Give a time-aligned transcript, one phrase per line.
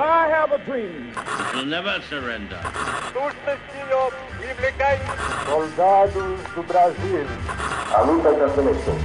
[0.00, 1.12] I have a dream.
[1.54, 2.58] We'll never surrender.
[5.44, 7.26] Soldados do Brasil.
[7.94, 8.96] A luta da seleção.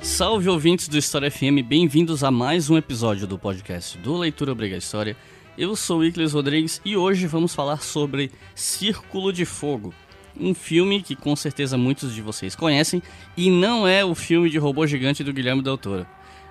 [0.00, 4.76] Salve ouvintes do História FM, bem-vindos a mais um episódio do podcast do Leitura Obriga
[4.76, 5.16] História.
[5.58, 9.92] Eu sou o Icles Rodrigues e hoje vamos falar sobre Círculo de Fogo,
[10.38, 13.02] um filme que com certeza muitos de vocês conhecem
[13.36, 16.06] e não é o filme de robô gigante do Guilherme Del Toro.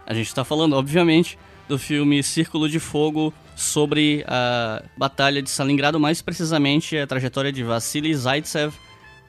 [0.05, 5.99] A gente está falando, obviamente, do filme Círculo de Fogo sobre a Batalha de Stalingrado,
[5.99, 8.73] mais precisamente a trajetória de Vassili Zaitsev,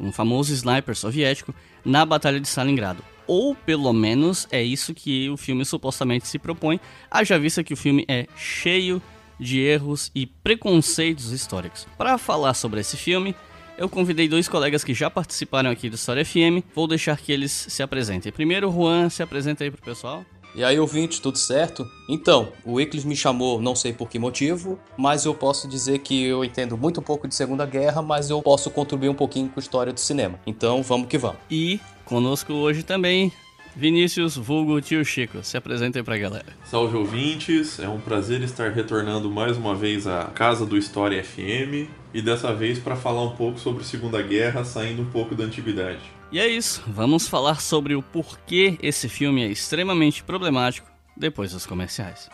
[0.01, 3.05] um famoso sniper soviético, na Batalha de Stalingrado.
[3.27, 7.77] Ou pelo menos é isso que o filme supostamente se propõe, haja vista que o
[7.77, 9.01] filme é cheio
[9.39, 11.87] de erros e preconceitos históricos.
[11.97, 13.35] Para falar sobre esse filme,
[13.77, 16.65] eu convidei dois colegas que já participaram aqui do História FM.
[16.75, 18.33] Vou deixar que eles se apresentem.
[18.33, 20.25] Primeiro, Juan, se apresenta aí pro pessoal.
[20.55, 21.85] E aí, ouvinte, tudo certo?
[22.09, 26.23] Então, o Iclis me chamou, não sei por que motivo, mas eu posso dizer que
[26.23, 29.63] eu entendo muito pouco de Segunda Guerra, mas eu posso contribuir um pouquinho com a
[29.63, 30.39] história do cinema.
[30.47, 31.39] Então, vamos que vamos.
[31.51, 33.33] E conosco hoje também,
[33.77, 35.43] Vinícius Vulgo Tio Chico.
[35.43, 36.47] Se apresenta aí pra galera.
[36.65, 41.89] Salve ouvintes, é um prazer estar retornando mais uma vez à casa do História FM
[42.13, 46.01] e dessa vez para falar um pouco sobre Segunda Guerra, saindo um pouco da antiguidade.
[46.31, 51.67] E é isso, vamos falar sobre o porquê esse filme é extremamente problemático depois dos
[51.67, 52.29] comerciais.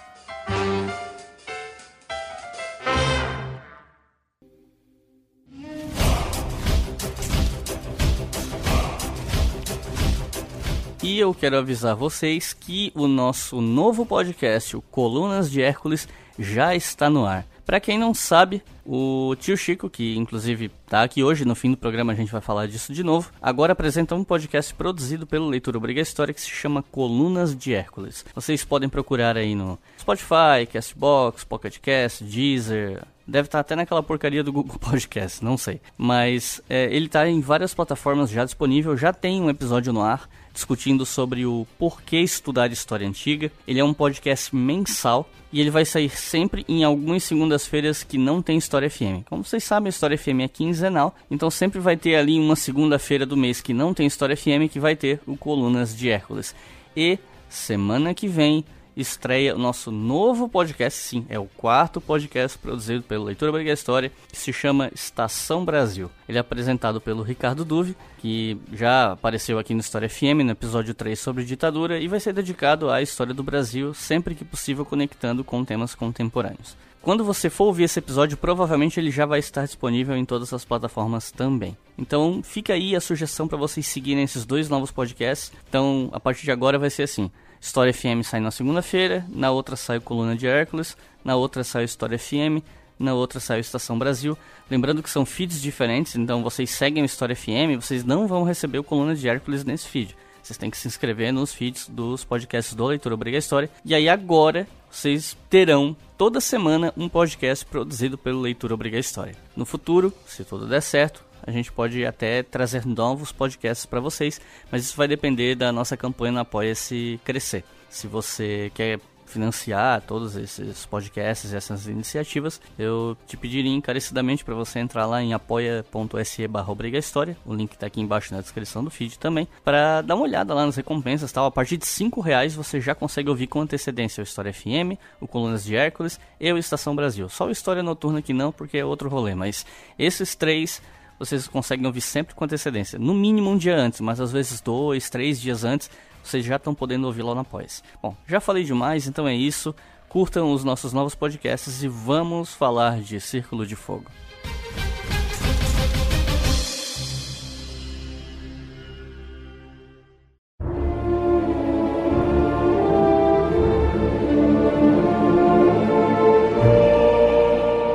[11.10, 16.06] E eu quero avisar vocês que o nosso novo podcast, o Colunas de Hércules,
[16.38, 17.44] já está no ar.
[17.66, 21.76] Para quem não sabe, o tio Chico, que inclusive tá aqui hoje, no fim do
[21.76, 25.78] programa a gente vai falar disso de novo, agora apresenta um podcast produzido pelo Leitura
[25.78, 28.24] Obriga História que se chama Colunas de Hércules.
[28.32, 34.42] Vocês podem procurar aí no Spotify, Castbox, Pocket Cast, Deezer, Deve estar até naquela porcaria
[34.42, 35.80] do Google Podcast, não sei.
[35.96, 40.28] Mas é, ele está em várias plataformas já disponível, já tem um episódio no ar
[40.52, 43.50] discutindo sobre o porquê estudar história antiga.
[43.66, 48.40] Ele é um podcast mensal e ele vai sair sempre em algumas segundas-feiras que não
[48.40, 49.24] tem História FM.
[49.28, 53.26] Como vocês sabem, a História FM é quinzenal, então sempre vai ter ali uma segunda-feira
[53.26, 56.54] do mês que não tem História FM que vai ter o Colunas de Hércules.
[56.96, 57.18] E
[57.48, 58.64] semana que vem
[58.96, 64.12] estreia o nosso novo podcast, sim, é o quarto podcast produzido pelo Leitura Briga História,
[64.28, 66.10] que se chama Estação Brasil.
[66.28, 70.94] Ele é apresentado pelo Ricardo Duve, que já apareceu aqui no História FM, no episódio
[70.94, 75.42] 3 sobre ditadura, e vai ser dedicado à história do Brasil, sempre que possível conectando
[75.42, 76.76] com temas contemporâneos.
[77.02, 80.66] Quando você for ouvir esse episódio, provavelmente ele já vai estar disponível em todas as
[80.66, 81.74] plataformas também.
[81.96, 85.50] Então fica aí a sugestão para vocês seguirem esses dois novos podcasts.
[85.66, 89.76] Então, a partir de agora vai ser assim: História FM sai na segunda-feira, na outra
[89.76, 92.64] sai o Coluna de Hércules, na outra sai o História FM,
[92.98, 94.36] na outra sai o Estação Brasil.
[94.70, 98.78] Lembrando que são feeds diferentes, então vocês seguem o História FM, vocês não vão receber
[98.78, 100.16] o Coluna de Hércules nesse feed.
[100.42, 103.70] Vocês têm que se inscrever nos feeds dos podcasts do Leitura Obriga História.
[103.84, 109.36] E aí agora vocês terão toda semana um podcast produzido pelo Leitura Obriga História.
[109.54, 114.40] No futuro, se tudo der certo, a gente pode até trazer novos podcasts para vocês,
[114.70, 117.64] mas isso vai depender da nossa campanha no Apoia-se crescer.
[117.88, 119.00] Se você quer
[119.30, 125.22] financiar todos esses podcasts e essas iniciativas, eu te pediria encarecidamente para você entrar lá
[125.22, 130.02] em apoia.se barra história, o link está aqui embaixo na descrição do feed também, para
[130.02, 131.46] dar uma olhada lá nas recompensas tal.
[131.46, 135.28] A partir de 5 reais você já consegue ouvir com antecedência o História FM, o
[135.28, 137.28] Colunas de Hércules e o Estação Brasil.
[137.28, 139.64] Só o História Noturna que não, porque é outro rolê, mas
[139.98, 140.82] esses três
[141.20, 142.98] vocês conseguem ouvir sempre com antecedência.
[142.98, 145.90] No mínimo um dia antes, mas às vezes dois, três dias antes,
[146.24, 147.82] vocês já estão podendo ouvir lá no Apoia-se.
[148.02, 149.74] Bom, já falei demais, então é isso.
[150.08, 154.10] Curtam os nossos novos podcasts e vamos falar de Círculo de Fogo.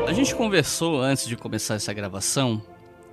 [0.08, 2.62] A gente conversou antes de começar essa gravação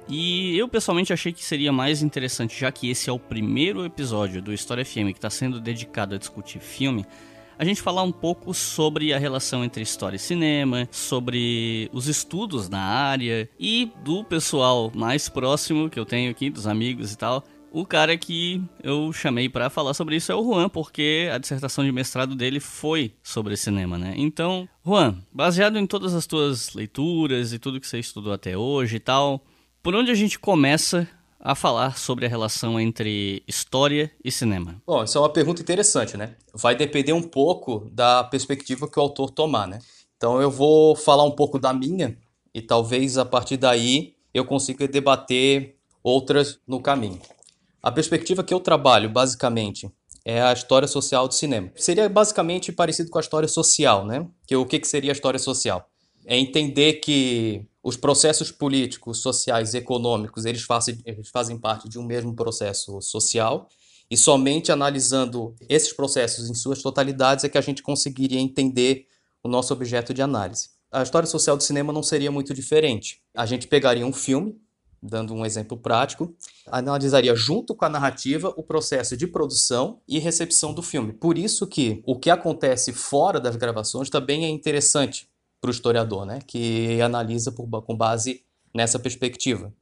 [0.09, 4.43] e eu pessoalmente achei que seria mais interessante, já que esse é o primeiro episódio
[4.43, 7.07] do História FM que está sendo dedicado a discutir filme,
[7.59, 12.69] a gente falar um pouco sobre a relação entre história e cinema, sobre os estudos
[12.69, 17.45] na área e do pessoal mais próximo que eu tenho aqui, dos amigos e tal.
[17.71, 21.83] O cara que eu chamei para falar sobre isso é o Juan, porque a dissertação
[21.83, 24.13] de mestrado dele foi sobre cinema, né?
[24.17, 28.97] Então, Juan, baseado em todas as tuas leituras e tudo que você estudou até hoje
[28.97, 29.43] e tal,
[29.83, 31.09] por onde a gente começa
[31.41, 34.81] a falar sobre a relação entre história e cinema?
[34.87, 36.37] Bom, isso é uma pergunta interessante, né?
[36.55, 39.81] Vai depender um pouco da perspectiva que o autor tomar, né?
[40.17, 42.17] Então eu vou falar um pouco da minha
[42.55, 47.21] e talvez a partir daí eu consiga debater outras no caminho.
[47.83, 49.91] A perspectiva que eu trabalho, basicamente,
[50.25, 51.73] é a história social do cinema.
[51.75, 54.25] Seria basicamente parecido com a história social, né?
[54.47, 55.91] Que o que, que seria a história social?
[56.27, 62.05] É entender que os processos políticos, sociais, econômicos, eles fazem, eles fazem parte de um
[62.05, 63.69] mesmo processo social
[64.13, 69.07] e somente analisando esses processos em suas totalidades é que a gente conseguiria entender
[69.43, 70.69] o nosso objeto de análise.
[70.93, 73.23] A história social do cinema não seria muito diferente.
[73.35, 74.61] A gente pegaria um filme,
[75.03, 76.37] dando um exemplo prático,
[76.67, 81.15] analisaria junto com a narrativa o processo de produção e recepção do filme.
[81.15, 85.27] Por isso que o que acontece fora das gravações também é interessante
[85.63, 86.41] para o historiador, né?
[86.45, 88.43] que analisa por, com base
[88.75, 89.73] nessa perspectiva.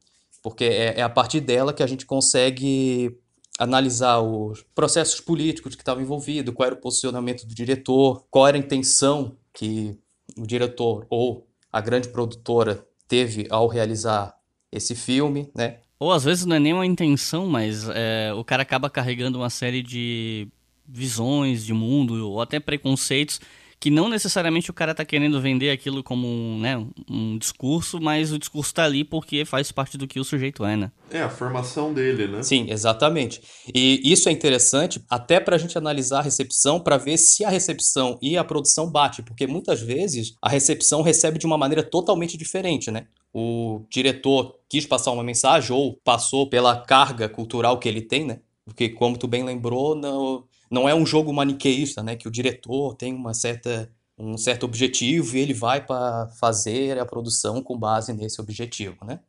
[0.43, 3.17] Porque é, é a partir dela que a gente consegue
[3.57, 8.57] analisar os processos políticos que estavam envolvidos, qual era o posicionamento do diretor, qual era
[8.57, 9.97] a intenção que
[10.37, 14.35] o diretor ou a grande produtora teve ao realizar
[14.71, 15.79] esse filme, né?
[15.99, 19.49] Ou às vezes não é nem uma intenção, mas é, o cara acaba carregando uma
[19.49, 20.47] série de
[20.87, 23.39] visões de mundo ou até preconceitos
[23.81, 26.77] que não necessariamente o cara tá querendo vender aquilo como um, né,
[27.09, 30.77] um discurso, mas o discurso tá ali porque faz parte do que o sujeito é,
[30.77, 30.91] né?
[31.09, 32.43] É, a formação dele, né?
[32.43, 33.41] Sim, exatamente.
[33.73, 37.49] E isso é interessante até para a gente analisar a recepção para ver se a
[37.49, 42.37] recepção e a produção bate, porque muitas vezes a recepção recebe de uma maneira totalmente
[42.37, 43.07] diferente, né?
[43.33, 48.41] O diretor quis passar uma mensagem ou passou pela carga cultural que ele tem, né?
[48.63, 52.15] Porque, como tu bem lembrou, não, não é um jogo maniqueísta, né?
[52.15, 57.05] Que o diretor tem uma certa, um certo objetivo e ele vai para fazer a
[57.05, 59.19] produção com base nesse objetivo, né?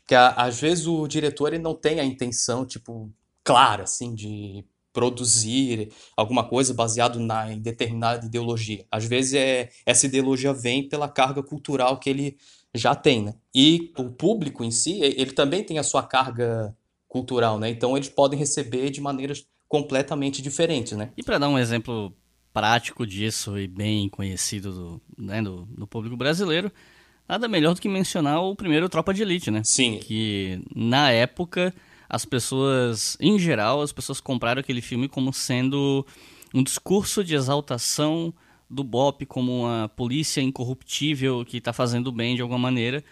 [0.00, 3.08] Porque às vezes o diretor ele não tem a intenção, tipo,
[3.44, 8.84] clara, assim, de produzir alguma coisa baseado na, em determinada ideologia.
[8.90, 12.36] Às vezes é, essa ideologia vem pela carga cultural que ele
[12.74, 13.34] já tem, né?
[13.54, 16.76] E o público em si, ele também tem a sua carga
[17.06, 17.70] cultural, né?
[17.70, 21.10] Então eles podem receber de maneiras completamente diferentes, né?
[21.16, 22.12] E para dar um exemplo
[22.52, 26.72] prático disso e bem conhecido do, né, do, do, público brasileiro,
[27.28, 29.62] nada melhor do que mencionar o primeiro Tropa de Elite, né?
[29.64, 30.00] Sim.
[30.00, 31.72] Que na época
[32.08, 36.04] as pessoas, em geral, as pessoas compraram aquele filme como sendo
[36.52, 38.34] um discurso de exaltação
[38.68, 43.04] do BOP como uma polícia incorruptível que está fazendo bem de alguma maneira,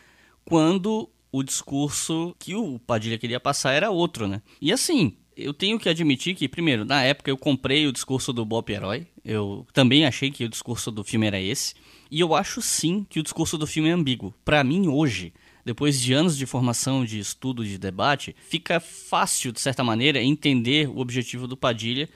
[0.44, 4.42] quando o discurso que o Padilha queria passar era outro, né?
[4.60, 8.44] E assim, eu tenho que admitir que, primeiro, na época eu comprei o discurso do
[8.44, 9.06] Bob Herói.
[9.24, 11.74] Eu também achei que o discurso do filme era esse.
[12.10, 14.34] E eu acho sim que o discurso do filme é ambíguo.
[14.44, 15.32] Para mim, hoje,
[15.64, 20.88] depois de anos de formação, de estudo, de debate, fica fácil, de certa maneira, entender
[20.88, 22.08] o objetivo do Padilha.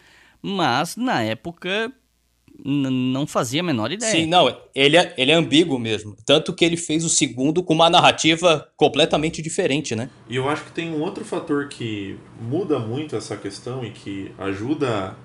[0.42, 1.92] Mas, na época,
[2.64, 4.10] não fazia a menor ideia.
[4.10, 6.16] Sim, não, ele é, ele é ambíguo mesmo.
[6.25, 10.10] Tanto que ele fez o segundo com uma narrativa completamente diferente, né?
[10.28, 14.32] E eu acho que tem um outro fator que muda muito essa questão e que
[14.38, 15.16] ajuda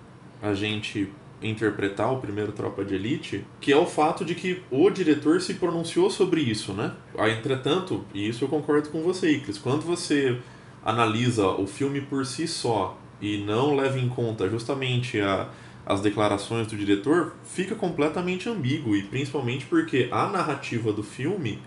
[0.41, 1.09] a gente
[1.41, 5.53] interpretar o primeiro Tropa de Elite, que é o fato de que o diretor se
[5.55, 6.93] pronunciou sobre isso, né?
[7.17, 10.39] Ah, entretanto, e isso eu concordo com você, Iclis, quando você
[10.83, 15.49] analisa o filme por si só e não leva em conta justamente a
[15.87, 21.59] as declarações do diretor, fica completamente ambíguo, e principalmente porque a narrativa do filme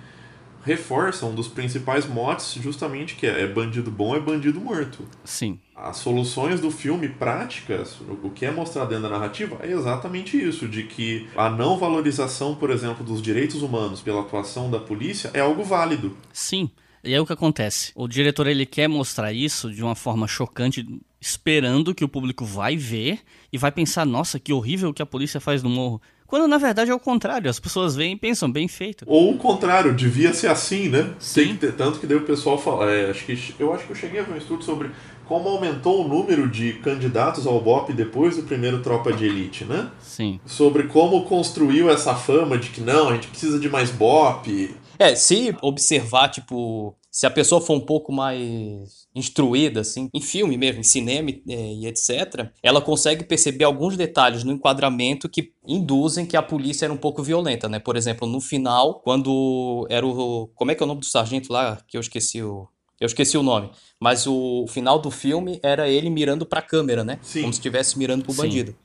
[0.63, 5.07] reforça um dos principais motes, justamente que é, é bandido bom é bandido morto.
[5.25, 5.59] Sim.
[5.75, 10.69] As soluções do filme práticas, o que é mostrado dentro da narrativa, é exatamente isso,
[10.69, 15.41] de que a não valorização, por exemplo, dos direitos humanos pela atuação da polícia é
[15.41, 16.15] algo válido.
[16.31, 16.71] Sim.
[17.03, 17.93] E é o que acontece.
[17.95, 20.87] O diretor ele quer mostrar isso de uma forma chocante,
[21.21, 23.21] esperando que o público vai ver
[23.53, 26.01] e vai pensar, nossa, que horrível que a polícia faz no morro.
[26.27, 29.05] Quando na verdade é o contrário, as pessoas veem e pensam, bem feito.
[29.09, 31.13] Ou o contrário, devia ser assim, né?
[31.19, 31.41] Sim.
[31.41, 32.89] Tem que ter, tanto que daí o pessoal fala.
[32.89, 34.91] É, acho que, eu acho que eu cheguei a ver um estudo sobre
[35.27, 39.89] como aumentou o número de candidatos ao BOP depois do primeiro Tropa de Elite, né?
[40.01, 40.41] Sim.
[40.47, 44.75] Sobre como construiu essa fama de que não, a gente precisa de mais BOP.
[45.01, 50.59] É, se observar, tipo, se a pessoa for um pouco mais instruída, assim, em filme
[50.59, 56.27] mesmo, em cinema é, e etc., ela consegue perceber alguns detalhes no enquadramento que induzem
[56.27, 57.79] que a polícia era um pouco violenta, né?
[57.79, 60.51] Por exemplo, no final, quando era o.
[60.55, 61.79] Como é que é o nome do sargento lá?
[61.89, 62.69] Que eu esqueci o.
[63.01, 63.71] Eu esqueci o nome.
[63.99, 67.19] Mas o final do filme era ele mirando pra câmera, né?
[67.23, 67.41] Sim.
[67.41, 68.43] Como se estivesse mirando pro Sim.
[68.43, 68.77] bandido.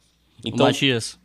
[0.45, 1.19] Então, o Matias.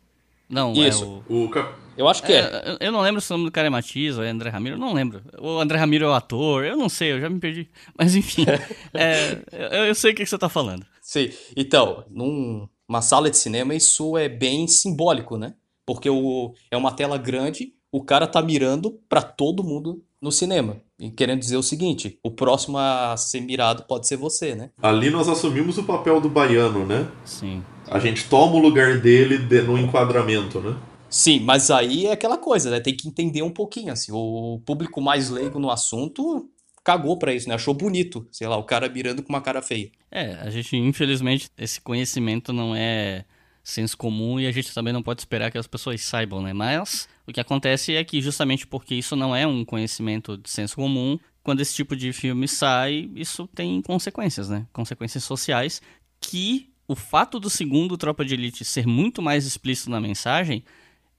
[0.49, 1.23] Não, Isso.
[1.29, 1.45] é o...
[1.45, 2.39] O, cap Eu acho que é.
[2.39, 2.77] é.
[2.79, 4.79] Eu não lembro se o nome do cara é Matias ou é André Ramiro, eu
[4.79, 5.21] não lembro.
[5.39, 7.69] O André Ramiro é o ator, eu não sei, eu já me perdi.
[7.97, 8.45] Mas enfim,
[8.93, 10.85] é, eu, eu, sei o que você tá falando.
[11.01, 15.53] Sim, então, numa sala de cinema isso é bem simbólico, né?
[15.85, 20.77] Porque o, é uma tela grande, o cara tá mirando para todo mundo no cinema.
[20.99, 24.69] E querendo dizer o seguinte: o próximo a ser mirado pode ser você, né?
[24.81, 27.07] Ali nós assumimos o papel do baiano, né?
[27.25, 27.63] Sim.
[27.89, 30.77] A gente toma o lugar dele no enquadramento, né?
[31.11, 32.79] Sim, mas aí é aquela coisa, né?
[32.79, 34.13] Tem que entender um pouquinho, assim.
[34.13, 36.49] O público mais leigo no assunto
[36.83, 37.55] cagou para isso, né?
[37.55, 39.91] Achou bonito, sei lá, o cara mirando com uma cara feia.
[40.09, 43.25] É, a gente, infelizmente, esse conhecimento não é
[43.61, 46.53] senso comum e a gente também não pode esperar que as pessoas saibam, né?
[46.53, 50.75] Mas o que acontece é que justamente porque isso não é um conhecimento de senso
[50.75, 54.65] comum, quando esse tipo de filme sai, isso tem consequências, né?
[54.71, 55.81] Consequências sociais
[56.21, 60.63] que o fato do segundo Tropa de Elite ser muito mais explícito na mensagem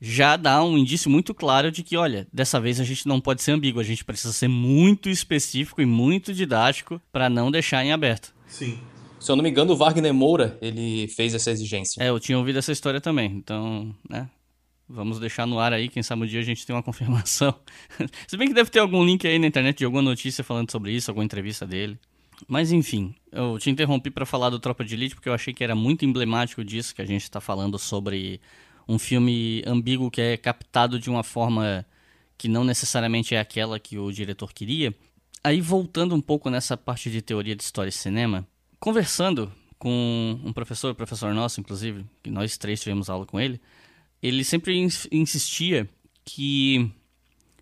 [0.04, 3.40] já dá um indício muito claro de que, olha, dessa vez a gente não pode
[3.40, 7.92] ser ambíguo, a gente precisa ser muito específico e muito didático para não deixar em
[7.92, 8.34] aberto.
[8.48, 8.80] Sim.
[9.20, 12.02] Se eu não me engano, o Wagner Moura, ele fez essa exigência.
[12.02, 13.30] É, eu tinha ouvido essa história também.
[13.30, 14.28] Então, né?
[14.88, 17.54] Vamos deixar no ar aí, quem sabe um dia a gente tem uma confirmação.
[18.26, 20.90] Se bem que deve ter algum link aí na internet de alguma notícia falando sobre
[20.90, 21.96] isso, alguma entrevista dele.
[22.48, 25.62] Mas enfim, eu te interrompi para falar do Tropa de Elite porque eu achei que
[25.62, 28.40] era muito emblemático disso que a gente está falando sobre
[28.88, 31.86] um filme ambíguo que é captado de uma forma
[32.36, 34.94] que não necessariamente é aquela que o diretor queria.
[35.44, 38.46] Aí voltando um pouco nessa parte de teoria de história e cinema,
[38.78, 43.60] conversando com um professor, professor nosso, inclusive, que nós três tivemos aula com ele,
[44.22, 44.76] ele sempre
[45.10, 45.88] insistia
[46.24, 46.88] que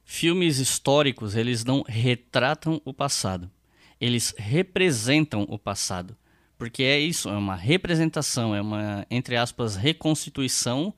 [0.04, 3.50] filmes históricos eles não retratam o passado,
[3.98, 6.14] eles representam o passado,
[6.60, 10.92] porque é isso, é uma representação, é uma entre aspas reconstituição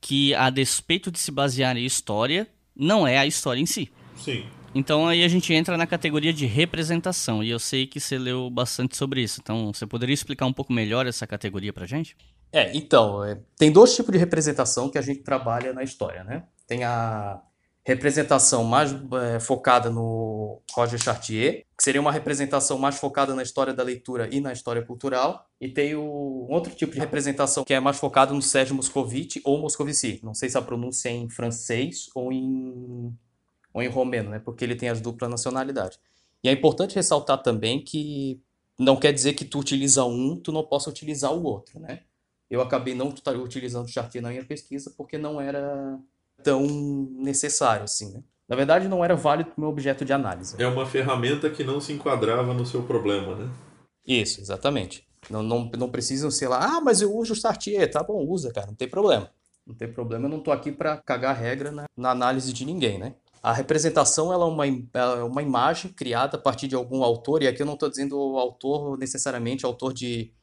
[0.00, 3.88] que a despeito de se basear em história, não é a história em si.
[4.16, 4.44] Sim.
[4.74, 8.50] Então aí a gente entra na categoria de representação, e eu sei que você leu
[8.50, 9.38] bastante sobre isso.
[9.40, 12.16] Então você poderia explicar um pouco melhor essa categoria pra gente?
[12.52, 16.42] É, então, é, tem dois tipos de representação que a gente trabalha na história, né?
[16.66, 17.40] Tem a
[17.90, 23.74] representação mais é, focada no Roger Chartier, que seria uma representação mais focada na história
[23.74, 27.80] da leitura e na história cultural, e tem o outro tipo de representação que é
[27.80, 30.20] mais focado no Sérgio Moscovici ou Moscovici.
[30.22, 33.12] Não sei se a pronúncia é em francês ou em
[33.72, 34.40] ou em romeno, né?
[34.40, 35.98] Porque ele tem as duplas nacionalidades.
[36.42, 38.40] E é importante ressaltar também que
[38.78, 42.02] não quer dizer que tu utiliza um, tu não possa utilizar o outro, né?
[42.50, 46.00] Eu acabei não utilizando o Chartier na minha pesquisa porque não era
[46.42, 46.66] tão
[47.18, 48.22] necessário assim, né?
[48.48, 50.60] Na verdade, não era válido para o meu objeto de análise.
[50.60, 53.48] É uma ferramenta que não se enquadrava no seu problema, né?
[54.04, 55.06] Isso, exatamente.
[55.28, 57.88] Não, não, não precisam ser lá, ah, mas eu uso o Chartier.
[57.88, 59.30] Tá bom, usa, cara, não tem problema.
[59.64, 62.98] Não tem problema, eu não estou aqui para cagar regra na, na análise de ninguém,
[62.98, 63.14] né?
[63.42, 67.46] A representação ela é, uma, é uma imagem criada a partir de algum autor, e
[67.46, 70.34] aqui eu não estou dizendo autor necessariamente autor de,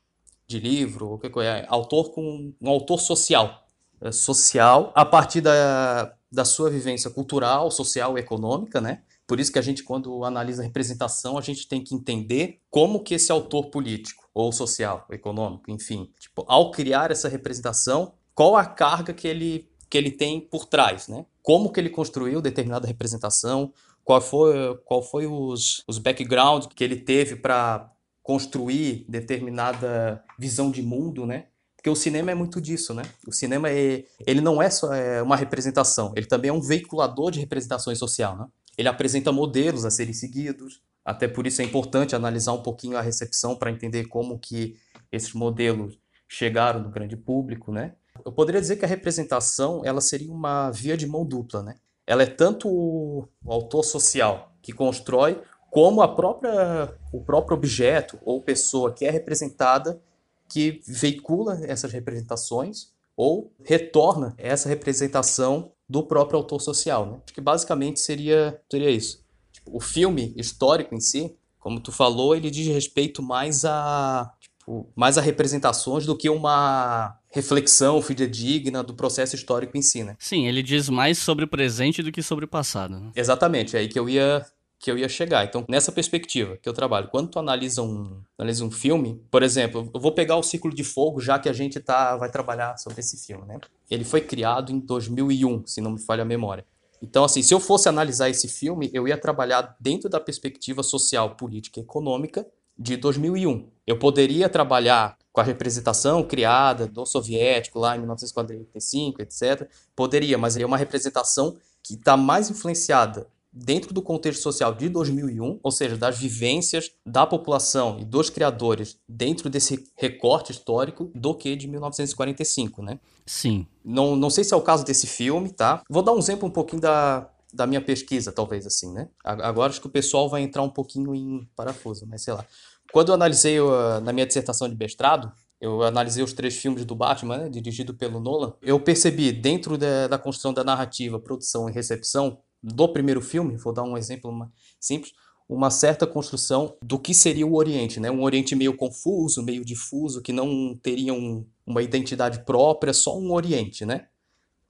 [0.48, 3.67] de livro, o que é, autor com um autor social.
[4.01, 9.01] É, social a partir da, da sua vivência cultural, social e econômica, né?
[9.25, 13.04] Por isso que a gente, quando analisa a representação, a gente tem que entender como
[13.04, 18.66] que esse autor político, ou social, econômico, enfim, tipo, ao criar essa representação, qual a
[18.66, 21.25] carga que ele, que ele tem por trás, né?
[21.42, 23.74] como que ele construiu determinada representação,
[24.04, 30.82] qual foi, qual foi os, os backgrounds que ele teve para construir determinada visão de
[30.82, 31.48] mundo, né?
[31.78, 33.04] Porque o cinema é muito disso, né?
[33.26, 37.32] O cinema é, ele não é só é uma representação, ele também é um veiculador
[37.32, 38.48] de representações social, né?
[38.78, 40.82] Ele apresenta modelos a serem seguidos.
[41.06, 44.76] Até por isso é importante analisar um pouquinho a recepção para entender como que
[45.12, 47.94] esses modelos chegaram no grande público, né?
[48.26, 51.76] Eu poderia dizer que a representação ela seria uma via de mão dupla, né?
[52.06, 55.42] Ela é tanto o, o autor social que constrói,
[55.72, 60.02] como a própria, o próprio objeto ou pessoa que é representada
[60.50, 67.20] que veicula essas representações ou retorna essa representação do próprio autor social, né?
[67.24, 69.24] Acho que basicamente seria, seria isso.
[69.51, 74.88] Tipo, o filme histórico em si, como tu falou, ele diz respeito mais a tipo,
[74.96, 80.16] mais a representações do que uma reflexão fidedigna do processo histórico em si, né?
[80.20, 83.00] Sim, ele diz mais sobre o presente do que sobre o passado.
[83.00, 83.12] Né?
[83.16, 84.46] Exatamente, é aí que eu ia
[84.80, 85.44] que eu ia chegar.
[85.46, 89.90] Então, nessa perspectiva que eu trabalho, quando tu analisa um, analisa um filme, por exemplo,
[89.94, 93.00] eu vou pegar o Ciclo de Fogo, já que a gente tá, vai trabalhar sobre
[93.00, 93.60] esse filme, né?
[93.90, 96.66] Ele foi criado em 2001, se não me falha a memória.
[97.02, 101.36] Então, assim, se eu fosse analisar esse filme, eu ia trabalhar dentro da perspectiva social,
[101.36, 102.46] política e econômica
[102.78, 103.70] de 2001.
[103.86, 109.70] Eu poderia trabalhar com a representação criada do soviético lá em 1945, etc.
[109.96, 113.28] Poderia, mas é uma representação que está mais influenciada
[113.64, 118.98] dentro do contexto social de 2001, ou seja, das vivências da população e dos criadores
[119.08, 123.00] dentro desse recorte histórico do que de 1945, né?
[123.26, 123.66] Sim.
[123.84, 125.82] Não, não sei se é o caso desse filme, tá?
[125.90, 129.10] Vou dar um exemplo um pouquinho da, da minha pesquisa, talvez assim, né?
[129.24, 132.46] Agora acho que o pessoal vai entrar um pouquinho em parafuso, mas sei lá.
[132.92, 136.96] Quando eu analisei uh, na minha dissertação de mestrado, eu analisei os três filmes do
[136.96, 138.54] Batman, né, dirigido pelo Nolan.
[138.62, 142.40] Eu percebi, dentro da, da construção da narrativa, produção e recepção
[142.74, 144.32] do primeiro filme, vou dar um exemplo
[144.80, 145.14] simples,
[145.48, 148.12] uma certa construção do que seria o Oriente, né?
[148.12, 153.32] Um Oriente meio confuso, meio difuso, que não teria um, uma identidade própria, só um
[153.32, 154.08] Oriente, né?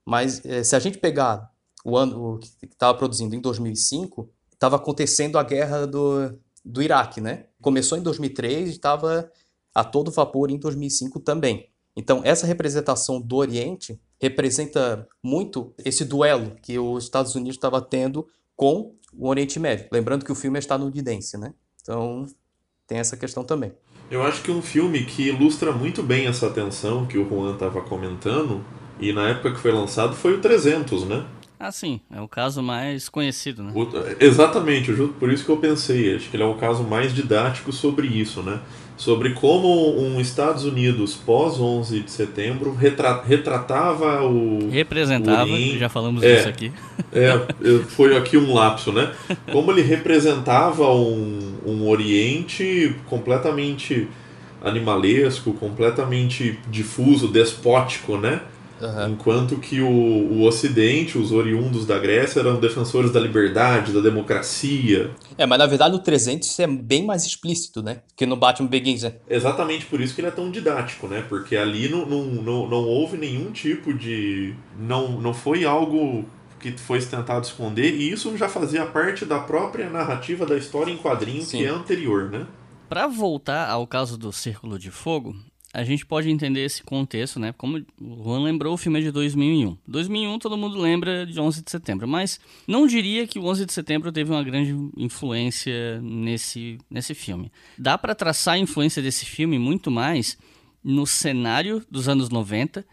[0.06, 1.52] Mas eh, se a gente pegar
[1.84, 7.48] o ano que estava produzindo em 2005, estava acontecendo a guerra do, do Iraque, né?
[7.60, 9.32] Começou em 2003 e estava
[9.74, 11.70] a todo vapor em 2005 também.
[11.96, 18.28] Então, essa representação do Oriente representa muito esse duelo que os Estados Unidos estava tendo
[18.56, 19.88] com o Oriente Médio.
[19.92, 21.54] Lembrando que o filme é estadunidense, né?
[21.82, 22.26] Então,
[22.86, 23.72] tem essa questão também.
[24.10, 27.82] Eu acho que um filme que ilustra muito bem essa tensão que o Juan estava
[27.82, 28.64] comentando,
[29.00, 31.26] e na época que foi lançado, foi o 300, né?
[31.60, 33.74] Ah, sim, é o caso mais conhecido, né?
[33.76, 33.88] O,
[34.24, 38.08] exatamente, por isso que eu pensei, acho que ele é o caso mais didático sobre
[38.08, 38.62] isso, né?
[38.98, 44.70] Sobre como um Estados Unidos pós 11 de setembro retra, retratava o.
[44.72, 46.72] Representava, o já falamos é, disso aqui.
[47.14, 47.40] É,
[47.90, 49.14] foi aqui um lapso, né?
[49.52, 54.08] Como ele representava um, um Oriente completamente
[54.64, 58.42] animalesco, completamente difuso, despótico, né?
[58.82, 59.14] Uhum.
[59.14, 65.12] Enquanto que o, o Ocidente, os oriundos da Grécia, eram defensores da liberdade, da democracia.
[65.38, 68.02] É, mas na verdade no 300 é bem mais explícito, né?
[68.16, 69.16] Que no Batman Begins, né?
[69.30, 71.26] Exatamente por isso que ele é tão didático, né?
[71.28, 74.54] Porque ali não, não, não, não houve nenhum tipo de.
[74.78, 76.26] Não, não foi algo
[76.60, 80.98] que foi tentado esconder, e isso já fazia parte da própria narrativa da história em
[80.98, 81.60] quadrinho Sim.
[81.60, 82.48] que é anterior, né?
[82.90, 85.36] Para voltar ao caso do Círculo de Fogo,
[85.78, 87.54] a gente pode entender esse contexto, né?
[87.56, 89.78] Como o Juan lembrou, o filme é de 2001.
[89.88, 93.74] 2001 todo mundo lembra de 11 de setembro, mas não diria que o 11 de
[93.74, 97.52] setembro teve uma grande influência nesse, nesse filme.
[97.78, 100.36] Dá para traçar a influência desse filme muito mais
[100.84, 102.84] no cenário dos anos 90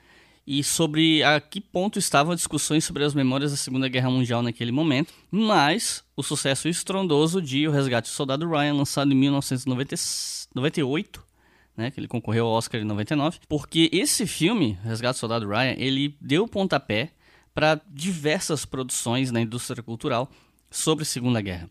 [0.46, 4.72] e sobre a que ponto estavam discussões sobre as memórias da Segunda Guerra Mundial naquele
[4.72, 11.24] momento, mas o sucesso estrondoso de O Resgate do Soldado Ryan, lançado em 1998,
[11.76, 15.74] né, que ele concorreu ao Oscar em 99, porque esse filme, Resgate do Soldado Ryan,
[15.76, 17.10] ele deu pontapé
[17.54, 20.30] para diversas produções na indústria cultural
[20.70, 21.68] sobre a Segunda Guerra.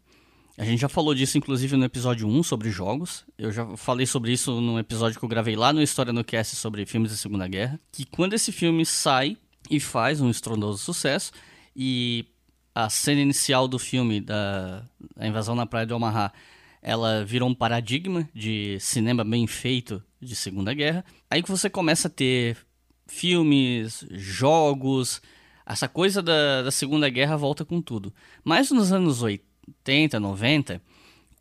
[0.57, 3.25] A gente já falou disso, inclusive, no episódio 1 sobre jogos.
[3.37, 6.55] Eu já falei sobre isso no episódio que eu gravei lá no História no Cast
[6.55, 7.79] sobre filmes da Segunda Guerra.
[7.91, 9.35] Que quando esse filme sai
[9.69, 11.31] e faz um estrondoso sucesso,
[11.75, 12.25] e
[12.75, 14.83] a cena inicial do filme, da
[15.19, 16.31] invasão na praia de Omaha,
[16.83, 21.05] ela virou um paradigma de cinema bem feito de Segunda Guerra.
[21.29, 22.57] Aí que você começa a ter
[23.07, 25.21] filmes, jogos,
[25.65, 28.13] essa coisa da, da Segunda Guerra volta com tudo.
[28.43, 30.81] Mas nos anos 80, 90,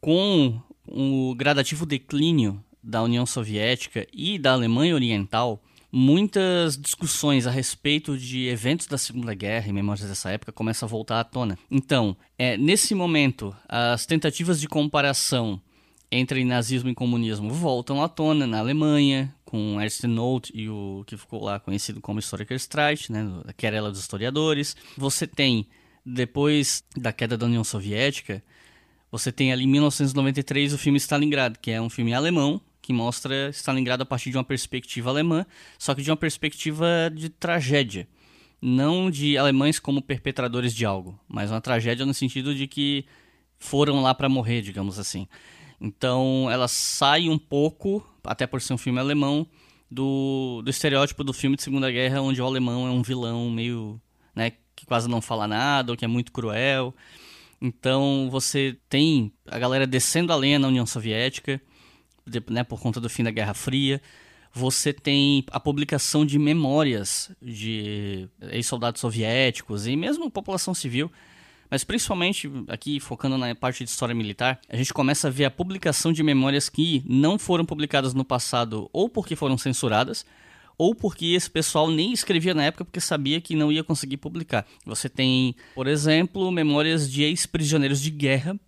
[0.00, 5.60] com o gradativo declínio da União Soviética e da Alemanha Oriental,
[5.92, 10.90] muitas discussões a respeito de eventos da Segunda Guerra e memórias dessa época começam a
[10.90, 11.58] voltar à tona.
[11.70, 15.60] Então, é, nesse momento, as tentativas de comparação
[16.10, 21.16] entre nazismo e comunismo voltam à tona na Alemanha, com Ernst Note e o que
[21.16, 24.74] ficou lá conhecido como Historiker Streit, né, a querela dos historiadores.
[24.96, 25.66] Você tem,
[26.04, 28.42] depois da queda da União Soviética,
[29.10, 33.48] você tem ali em 1993 o filme Stalingrado, que é um filme alemão, que mostra
[33.50, 35.46] Stalingrado a partir de uma perspectiva alemã,
[35.78, 38.08] só que de uma perspectiva de tragédia.
[38.60, 43.06] Não de alemães como perpetradores de algo, mas uma tragédia no sentido de que
[43.58, 45.28] foram lá para morrer, digamos assim.
[45.80, 49.46] Então ela sai um pouco, até por ser um filme alemão,
[49.90, 54.00] do, do estereótipo do filme de Segunda Guerra, onde o alemão é um vilão meio.
[54.34, 56.94] Né, que quase não fala nada, ou que é muito cruel.
[57.60, 61.60] Então você tem a galera descendo a lenha na União Soviética
[62.48, 64.00] né, por conta do fim da Guerra Fria.
[64.54, 71.10] Você tem a publicação de memórias de ex-soldados soviéticos e mesmo população civil.
[71.70, 75.50] Mas principalmente aqui focando na parte de história militar, a gente começa a ver a
[75.50, 80.26] publicação de memórias que não foram publicadas no passado ou porque foram censuradas,
[80.76, 84.66] ou porque esse pessoal nem escrevia na época porque sabia que não ia conseguir publicar.
[84.84, 88.60] Você tem, por exemplo, memórias de ex-prisioneiros de guerra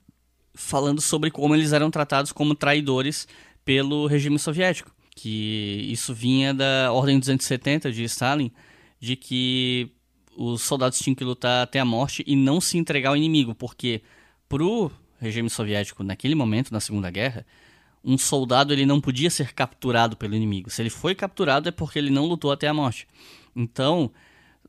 [0.55, 3.27] falando sobre como eles eram tratados como traidores
[3.65, 4.93] pelo regime soviético.
[5.17, 8.51] que isso vinha da Ordem 270 de Stalin,
[8.99, 9.93] de que
[10.37, 14.03] os soldados tinham que lutar até a morte e não se entregar ao inimigo, porque
[14.49, 14.91] pro
[15.21, 17.47] regime soviético naquele momento, na Segunda Guerra,
[18.05, 20.69] um soldado ele não podia ser capturado pelo inimigo.
[20.69, 23.07] Se ele foi capturado é porque ele não lutou até a morte.
[23.57, 24.11] Então,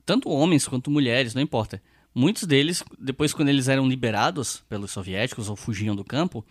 [0.06, 1.82] tanto homens quanto mulheres, não importa.
[2.18, 6.46] Muitos deles, depois quando eles eram liberados pelos soviéticos ou fugiam do campo,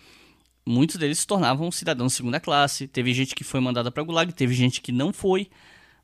[0.67, 2.87] muitos deles se tornavam cidadãos de segunda classe.
[2.87, 5.49] Teve gente que foi mandada para Gulag, teve gente que não foi,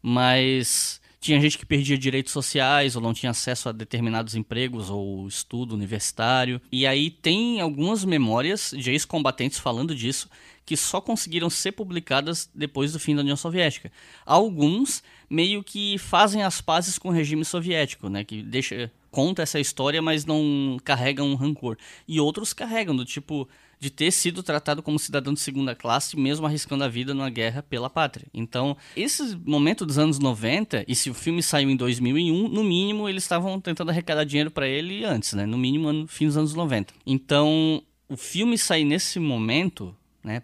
[0.03, 5.29] mas tinha gente que perdia direitos sociais ou não tinha acesso a determinados empregos ou
[5.29, 6.59] estudo universitário.
[6.73, 10.31] E aí tem algumas memórias de ex-combatentes falando disso
[10.65, 13.93] que só conseguiram ser publicadas depois do fim da União Soviética.
[14.25, 19.59] Alguns meio que fazem as pazes com o regime soviético, né, que deixa conta essa
[19.61, 21.77] história, mas não carregam um rancor.
[22.07, 26.47] E outros carregam do tipo de ter sido tratado como cidadão de segunda classe, mesmo
[26.47, 28.27] arriscando a vida numa guerra pela pátria.
[28.33, 33.09] Então, esse momento dos anos 90, e se o filme saiu em 2001, no mínimo
[33.09, 35.47] eles estavam tentando arrecadar dinheiro para ele antes, né?
[35.47, 36.93] No mínimo no fim dos anos 90.
[37.07, 40.43] Então, o filme sair nesse momento, né,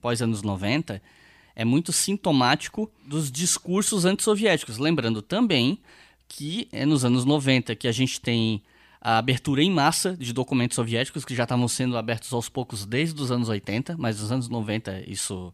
[0.00, 1.02] pós anos 90,
[1.56, 4.78] é muito sintomático dos discursos antissoviéticos.
[4.78, 5.80] Lembrando também
[6.30, 8.62] que é nos anos 90 que a gente tem
[9.00, 13.20] a abertura em massa de documentos soviéticos que já estavam sendo abertos aos poucos desde
[13.20, 15.52] os anos 80, mas nos anos 90 isso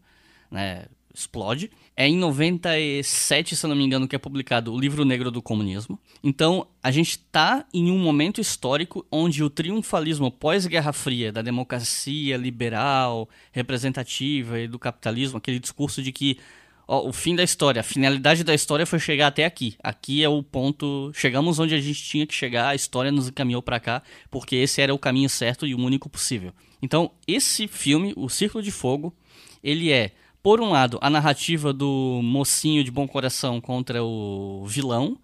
[0.51, 0.85] né,
[1.15, 1.71] explode.
[1.97, 5.99] É em 97, se não me engano, que é publicado o Livro Negro do Comunismo.
[6.23, 12.37] Então, a gente está em um momento histórico onde o triunfalismo pós-Guerra Fria da democracia
[12.37, 16.39] liberal, representativa e do capitalismo, aquele discurso de que
[16.87, 19.77] ó, o fim da história, a finalidade da história foi chegar até aqui.
[19.83, 23.63] Aqui é o ponto, chegamos onde a gente tinha que chegar, a história nos encaminhou
[23.63, 26.53] para cá, porque esse era o caminho certo e o único possível.
[26.81, 29.15] Então, esse filme, O Círculo de Fogo,
[29.63, 35.19] ele é, por um lado, a narrativa do mocinho de bom coração contra o vilão.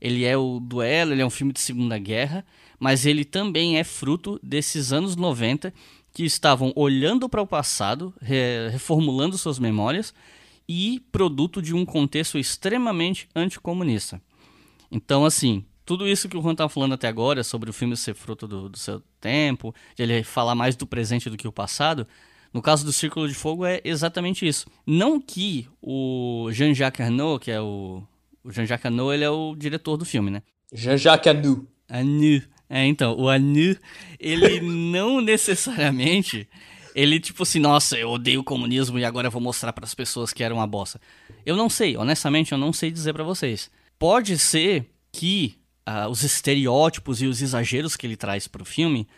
[0.00, 2.44] Ele é o duelo, ele é um filme de Segunda Guerra,
[2.78, 5.72] mas ele também é fruto desses anos 90
[6.12, 8.12] que estavam olhando para o passado,
[8.70, 10.12] reformulando suas memórias
[10.68, 14.20] e produto de um contexto extremamente anticomunista.
[14.90, 18.14] Então, assim, tudo isso que o Juan está falando até agora, sobre o filme ser
[18.14, 22.06] fruto do, do, seu tempo, de ele falar mais do presente do que o passado,
[22.52, 24.66] no caso do Círculo de Fogo é exatamente isso.
[24.86, 28.02] Não que o Jean-Jacques Arnaud, que é o...
[28.42, 30.42] O Jean-Jacques Arnaud, ele é o diretor do filme, né?
[30.72, 31.66] Jean-Jacques Arnaud.
[31.88, 32.48] Arnaud.
[32.68, 33.78] É, então, o Arnaud,
[34.20, 36.48] ele não necessariamente
[36.94, 39.94] ele, tipo assim, nossa, eu odeio o comunismo e agora eu vou mostrar para as
[39.94, 41.00] pessoas que era uma bosta.
[41.44, 43.70] Eu não sei, honestamente, eu não sei dizer para vocês.
[43.98, 45.56] Pode ser que
[45.88, 49.08] uh, os estereótipos e os exageros que ele traz para o filme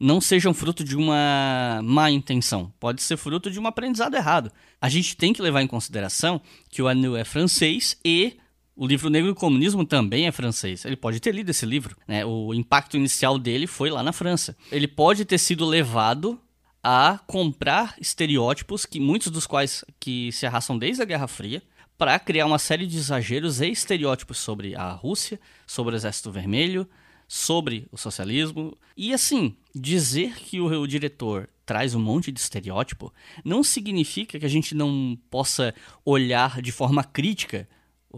[0.00, 2.72] não sejam fruto de uma má intenção.
[2.78, 4.52] Pode ser fruto de um aprendizado errado.
[4.80, 8.36] A gente tem que levar em consideração que o Anu é francês e
[8.76, 10.84] o livro Negro do Comunismo também é francês.
[10.84, 11.96] Ele pode ter lido esse livro.
[12.06, 12.24] Né?
[12.24, 14.56] O impacto inicial dele foi lá na França.
[14.70, 16.40] Ele pode ter sido levado
[16.90, 21.62] a comprar estereótipos que muitos dos quais que se arrastam desde a Guerra Fria
[21.98, 26.88] para criar uma série de exageros e estereótipos sobre a Rússia, sobre o Exército Vermelho,
[27.28, 28.74] sobre o socialismo.
[28.96, 33.12] E assim, dizer que o, o diretor traz um monte de estereótipo
[33.44, 35.74] não significa que a gente não possa
[36.06, 37.68] olhar de forma crítica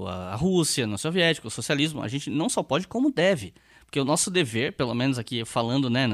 [0.06, 2.02] a Rússia, a Soviética, o socialismo.
[2.02, 3.52] A gente não só pode, como deve.
[3.84, 6.06] Porque o nosso dever, pelo menos aqui falando né,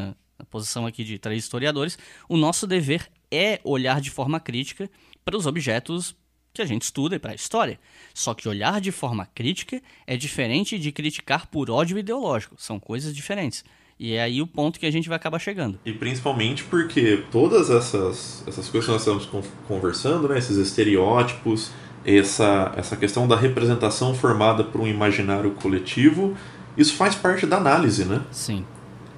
[0.45, 4.91] posição aqui de três historiadores, o nosso dever é olhar de forma crítica
[5.25, 6.15] para os objetos
[6.53, 7.79] que a gente estuda e para a história.
[8.15, 12.57] Só que olhar de forma crítica é diferente de criticar por ódio ideológico.
[12.59, 13.63] São coisas diferentes.
[13.99, 15.79] E é aí o ponto que a gente vai acabar chegando.
[15.85, 21.71] E principalmente porque todas essas, essas coisas que nós estamos conversando, né, esses estereótipos,
[22.05, 26.37] essa, essa questão da representação formada por um imaginário coletivo,
[26.77, 28.23] isso faz parte da análise, né?
[28.31, 28.65] Sim.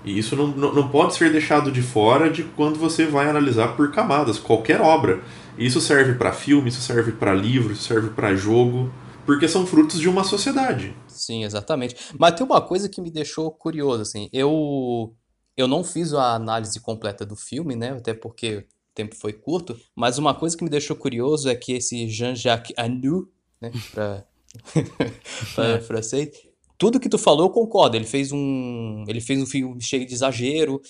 [0.08, 3.92] E isso não, não pode ser deixado de fora de quando você vai analisar por
[3.92, 5.22] camadas, qualquer obra.
[5.58, 8.90] Isso serve para filme, isso serve para livro, isso serve para jogo,
[9.26, 10.96] porque são frutos de uma sociedade.
[11.06, 11.94] Sim, exatamente.
[12.18, 14.30] Mas tem uma coisa que me deixou curioso, assim.
[14.32, 15.14] Eu
[15.54, 17.90] eu não fiz a análise completa do filme, né?
[17.90, 19.78] Até porque o tempo foi curto.
[19.94, 23.28] Mas uma coisa que me deixou curioso é que esse Jean-Jacques Anu,
[23.60, 23.72] né?
[23.92, 24.24] Para
[25.76, 25.80] é.
[25.80, 26.30] francês,
[26.78, 27.96] tudo que tu falou eu concordo.
[27.96, 30.80] Ele fez um, ele fez um filme cheio de exagero,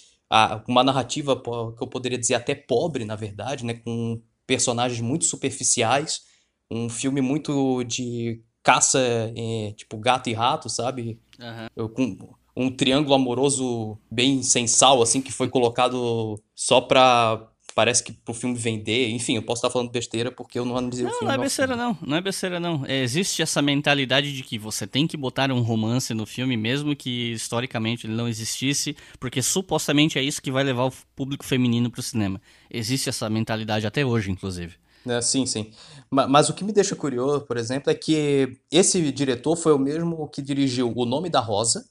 [0.69, 6.23] uma narrativa que eu poderia dizer até pobre, na verdade, né, com personagens muito superficiais,
[6.71, 9.01] um filme muito de caça,
[9.35, 11.19] é, tipo gato e rato, sabe?
[11.41, 11.67] Uhum.
[11.75, 12.17] Eu, com
[12.55, 18.35] um triângulo amoroso bem sem sal, assim, que foi colocado só pra parece que pro
[18.35, 21.29] filme vender, enfim, eu posso estar falando besteira porque eu não analisei não, o filme.
[21.29, 22.85] Não, é besteira não, não é besteira não.
[22.85, 26.97] É, existe essa mentalidade de que você tem que botar um romance no filme, mesmo
[26.97, 31.89] que historicamente ele não existisse, porque supostamente é isso que vai levar o público feminino
[31.89, 32.43] pro cinema.
[32.69, 34.75] Existe essa mentalidade até hoje, inclusive.
[35.07, 35.71] É, sim, sim.
[36.11, 39.79] Mas, mas, o que me deixa curioso, por exemplo, é que esse diretor foi o
[39.79, 41.85] mesmo que dirigiu O Nome da Rosa,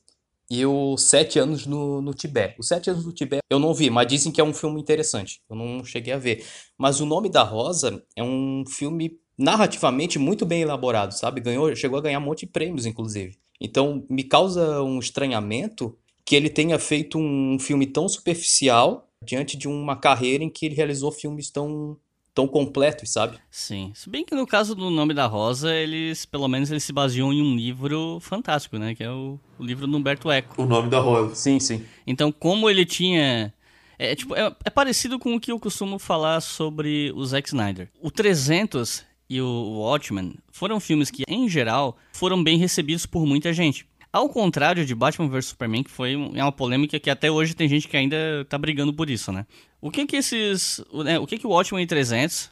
[0.50, 2.56] e o Sete Anos no, no Tibete.
[2.60, 5.42] O Sete Anos no Tibete eu não vi, mas dizem que é um filme interessante.
[5.50, 6.46] Eu não cheguei a ver.
[6.78, 11.42] Mas O Nome da Rosa é um filme narrativamente muito bem elaborado, sabe?
[11.42, 13.38] Ganhou, chegou a ganhar um monte de prêmios, inclusive.
[13.60, 19.68] Então me causa um estranhamento que ele tenha feito um filme tão superficial diante de
[19.68, 21.98] uma carreira em que ele realizou filmes tão
[22.38, 23.40] tão completos, sabe?
[23.50, 23.92] Sim.
[23.96, 27.34] Se bem que no caso do Nome da Rosa, eles, pelo menos, eles se baseiam
[27.34, 28.94] em um livro fantástico, né?
[28.94, 30.62] Que é o, o livro do Humberto Eco.
[30.62, 31.34] O Nome da Rosa.
[31.34, 31.84] Sim, sim.
[32.06, 33.52] Então, como ele tinha...
[33.98, 37.90] É, tipo, é, é parecido com o que eu costumo falar sobre o Zack Snyder.
[38.00, 43.52] O 300 e o Watchmen foram filmes que, em geral, foram bem recebidos por muita
[43.52, 43.88] gente.
[44.14, 47.68] Ao contrário de Batman vs Superman, que foi é uma polêmica que até hoje tem
[47.68, 49.46] gente que ainda tá brigando por isso, né?
[49.80, 52.50] O que que esses, né, o que que o Watchmen 300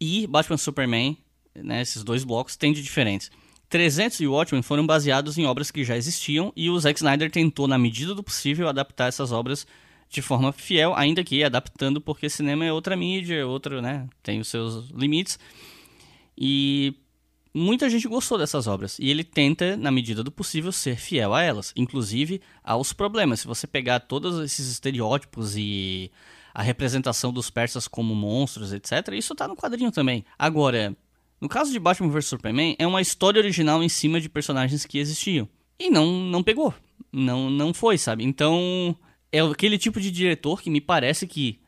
[0.00, 1.16] e Batman Superman,
[1.54, 3.30] né, esses dois blocos têm de diferentes?
[3.68, 7.66] 300 e Watchmen foram baseados em obras que já existiam e o Zack Snyder tentou,
[7.66, 9.66] na medida do possível, adaptar essas obras
[10.08, 14.40] de forma fiel, ainda que adaptando porque cinema é outra mídia, é outra, né, tem
[14.40, 15.38] os seus limites.
[16.36, 16.94] E
[17.52, 21.42] muita gente gostou dessas obras e ele tenta, na medida do possível, ser fiel a
[21.42, 23.40] elas, inclusive aos problemas.
[23.40, 26.10] Se você pegar todos esses estereótipos e
[26.54, 30.24] a representação dos persas como monstros, etc., isso está no quadrinho também.
[30.38, 30.96] Agora,
[31.40, 34.98] no caso de Batman vs Superman, é uma história original em cima de personagens que
[34.98, 35.48] existiam.
[35.78, 36.72] E não, não pegou.
[37.12, 38.22] Não, não foi, sabe?
[38.22, 38.96] Então,
[39.32, 41.58] é aquele tipo de diretor que me parece que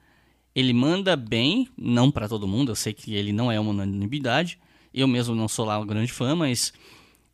[0.55, 4.59] ele manda bem, não para todo mundo, eu sei que ele não é uma unanimidade,
[4.94, 6.72] eu mesmo não sou lá um grande fã, mas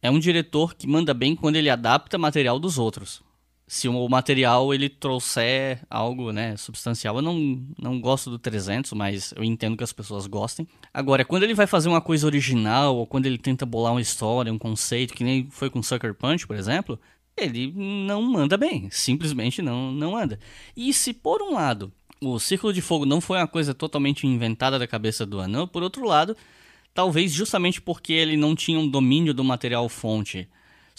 [0.00, 3.22] é um diretor que manda bem quando ele adapta material dos outros.
[3.72, 9.32] Se o material ele trouxer algo, né, substancial, eu não, não gosto do 300, mas
[9.34, 10.68] eu entendo que as pessoas gostem.
[10.92, 14.52] Agora, quando ele vai fazer uma coisa original, ou quando ele tenta bolar uma história,
[14.52, 17.00] um conceito, que nem foi com Sucker Punch, por exemplo,
[17.34, 20.38] ele não manda bem, simplesmente não, não anda.
[20.76, 24.78] E se por um lado o Círculo de Fogo não foi uma coisa totalmente inventada
[24.78, 26.36] da cabeça do Anão, por outro lado,
[26.94, 30.46] Talvez justamente porque ele não tinha um domínio do material fonte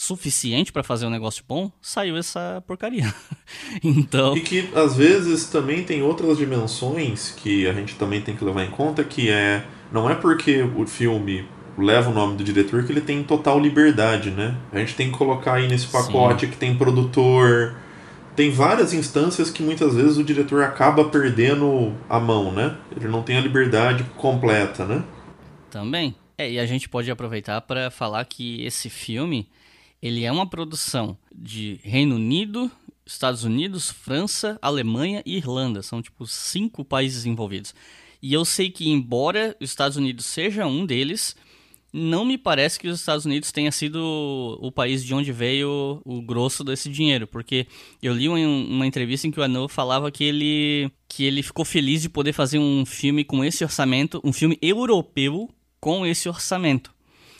[0.04, 3.13] suficiente para fazer um negócio bom, saiu essa porcaria.
[3.84, 4.36] então.
[4.36, 8.63] E que às vezes também tem outras dimensões que a gente também tem que levar
[8.63, 12.92] em conta, que é não é porque o filme leva o nome do diretor que
[12.92, 14.56] ele tem total liberdade, né?
[14.72, 16.52] A gente tem que colocar aí nesse pacote Sim.
[16.52, 17.76] que tem produtor,
[18.36, 22.76] tem várias instâncias que muitas vezes o diretor acaba perdendo a mão, né?
[22.96, 25.04] Ele não tem a liberdade completa, né?
[25.72, 26.16] Também.
[26.38, 29.48] É, e a gente pode aproveitar para falar que esse filme,
[30.04, 32.70] ele é uma produção de Reino Unido,
[33.06, 35.82] Estados Unidos, França, Alemanha e Irlanda.
[35.82, 37.74] São tipo cinco países envolvidos.
[38.22, 41.38] E eu sei que embora os Estados Unidos seja um deles,
[41.94, 46.22] não me parece que os Estados Unidos tenha sido o país de onde veio o
[46.22, 47.66] grosso desse dinheiro, porque
[48.02, 52.02] eu li uma, entrevista em que o Arnaud falava que ele que ele ficou feliz
[52.02, 56.94] de poder fazer um filme com esse orçamento, um filme europeu com esse orçamento.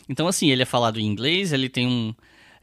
[0.08, 2.14] Então, assim, ele é falado em inglês, ele tem um.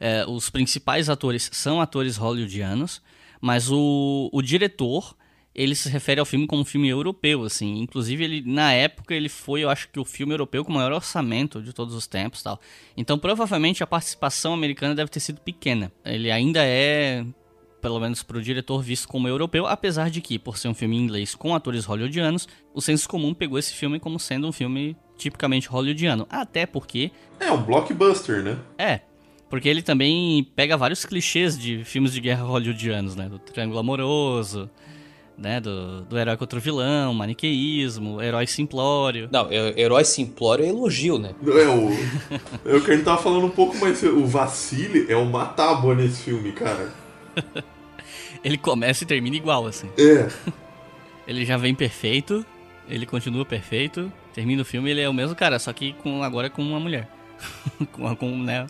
[0.04, 3.00] É, os principais atores são atores hollywoodianos,
[3.40, 5.16] mas o, o diretor
[5.54, 7.78] ele se refere ao filme como um filme europeu, assim.
[7.78, 10.90] Inclusive, ele, na época, ele foi, eu acho que o filme europeu com o maior
[10.90, 12.60] orçamento de todos os tempos tal.
[12.96, 15.92] Então, provavelmente, a participação americana deve ter sido pequena.
[16.04, 17.24] Ele ainda é,
[17.80, 20.96] pelo menos para o diretor, visto como europeu, apesar de que, por ser um filme
[20.96, 24.96] em inglês com atores hollywoodianos, o senso comum pegou esse filme como sendo um filme
[25.16, 26.26] tipicamente hollywoodiano.
[26.28, 27.12] Até porque.
[27.38, 28.58] É um blockbuster, né?
[28.76, 29.11] É.
[29.52, 33.28] Porque ele também pega vários clichês de filmes de guerra hollywoodianos, né?
[33.28, 34.70] Do triângulo amoroso,
[35.36, 35.60] né?
[35.60, 39.28] Do, do herói contra o vilão, maniqueísmo, herói simplório.
[39.30, 41.34] Não, é, herói simplório é elogio, né?
[41.44, 41.90] É o.
[42.64, 44.02] é o que a gente tava falando um pouco mais.
[44.02, 46.90] O Vacile é uma tábua nesse filme, cara.
[48.42, 49.90] ele começa e termina igual, assim.
[49.98, 50.30] É.
[51.28, 52.42] ele já vem perfeito,
[52.88, 56.48] ele continua perfeito, termina o filme ele é o mesmo cara, só que com, agora
[56.48, 57.06] com uma mulher.
[57.92, 58.66] com, com né,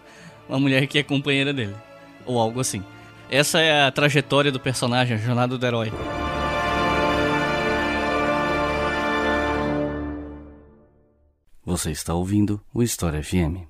[0.53, 1.75] uma mulher que é companheira dele.
[2.27, 2.85] Ou algo assim.
[3.31, 5.91] Essa é a trajetória do personagem, a jornada do herói.
[11.65, 13.65] Você está ouvindo o História FM.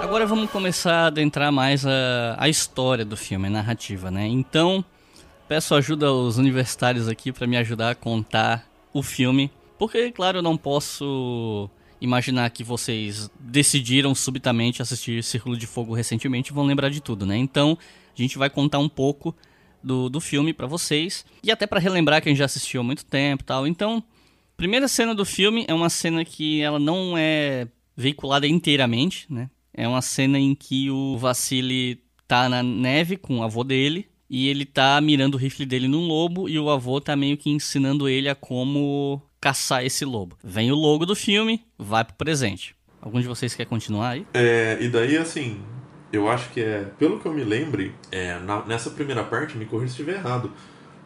[0.00, 4.28] Agora vamos começar a adentrar mais a, a história do filme, a narrativa, né?
[4.28, 4.84] Então,
[5.48, 10.42] peço ajuda aos universitários aqui para me ajudar a contar o filme, porque, claro, eu
[10.42, 11.68] não posso
[12.00, 17.26] imaginar que vocês decidiram subitamente assistir Círculo de Fogo recentemente e vão lembrar de tudo,
[17.26, 17.36] né?
[17.36, 17.78] Então,
[18.16, 19.34] a gente vai contar um pouco
[19.82, 22.84] do, do filme para vocês e até para relembrar que a gente já assistiu há
[22.84, 23.66] muito tempo, tal.
[23.66, 24.02] Então,
[24.56, 29.50] primeira cena do filme é uma cena que ela não é veiculada inteiramente, né?
[29.72, 34.48] É uma cena em que o Vassili tá na neve com o avô dele e
[34.48, 38.08] ele tá mirando o rifle dele num lobo e o avô tá meio que ensinando
[38.08, 40.36] ele a como caçar esse lobo.
[40.42, 42.74] Vem o logo do filme, vai pro presente.
[43.00, 44.26] Algum de vocês quer continuar aí?
[44.32, 45.60] É, e daí assim,
[46.10, 49.66] eu acho que é, pelo que eu me lembre, é, na, nessa primeira parte, me
[49.66, 50.50] corrija se estiver errado,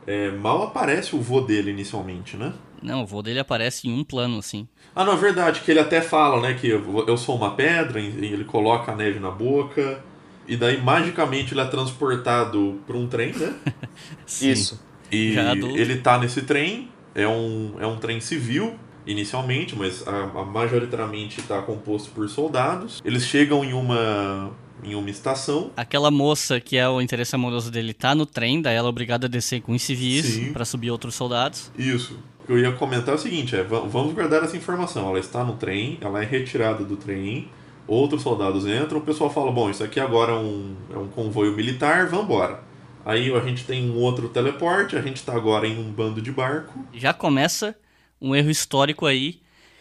[0.06, 2.52] é, mal aparece o vô dele inicialmente, né?
[2.80, 4.68] Não, o vô dele aparece em um plano, assim.
[4.94, 8.00] Ah, não, é verdade, que ele até fala, né, que eu, eu sou uma pedra,
[8.00, 10.02] e ele coloca a neve na boca,
[10.48, 13.54] e daí magicamente ele é transportado para um trem, né?
[14.40, 14.82] Isso.
[15.12, 15.36] E
[15.76, 18.74] ele tá nesse trem, é um, é um trem civil,
[19.06, 23.00] inicialmente, mas a, a majoritariamente está composto por soldados.
[23.04, 25.72] Eles chegam em uma em uma estação.
[25.76, 29.26] Aquela moça que é o interesse amoroso dele tá no trem, daí ela é obrigada
[29.26, 31.72] a descer com os civis para subir outros soldados.
[31.76, 32.18] Isso.
[32.40, 35.08] O que eu ia comentar é o seguinte, é, vamos guardar essa informação.
[35.08, 37.48] Ela está no trem, ela é retirada do trem,
[37.88, 41.56] outros soldados entram, o pessoal fala, bom, isso aqui agora é um, é um convoio
[41.56, 42.62] militar, vamos embora.
[43.04, 46.30] Aí a gente tem um outro teleporte, a gente está agora em um bando de
[46.30, 46.78] barco.
[46.92, 47.74] Já começa
[48.20, 49.40] um erro histórico aí,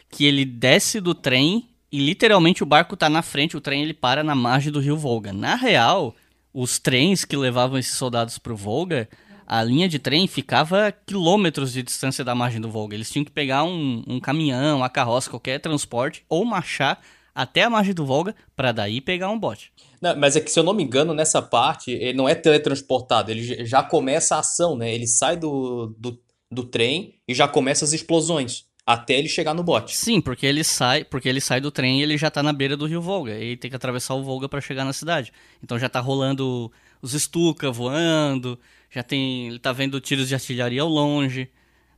[0.09, 3.93] que ele desce do trem e literalmente o barco está na frente, o trem ele
[3.93, 5.33] para na margem do rio Volga.
[5.33, 6.15] Na real,
[6.53, 9.09] os trens que levavam esses soldados para o Volga,
[9.45, 12.95] a linha de trem ficava quilômetros de distância da margem do Volga.
[12.95, 17.01] Eles tinham que pegar um, um caminhão, uma carroça, qualquer transporte, ou marchar
[17.37, 19.71] até a margem do Volga para daí pegar um bote.
[20.01, 23.29] Não, mas é que, se eu não me engano, nessa parte, ele não é teletransportado,
[23.29, 24.91] ele já começa a ação, né?
[24.91, 26.19] Ele sai do, do,
[26.51, 28.65] do trem e já começa as explosões.
[28.83, 29.95] Até ele chegar no bote.
[29.95, 32.75] Sim, porque ele sai, porque ele sai do trem e ele já tá na beira
[32.75, 33.33] do rio Volga.
[33.37, 35.31] E ele tem que atravessar o Volga para chegar na cidade.
[35.61, 36.71] Então já tá rolando
[37.01, 38.57] os Stuka voando,
[38.89, 39.49] já tem.
[39.49, 41.49] Ele tá vendo tiros de artilharia ao longe.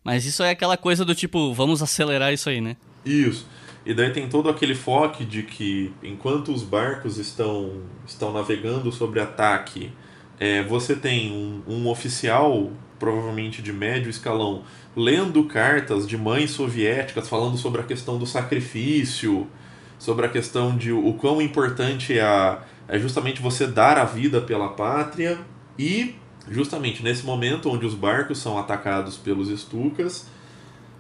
[0.04, 2.76] Mas isso é aquela coisa do tipo, vamos acelerar isso aí, né?
[3.06, 3.46] Isso.
[3.90, 9.20] E daí tem todo aquele foco de que enquanto os barcos estão, estão navegando sobre
[9.20, 9.92] ataque,
[10.40, 14.62] é, você tem um, um oficial, provavelmente de médio escalão,
[14.96, 19.48] lendo cartas de mães soviéticas falando sobre a questão do sacrifício,
[19.98, 24.40] sobre a questão de o quão importante é, a, é justamente você dar a vida
[24.40, 25.40] pela pátria
[25.80, 26.14] e
[26.48, 30.28] justamente nesse momento onde os barcos são atacados pelos estucas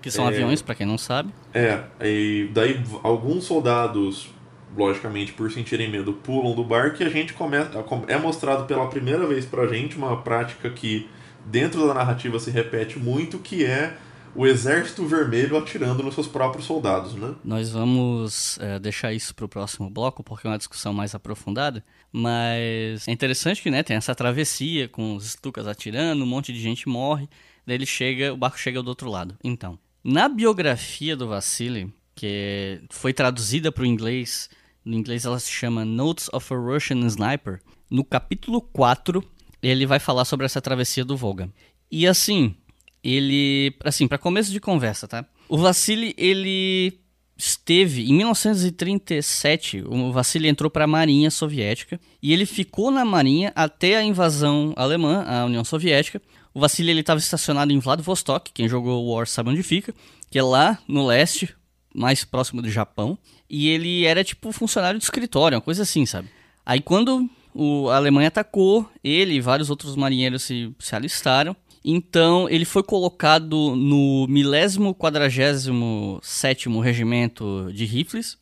[0.02, 1.34] que são é, aviões, para quem não sabe.
[1.54, 4.30] É, e daí alguns soldados,
[4.76, 7.72] logicamente, por sentirem medo, pulam do barco e a gente começa.
[8.08, 11.10] É mostrado pela primeira vez pra gente uma prática que
[11.46, 13.96] dentro da narrativa se repete muito, que é
[14.36, 17.36] o exército vermelho atirando nos seus próprios soldados, né?
[17.44, 21.84] Nós vamos é, deixar isso para o próximo bloco, porque é uma discussão mais aprofundada,
[22.12, 26.60] mas é interessante que né, tem essa travessia com os estucas atirando, um monte de
[26.60, 27.28] gente morre,
[27.66, 29.38] daí ele chega, o barco chega do outro lado.
[29.44, 34.50] Então, na biografia do Vassili, que foi traduzida para o inglês,
[34.84, 37.60] no inglês ela se chama Notes of a Russian Sniper,
[37.90, 39.24] no capítulo 4
[39.62, 41.50] ele vai falar sobre essa travessia do Volga.
[41.92, 42.56] E assim,
[43.04, 45.26] ele, assim, para começo de conversa, tá?
[45.48, 47.00] O Vassili, ele
[47.36, 53.54] esteve em 1937, o Vassili entrou para a Marinha Soviética e ele ficou na Marinha
[53.56, 56.22] até a invasão alemã à União Soviética,
[56.54, 59.94] o Vassili ele estava estacionado em Vladivostok, quem jogou War sabe onde fica,
[60.30, 61.56] que é lá no leste,
[61.94, 63.18] mais próximo do Japão.
[63.50, 66.30] E ele era tipo funcionário de escritório, uma coisa assim, sabe?
[66.66, 71.56] Aí quando o, a Alemanha atacou, ele e vários outros marinheiros se, se alistaram.
[71.84, 78.38] Então ele foi colocado no milésimo quadragésimo sétimo regimento de rifles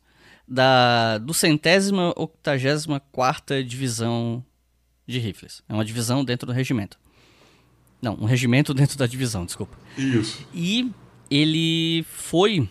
[0.46, 4.44] da do centésima octagésima quarta divisão
[5.06, 5.62] de rifles.
[5.68, 6.98] É uma divisão dentro do regimento.
[8.00, 9.76] Não, um regimento dentro da divisão, desculpa.
[9.96, 10.46] Isso.
[10.54, 10.90] E
[11.30, 12.68] ele foi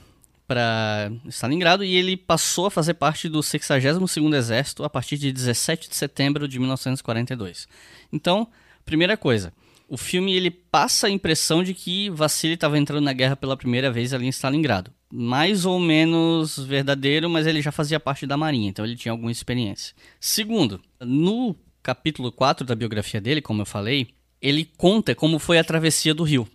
[0.48, 5.90] para Stalingrado e ele passou a fazer parte do 62º Exército a partir de 17
[5.90, 7.68] de setembro de 1942.
[8.12, 8.48] Então,
[8.86, 9.52] primeira coisa,
[9.90, 13.92] o filme ele passa a impressão de que Vassili estava entrando na guerra pela primeira
[13.92, 14.92] vez ali em Stalingrado.
[15.12, 19.32] Mais ou menos verdadeiro, mas ele já fazia parte da marinha, então ele tinha alguma
[19.32, 19.94] experiência.
[20.20, 24.10] Segundo, no capítulo 4 da biografia dele, como eu falei,
[24.42, 26.48] ele conta como foi a travessia do rio.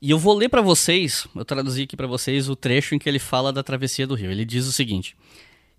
[0.00, 3.08] E eu vou ler para vocês, eu traduzi aqui para vocês o trecho em que
[3.08, 4.30] ele fala da travessia do rio.
[4.30, 5.16] Ele diz o seguinte: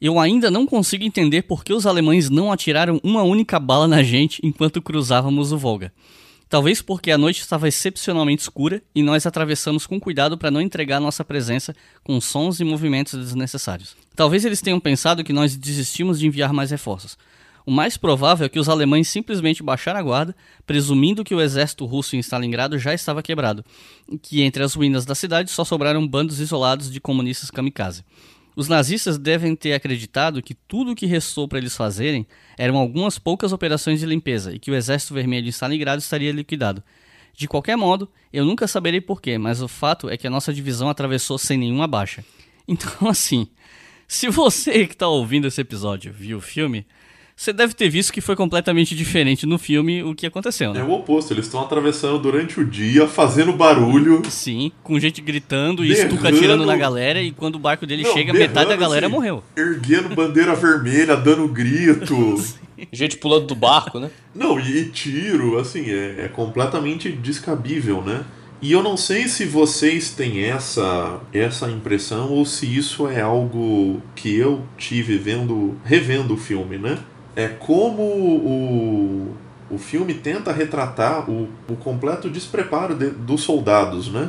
[0.01, 4.01] Eu ainda não consigo entender por que os alemães não atiraram uma única bala na
[4.01, 5.93] gente enquanto cruzávamos o Volga.
[6.49, 10.99] Talvez porque a noite estava excepcionalmente escura e nós atravessamos com cuidado para não entregar
[10.99, 13.97] nossa presença com sons e movimentos desnecessários.
[14.15, 17.17] Talvez eles tenham pensado que nós desistimos de enviar mais reforços.
[17.67, 20.33] O mais provável é que os alemães simplesmente baixaram a guarda,
[20.65, 23.61] presumindo que o exército russo em Stalingrado já estava quebrado,
[24.09, 28.05] e que entre as ruínas da cidade só sobraram bandos isolados de comunistas kamikaze.
[28.55, 32.25] Os nazistas devem ter acreditado que tudo o que restou para eles fazerem
[32.57, 36.81] eram algumas poucas operações de limpeza e que o Exército Vermelho de Stalingrado estaria liquidado.
[37.35, 40.87] De qualquer modo, eu nunca saberei porquê, mas o fato é que a nossa divisão
[40.87, 42.23] atravessou sem nenhuma baixa.
[42.65, 43.49] Então, assim,
[44.07, 46.85] se você que está ouvindo esse episódio viu o filme,
[47.37, 50.79] você deve ter visto que foi completamente diferente no filme o que aconteceu, né?
[50.79, 54.23] É o oposto, eles estão atravessando durante o dia, fazendo barulho.
[54.27, 58.11] Sim, com gente gritando e estuca atirando na galera, e quando o barco dele Não,
[58.11, 59.43] chega, metade da galera assim, morreu.
[59.55, 62.43] Erguendo bandeira vermelha, dando grito.
[62.91, 64.09] gente pulando do barco, né?
[64.33, 68.25] Não, e, e tiro, assim, é, é completamente descabível, né?
[68.59, 74.01] E eu não sei se vocês têm essa essa impressão ou se isso é algo
[74.15, 76.97] que eu tive vendo revendo o filme, né?
[77.37, 79.35] É como o,
[79.69, 84.27] o filme tenta retratar o, o completo despreparo de, dos soldados né,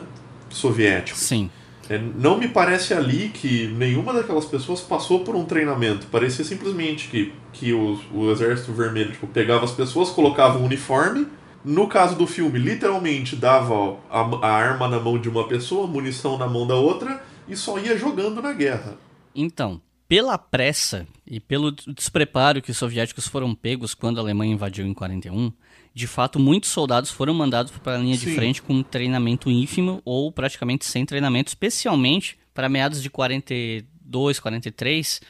[0.50, 1.22] soviéticos.
[1.22, 1.50] Sim.
[1.88, 6.06] É, não me parece ali que nenhuma daquelas pessoas passou por um treinamento.
[6.08, 11.26] Parecia simplesmente que, que o, o Exército Vermelho tipo, pegava as pessoas, colocava um uniforme.
[11.64, 16.36] No caso do filme, literalmente dava a, a arma na mão de uma pessoa, munição
[16.36, 18.98] na mão da outra e só ia jogando na guerra.
[19.34, 24.86] Então, pela pressa e pelo despreparo que os soviéticos foram pegos quando a Alemanha invadiu
[24.86, 25.52] em 41,
[25.94, 28.26] de fato muitos soldados foram mandados para a linha Sim.
[28.26, 34.40] de frente com um treinamento ínfimo ou praticamente sem treinamento, especialmente para meados de 42,
[34.40, 35.20] 43,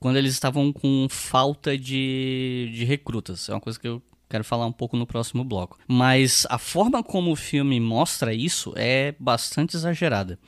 [0.00, 3.48] quando eles estavam com falta de, de recrutas.
[3.48, 5.78] É uma coisa que eu quero falar um pouco no próximo bloco.
[5.86, 10.38] Mas a forma como o filme mostra isso é bastante exagerada.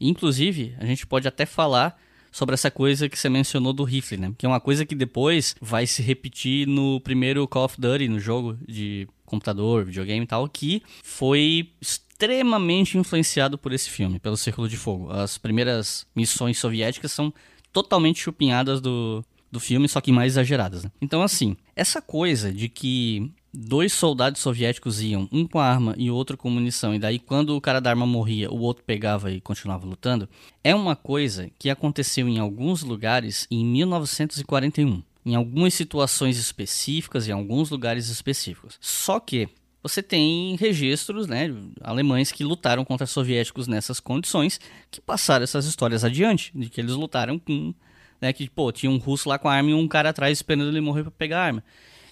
[0.00, 1.96] Inclusive, a gente pode até falar
[2.30, 4.32] sobre essa coisa que você mencionou do rifle, né?
[4.36, 8.20] Que é uma coisa que depois vai se repetir no primeiro Call of Duty, no
[8.20, 14.68] jogo de computador, videogame e tal, que foi extremamente influenciado por esse filme, pelo Círculo
[14.68, 15.10] de Fogo.
[15.10, 17.32] As primeiras missões soviéticas são
[17.72, 20.84] totalmente chupinhadas do, do filme, só que mais exageradas.
[20.84, 20.90] Né?
[21.00, 26.36] Então, assim, essa coisa de que dois soldados soviéticos iam, um com arma e outro
[26.36, 29.86] com munição, e daí quando o cara da arma morria, o outro pegava e continuava
[29.86, 30.28] lutando,
[30.62, 35.02] é uma coisa que aconteceu em alguns lugares em 1941.
[35.22, 38.78] Em algumas situações específicas, em alguns lugares específicos.
[38.80, 39.50] Só que
[39.82, 46.04] você tem registros né, alemães que lutaram contra soviéticos nessas condições, que passaram essas histórias
[46.04, 47.74] adiante, de que eles lutaram com.
[48.20, 50.68] Né, que, pô, tinha um russo lá com a arma e um cara atrás esperando
[50.68, 51.64] ele morrer para pegar a arma.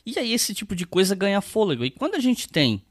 [0.04, 1.84] E aí esse tipo de coisa ganha fôlego.
[1.84, 2.82] E quando a gente tem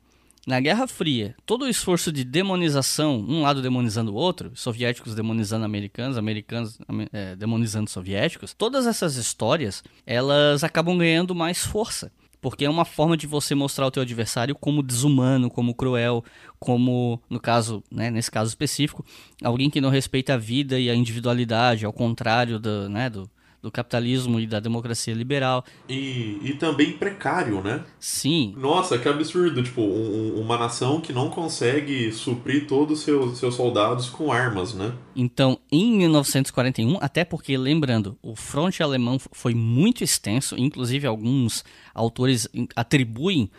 [0.48, 5.66] na Guerra Fria todo o esforço de demonização, um lado demonizando o outro, soviéticos demonizando
[5.66, 6.80] americanos, americanos
[7.12, 12.12] é, demonizando soviéticos, todas essas histórias elas acabam ganhando mais força.
[12.40, 16.24] Porque é uma forma de você mostrar o teu adversário como desumano, como cruel,
[16.60, 19.04] como, no caso, né, nesse caso específico,
[19.44, 23.30] alguém que não respeita a vida e a individualidade, ao contrário do, né, do,
[23.62, 25.64] do capitalismo e da democracia liberal.
[25.90, 27.84] E, e também precário, né?
[28.00, 28.54] Sim.
[28.58, 29.64] Nossa, que absurdo.
[29.64, 34.74] Tipo, um, uma nação que não consegue suprir todos os seus, seus soldados com armas,
[34.74, 34.94] né?
[35.16, 42.48] Então, em 1941, até porque, lembrando, o fronte alemão foi muito extenso, inclusive alguns autores
[42.76, 43.50] atribuem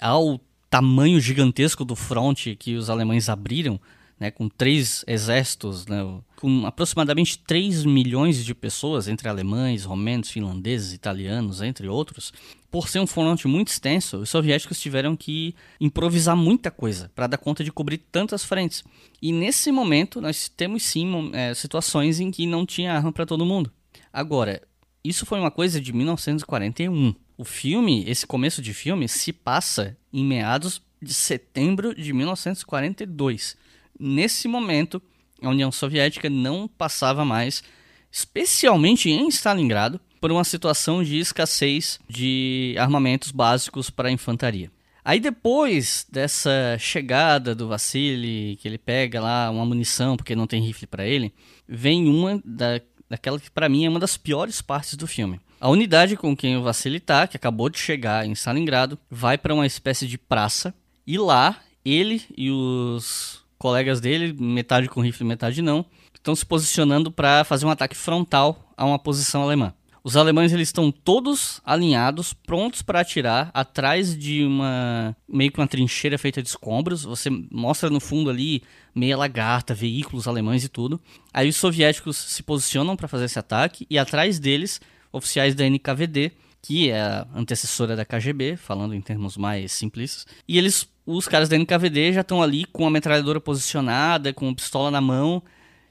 [0.00, 0.40] ao
[0.70, 3.78] tamanho gigantesco do fronte que os alemães abriram
[4.22, 5.98] né, com três exércitos, né,
[6.36, 12.32] com aproximadamente 3 milhões de pessoas, entre alemães, romenos, finlandeses, italianos, entre outros,
[12.70, 17.36] por ser um fronte muito extenso, os soviéticos tiveram que improvisar muita coisa para dar
[17.36, 18.84] conta de cobrir tantas frentes.
[19.20, 23.44] E nesse momento, nós temos sim é, situações em que não tinha arma para todo
[23.44, 23.72] mundo.
[24.12, 24.62] Agora,
[25.02, 27.12] isso foi uma coisa de 1941.
[27.36, 33.56] O filme, esse começo de filme, se passa em meados de setembro de 1942.
[33.98, 35.00] Nesse momento,
[35.42, 37.62] a União Soviética não passava mais,
[38.10, 44.70] especialmente em Stalingrado, por uma situação de escassez de armamentos básicos para a infantaria.
[45.04, 50.62] Aí depois dessa chegada do Vassili, que ele pega lá uma munição porque não tem
[50.62, 51.34] rifle para ele,
[51.68, 52.80] vem uma da,
[53.10, 55.40] daquela que para mim é uma das piores partes do filme.
[55.60, 59.54] A unidade com quem o Vassili tá, que acabou de chegar em Stalingrado, vai para
[59.54, 60.72] uma espécie de praça
[61.04, 67.12] e lá ele e os colegas dele, metade com rifle, metade não, estão se posicionando
[67.12, 69.72] para fazer um ataque frontal a uma posição alemã.
[70.02, 75.68] Os alemães eles estão todos alinhados, prontos para atirar atrás de uma meio que uma
[75.68, 77.04] trincheira feita de escombros.
[77.04, 81.00] Você mostra no fundo ali meia lagarta, veículos alemães e tudo.
[81.32, 84.80] Aí os soviéticos se posicionam para fazer esse ataque e atrás deles
[85.12, 90.26] oficiais da NKVD, que é a antecessora da KGB, falando em termos mais simples.
[90.48, 94.90] E eles, os caras da NKVD já estão ali com a metralhadora posicionada, com pistola
[94.90, 95.42] na mão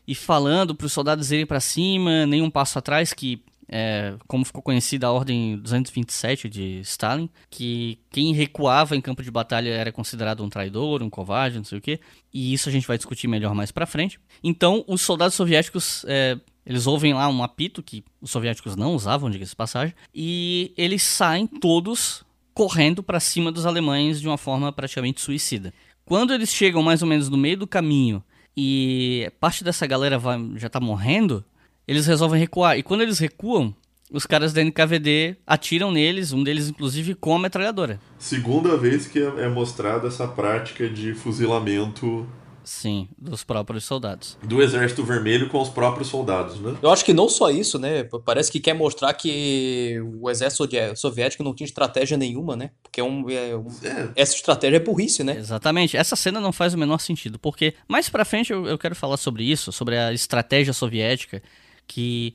[0.07, 3.43] e falando para os soldados irem para cima, nenhum passo atrás, que
[3.73, 9.31] é, como ficou conhecida a Ordem 227 de Stalin, que quem recuava em campo de
[9.31, 12.01] batalha era considerado um traidor, um covarde, não sei o quê.
[12.33, 14.19] E isso a gente vai discutir melhor mais para frente.
[14.43, 19.29] Então, os soldados soviéticos, é, eles ouvem lá um apito que os soviéticos não usavam,
[19.29, 25.21] diga-se passagem, e eles saem todos correndo para cima dos alemães de uma forma praticamente
[25.21, 25.73] suicida.
[26.05, 28.23] Quando eles chegam mais ou menos no meio do caminho
[28.55, 31.43] e parte dessa galera vai, já tá morrendo,
[31.87, 32.77] eles resolvem recuar.
[32.77, 33.73] E quando eles recuam,
[34.11, 37.99] os caras da NKVD atiram neles, um deles inclusive com a metralhadora.
[38.19, 42.27] Segunda vez que é, é mostrada essa prática de fuzilamento
[42.71, 44.37] Sim, dos próprios soldados.
[44.41, 46.77] Do Exército Vermelho com os próprios soldados, né?
[46.81, 48.05] Eu acho que não só isso, né?
[48.25, 52.71] Parece que quer mostrar que o exército soviético não tinha estratégia nenhuma, né?
[52.81, 53.67] Porque é um, é um...
[53.83, 54.09] É.
[54.15, 55.35] essa estratégia é burrice, né?
[55.37, 55.97] Exatamente.
[55.97, 59.17] Essa cena não faz o menor sentido, porque mais pra frente eu, eu quero falar
[59.17, 61.43] sobre isso, sobre a estratégia soviética
[61.85, 62.33] que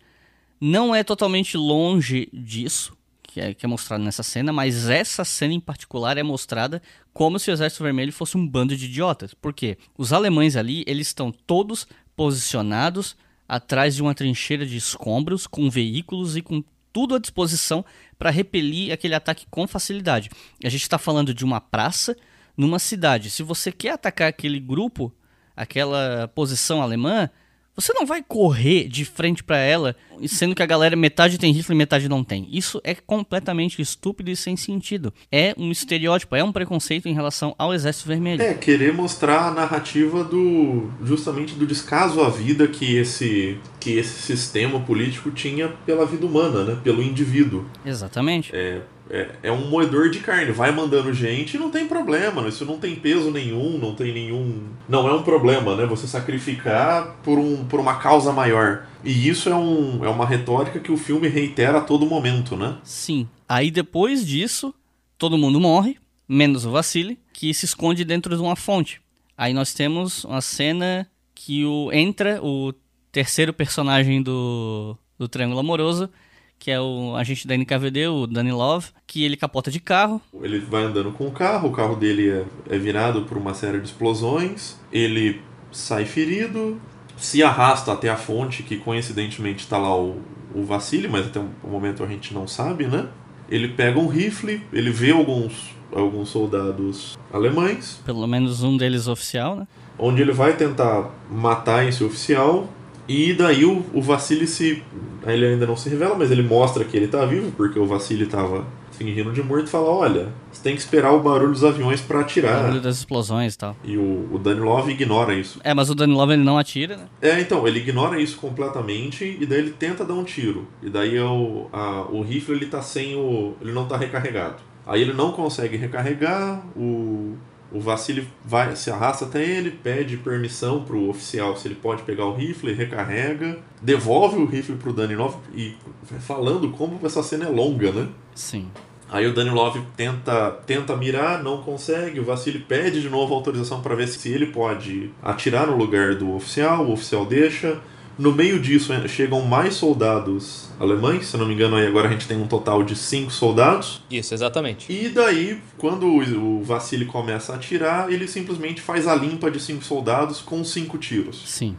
[0.60, 2.95] não é totalmente longe disso,
[3.36, 6.80] que é, que é mostrado nessa cena, mas essa cena em particular é mostrada
[7.12, 9.34] como se o Exército Vermelho fosse um bando de idiotas.
[9.34, 9.76] Por quê?
[9.98, 13.14] Os alemães ali, eles estão todos posicionados
[13.46, 17.84] atrás de uma trincheira de escombros, com veículos e com tudo à disposição
[18.18, 20.30] para repelir aquele ataque com facilidade.
[20.64, 22.16] A gente está falando de uma praça
[22.56, 23.28] numa cidade.
[23.28, 25.14] Se você quer atacar aquele grupo,
[25.54, 27.28] aquela posição alemã,
[27.76, 29.94] você não vai correr de frente para ela,
[30.26, 32.48] sendo que a galera metade tem rifle e metade não tem.
[32.50, 35.12] Isso é completamente estúpido e sem sentido.
[35.30, 38.42] É um estereótipo, é um preconceito em relação ao Exército Vermelho.
[38.42, 44.20] É, querer mostrar a narrativa do justamente do descaso à vida que esse que esse
[44.22, 46.80] sistema político tinha pela vida humana, né?
[46.82, 47.66] Pelo indivíduo.
[47.84, 48.50] Exatamente.
[48.52, 52.64] É, é, é, um moedor de carne, vai mandando gente e não tem problema, isso
[52.64, 54.64] não tem peso nenhum, não tem nenhum.
[54.88, 55.86] Não é um problema, né?
[55.86, 58.86] Você sacrificar por, um, por uma causa maior.
[59.04, 62.78] E isso é, um, é uma retórica que o filme reitera a todo momento, né?
[62.82, 63.28] Sim.
[63.48, 64.74] Aí depois disso,
[65.16, 65.96] todo mundo morre,
[66.28, 69.00] menos o Vassili, que se esconde dentro de uma fonte.
[69.38, 72.72] Aí nós temos uma cena que o entra o
[73.12, 76.10] terceiro personagem do, do Triângulo Amoroso,
[76.58, 80.20] que é o agente da NKVD, o Danny Love, que ele capota de carro.
[80.42, 83.78] Ele vai andando com o carro, o carro dele é, é virado por uma série
[83.78, 85.40] de explosões, ele
[85.70, 86.80] sai ferido,
[87.16, 90.20] se arrasta até a fonte, que coincidentemente está lá o,
[90.54, 93.08] o Vassili, mas até o momento a gente não sabe, né?
[93.48, 98.00] Ele pega um rifle, ele vê alguns, alguns soldados alemães.
[98.04, 99.68] Pelo menos um deles oficial, né?
[99.98, 102.68] Onde ele vai tentar matar esse oficial,
[103.08, 104.82] e daí o, o Vassili se.
[105.26, 108.26] Ele ainda não se revela, mas ele mostra que ele tá vivo, porque o Vassili
[108.26, 112.00] tava fingindo de morto e fala: Olha, você tem que esperar o barulho dos aviões
[112.00, 112.60] para atirar.
[112.60, 113.76] O barulho das explosões e tal.
[113.84, 115.60] E o, o Danilov ignora isso.
[115.62, 117.06] É, mas o Danilov ele não atira, né?
[117.20, 120.66] É, então, ele ignora isso completamente e daí ele tenta dar um tiro.
[120.82, 123.54] E daí o, a, o rifle ele tá sem o.
[123.60, 124.56] ele não tá recarregado.
[124.86, 127.34] Aí ele não consegue recarregar, o,
[127.72, 132.02] o Vassili vai, se arrasta até ele, pede permissão para o oficial se ele pode
[132.02, 135.74] pegar o rifle, recarrega, devolve o rifle para o Danilov e
[136.20, 138.08] falando como essa cena é longa, né?
[138.34, 138.68] Sim.
[139.08, 142.18] Aí o Danilov tenta, tenta mirar, não consegue.
[142.18, 146.34] O Vassili pede de novo autorização para ver se ele pode atirar no lugar do
[146.34, 146.84] oficial.
[146.84, 147.80] O oficial deixa.
[148.18, 152.26] No meio disso chegam mais soldados alemães, se não me engano, aí agora a gente
[152.26, 154.02] tem um total de cinco soldados.
[154.10, 154.90] Isso, exatamente.
[154.90, 159.84] E daí, quando o Vassili começa a atirar, ele simplesmente faz a limpa de cinco
[159.84, 161.42] soldados com cinco tiros.
[161.46, 161.76] Sim.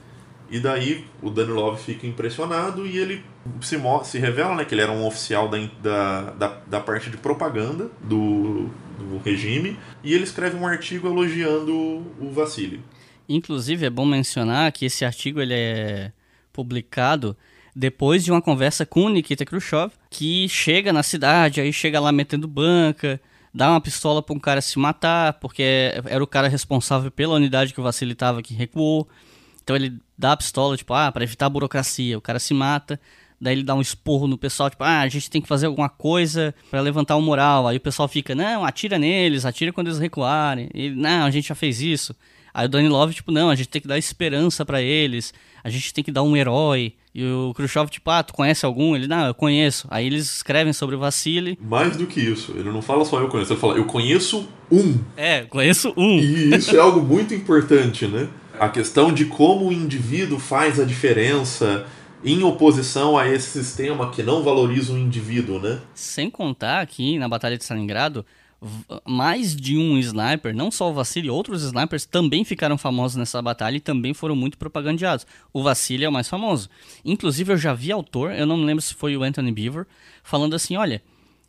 [0.50, 3.24] E daí o Danilov fica impressionado e ele
[3.60, 7.18] se, se revela né, que ele era um oficial da, da, da, da parte de
[7.18, 9.78] propaganda do, do regime.
[10.04, 12.80] E ele escreve um artigo elogiando o Vassili.
[13.28, 16.12] Inclusive, é bom mencionar que esse artigo ele é
[16.58, 17.38] publicado
[17.76, 22.48] depois de uma conversa com Nikita Khrushchev, que chega na cidade, aí chega lá metendo
[22.48, 23.22] banca,
[23.54, 27.76] dá uma pistola para um cara se matar, porque era o cara responsável pela unidade
[27.76, 29.08] que o Vassili que recuou.
[29.64, 32.18] Então ele dá a pistola, tipo, ah, para evitar a burocracia.
[32.18, 33.00] O cara se mata,
[33.40, 35.88] daí ele dá um esporro no pessoal, tipo, ah, a gente tem que fazer alguma
[35.90, 37.68] coisa para levantar o moral.
[37.68, 40.68] Aí o pessoal fica, não, atira neles, atira quando eles recuarem.
[40.74, 42.16] E, não, a gente já fez isso.
[42.58, 45.32] Aí o Danilov, tipo, não, a gente tem que dar esperança para eles,
[45.64, 46.96] a gente tem que dar um herói.
[47.14, 48.96] E o Khrushchev, tipo, ah, tu conhece algum?
[48.96, 49.88] Ele, não, eu conheço.
[49.92, 51.56] Aí eles escrevem sobre o Vassili.
[51.62, 54.98] Mais do que isso, ele não fala só eu conheço, ele fala, eu conheço um.
[55.16, 56.18] É, conheço um.
[56.18, 58.28] E isso é algo muito importante, né?
[58.60, 61.86] A questão de como o indivíduo faz a diferença
[62.26, 65.80] em oposição a esse sistema que não valoriza o indivíduo, né?
[65.94, 68.26] Sem contar aqui na Batalha de Stalingrado,
[69.06, 73.78] mais de um sniper, não só o Vassili, outros snipers também ficaram famosos nessa batalha
[73.78, 75.28] e também foram muito propagandeados.
[75.54, 76.70] O Vassili é o mais famoso.
[77.06, 79.86] Inclusive, eu já vi autor, eu não me lembro se foi o Anthony Beaver,
[80.24, 81.02] falando assim: olha,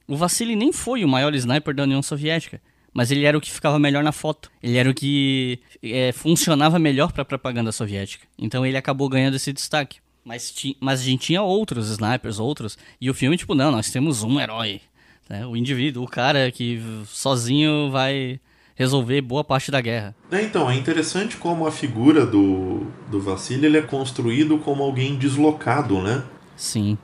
[0.07, 2.61] o Vassili nem foi o maior sniper da União Soviética.
[2.93, 4.51] Mas ele era o que ficava melhor na foto.
[4.63, 8.27] Ele era o que é, funcionava melhor para a propaganda soviética.
[8.37, 9.99] Então ele acabou ganhando esse destaque.
[10.25, 12.77] Mas, mas a gente tinha outros snipers, outros.
[13.01, 14.81] E o filme, tipo, não, nós temos um herói.
[15.29, 15.47] Né?
[15.47, 18.41] O indivíduo, o cara que sozinho vai
[18.75, 20.15] resolver boa parte da guerra.
[20.31, 25.17] É, então, é interessante como a figura do, do Vassili ele é construído como alguém
[25.17, 26.23] deslocado, né?
[26.57, 26.97] Sim.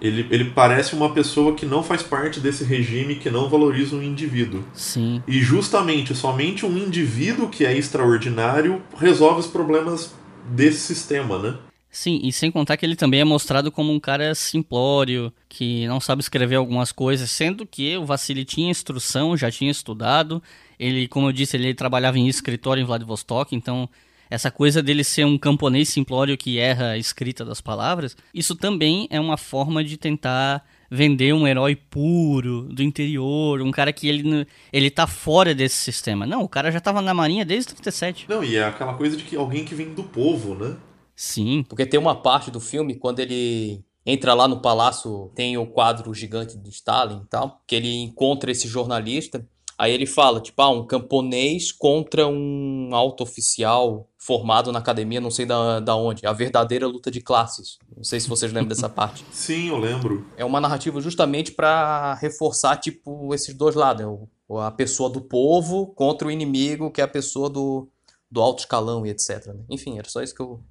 [0.00, 4.02] Ele, ele parece uma pessoa que não faz parte desse regime que não valoriza um
[4.02, 4.62] indivíduo.
[4.72, 5.22] Sim.
[5.26, 10.14] E justamente, somente um indivíduo que é extraordinário resolve os problemas
[10.48, 11.54] desse sistema, né?
[11.96, 15.98] Sim, e sem contar que ele também é mostrado como um cara simplório, que não
[15.98, 20.42] sabe escrever algumas coisas, sendo que o Vassili tinha instrução, já tinha estudado.
[20.78, 23.88] Ele, como eu disse, ele trabalhava em escritório em Vladivostok, então
[24.28, 29.08] essa coisa dele ser um camponês simplório que erra a escrita das palavras, isso também
[29.10, 34.46] é uma forma de tentar vender um herói puro do interior, um cara que ele,
[34.70, 36.26] ele tá fora desse sistema.
[36.26, 38.26] Não, o cara já tava na marinha desde 37.
[38.28, 40.76] Não, e é aquela coisa de que alguém que vem do povo, né?
[41.16, 41.64] Sim.
[41.66, 46.14] Porque tem uma parte do filme quando ele entra lá no palácio, tem o quadro
[46.14, 49.44] gigante do Stalin e tal, que ele encontra esse jornalista.
[49.78, 55.30] Aí ele fala, tipo, ah, um camponês contra um alto oficial formado na academia, não
[55.30, 56.26] sei da, da onde.
[56.26, 57.78] A verdadeira luta de classes.
[57.94, 59.24] Não sei se vocês lembram dessa parte.
[59.32, 60.26] Sim, eu lembro.
[60.36, 64.06] É uma narrativa justamente para reforçar, tipo, esses dois lados.
[64.06, 64.26] Né?
[64.60, 67.86] A pessoa do povo contra o inimigo, que é a pessoa do,
[68.30, 69.46] do alto escalão e etc.
[69.48, 69.62] Né?
[69.68, 70.62] Enfim, era só isso que eu,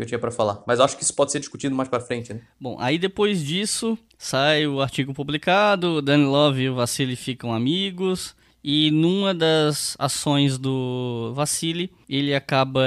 [0.00, 0.62] que eu tinha para falar.
[0.66, 2.40] Mas acho que isso pode ser discutido mais para frente, né?
[2.58, 8.34] Bom, aí depois disso sai o artigo publicado, Danilov e o Vassili ficam amigos.
[8.62, 12.82] E numa das ações do Vassili, ele acaba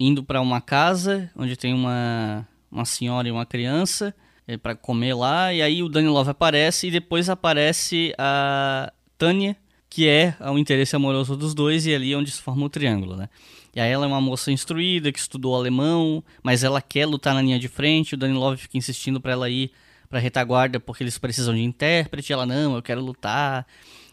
[0.00, 4.14] indo para uma casa onde tem uma, uma senhora e uma criança
[4.46, 5.52] é, para comer lá.
[5.52, 9.56] E aí o Danilov aparece e depois aparece a Tânia,
[9.90, 13.16] que é o interesse amoroso dos dois, e ali é onde se forma o triângulo,
[13.16, 13.28] né?
[13.74, 17.42] E aí ela é uma moça instruída, que estudou alemão, mas ela quer lutar na
[17.42, 18.14] linha de frente.
[18.14, 19.70] O Danilov fica insistindo para ela ir
[20.08, 22.32] para retaguarda porque eles precisam de intérprete.
[22.32, 23.66] Ela não, eu quero lutar.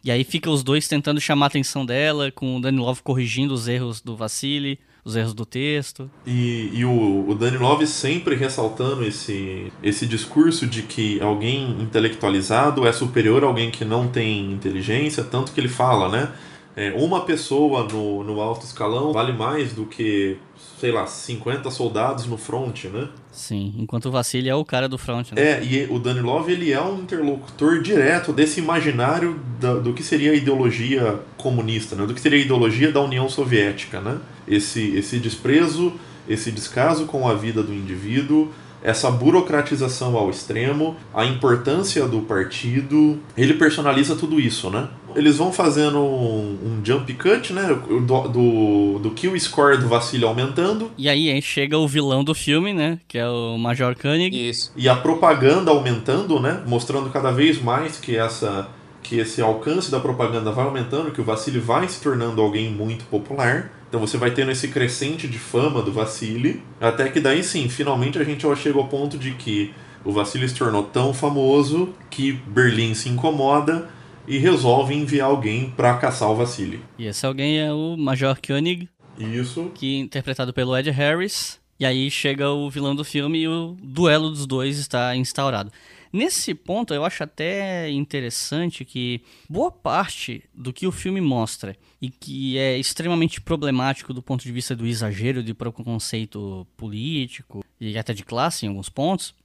[0.04, 3.68] E aí fica os dois tentando chamar a atenção dela, com o Danilov corrigindo os
[3.68, 6.10] erros do Vassili, os erros do texto.
[6.26, 12.92] E, e o, o Danilov sempre ressaltando esse, esse discurso de que alguém intelectualizado é
[12.92, 16.32] superior a alguém que não tem inteligência, tanto que ele fala, né?
[16.76, 20.38] É, uma pessoa no, no alto escalão vale mais do que,
[20.80, 23.08] sei lá, 50 soldados no front, né?
[23.32, 25.42] Sim, enquanto o Vassili é o cara do front, né?
[25.42, 30.32] É, e o Danilov ele é um interlocutor direto desse imaginário da, do que seria
[30.32, 32.06] a ideologia comunista, né?
[32.06, 34.20] Do que seria a ideologia da União Soviética, né?
[34.46, 35.94] Esse, esse desprezo,
[36.28, 38.52] esse descaso com a vida do indivíduo,
[38.86, 44.90] essa burocratização ao extremo, a importância do partido, ele personaliza tudo isso, né?
[45.16, 47.68] Eles vão fazendo um, um jump cut, né?
[47.88, 50.92] Do, do, do kill score do Vassili aumentando.
[50.98, 53.00] E aí chega o vilão do filme, né?
[53.08, 54.50] Que é o Major Koenig.
[54.50, 54.72] Isso.
[54.76, 56.62] E a propaganda aumentando, né?
[56.68, 58.70] Mostrando cada vez mais que essa
[59.06, 63.06] que esse alcance da propaganda vai aumentando, que o Vassili vai se tornando alguém muito
[63.06, 63.72] popular.
[63.88, 68.18] Então você vai tendo esse crescente de fama do Vassili, até que daí sim, finalmente
[68.18, 69.72] a gente chega ao ponto de que
[70.04, 73.90] o Vassili se tornou tão famoso que Berlim se incomoda
[74.28, 76.82] e resolve enviar alguém para caçar o Vassili.
[76.98, 78.90] E esse alguém é o Major Koenig.
[79.18, 79.72] Isso.
[79.74, 81.60] Que é interpretado pelo Ed Harris.
[81.80, 85.72] E aí chega o vilão do filme e o duelo dos dois está instaurado.
[86.12, 92.10] Nesse ponto, eu acho até interessante que boa parte do que o filme mostra e
[92.10, 98.14] que é extremamente problemático do ponto de vista do exagero de preconceito político e até
[98.14, 99.36] de classe em alguns pontos,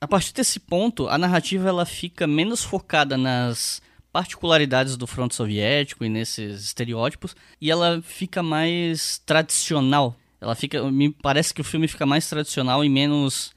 [0.00, 3.82] a partir desse ponto, a narrativa ela fica menos focada nas
[4.12, 10.16] particularidades do fronte soviético e nesses estereótipos e ela fica mais tradicional.
[10.40, 13.52] Ela fica, me parece que o filme fica mais tradicional e menos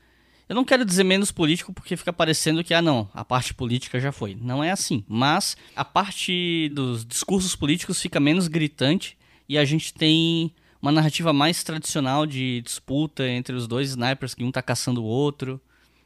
[0.47, 3.99] eu não quero dizer menos político porque fica parecendo que, ah, não, a parte política
[3.99, 4.37] já foi.
[4.39, 5.03] Não é assim.
[5.07, 11.31] Mas a parte dos discursos políticos fica menos gritante e a gente tem uma narrativa
[11.31, 15.61] mais tradicional de disputa entre os dois snipers que um tá caçando o outro.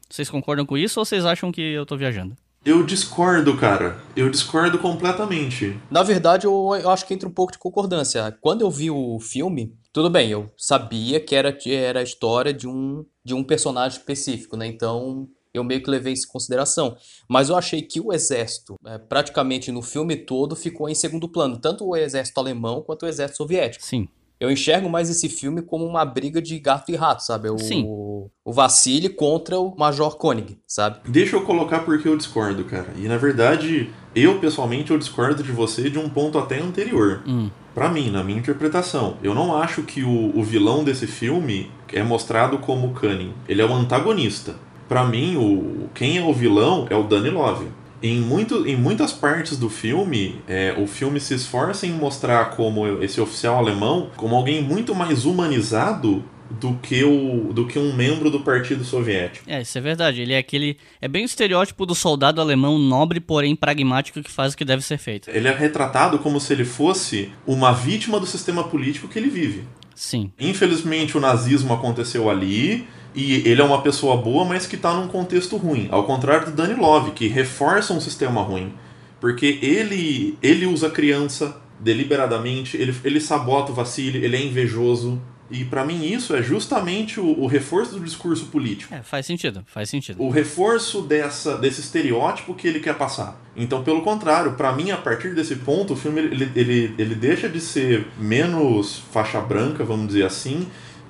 [0.08, 2.36] Vocês concordam com isso ou vocês acham que eu tô viajando?
[2.68, 3.98] Eu discordo, cara.
[4.14, 5.80] Eu discordo completamente.
[5.90, 8.30] Na verdade, eu, eu acho que entra um pouco de concordância.
[8.42, 12.68] Quando eu vi o filme, tudo bem, eu sabia que era, era a história de
[12.68, 14.66] um, de um personagem específico, né?
[14.66, 16.94] Então eu meio que levei isso em consideração.
[17.26, 21.58] Mas eu achei que o exército, é, praticamente no filme todo, ficou em segundo plano.
[21.58, 23.82] Tanto o exército alemão quanto o exército soviético.
[23.82, 24.10] Sim.
[24.40, 27.50] Eu enxergo mais esse filme como uma briga de gato e rato, sabe?
[27.50, 27.84] O, Sim.
[27.86, 31.00] o Vassili contra o Major Koenig, sabe?
[31.08, 32.88] Deixa eu colocar porque eu discordo, cara.
[32.96, 37.22] E na verdade, eu pessoalmente eu discordo de você de um ponto até anterior.
[37.26, 37.50] Hum.
[37.74, 42.02] Pra mim, na minha interpretação, eu não acho que o, o vilão desse filme é
[42.02, 43.32] mostrado como Cunning.
[43.48, 44.54] Ele é o antagonista.
[44.88, 47.66] Pra mim, o quem é o vilão é o Danny Love.
[48.02, 53.02] Em, muito, em muitas partes do filme, é, o filme se esforça em mostrar como
[53.02, 58.30] esse oficial alemão como alguém muito mais humanizado do que, o, do que um membro
[58.30, 59.50] do Partido Soviético.
[59.50, 60.22] É, isso é verdade.
[60.22, 60.78] Ele é aquele.
[61.00, 64.82] É bem o estereótipo do soldado alemão nobre, porém pragmático, que faz o que deve
[64.82, 65.28] ser feito.
[65.30, 69.64] Ele é retratado como se ele fosse uma vítima do sistema político que ele vive.
[69.94, 70.32] Sim.
[70.38, 72.86] Infelizmente, o nazismo aconteceu ali
[73.18, 75.88] e ele é uma pessoa boa, mas que está num contexto ruim.
[75.90, 78.72] Ao contrário do Danny Love, que reforça um sistema ruim.
[79.20, 85.20] Porque ele, ele usa criança deliberadamente, ele, ele sabota o Vassili, ele é invejoso.
[85.50, 88.94] E para mim isso é justamente o, o, reforço do discurso político.
[88.94, 90.22] É, faz sentido, faz sentido.
[90.22, 93.42] O reforço dessa, desse estereótipo que ele quer passar.
[93.56, 97.48] Então, pelo contrário, para mim, a partir desse ponto, o filme ele, ele, ele deixa
[97.48, 100.68] de ser menos faixa branca, vamos dizer assim,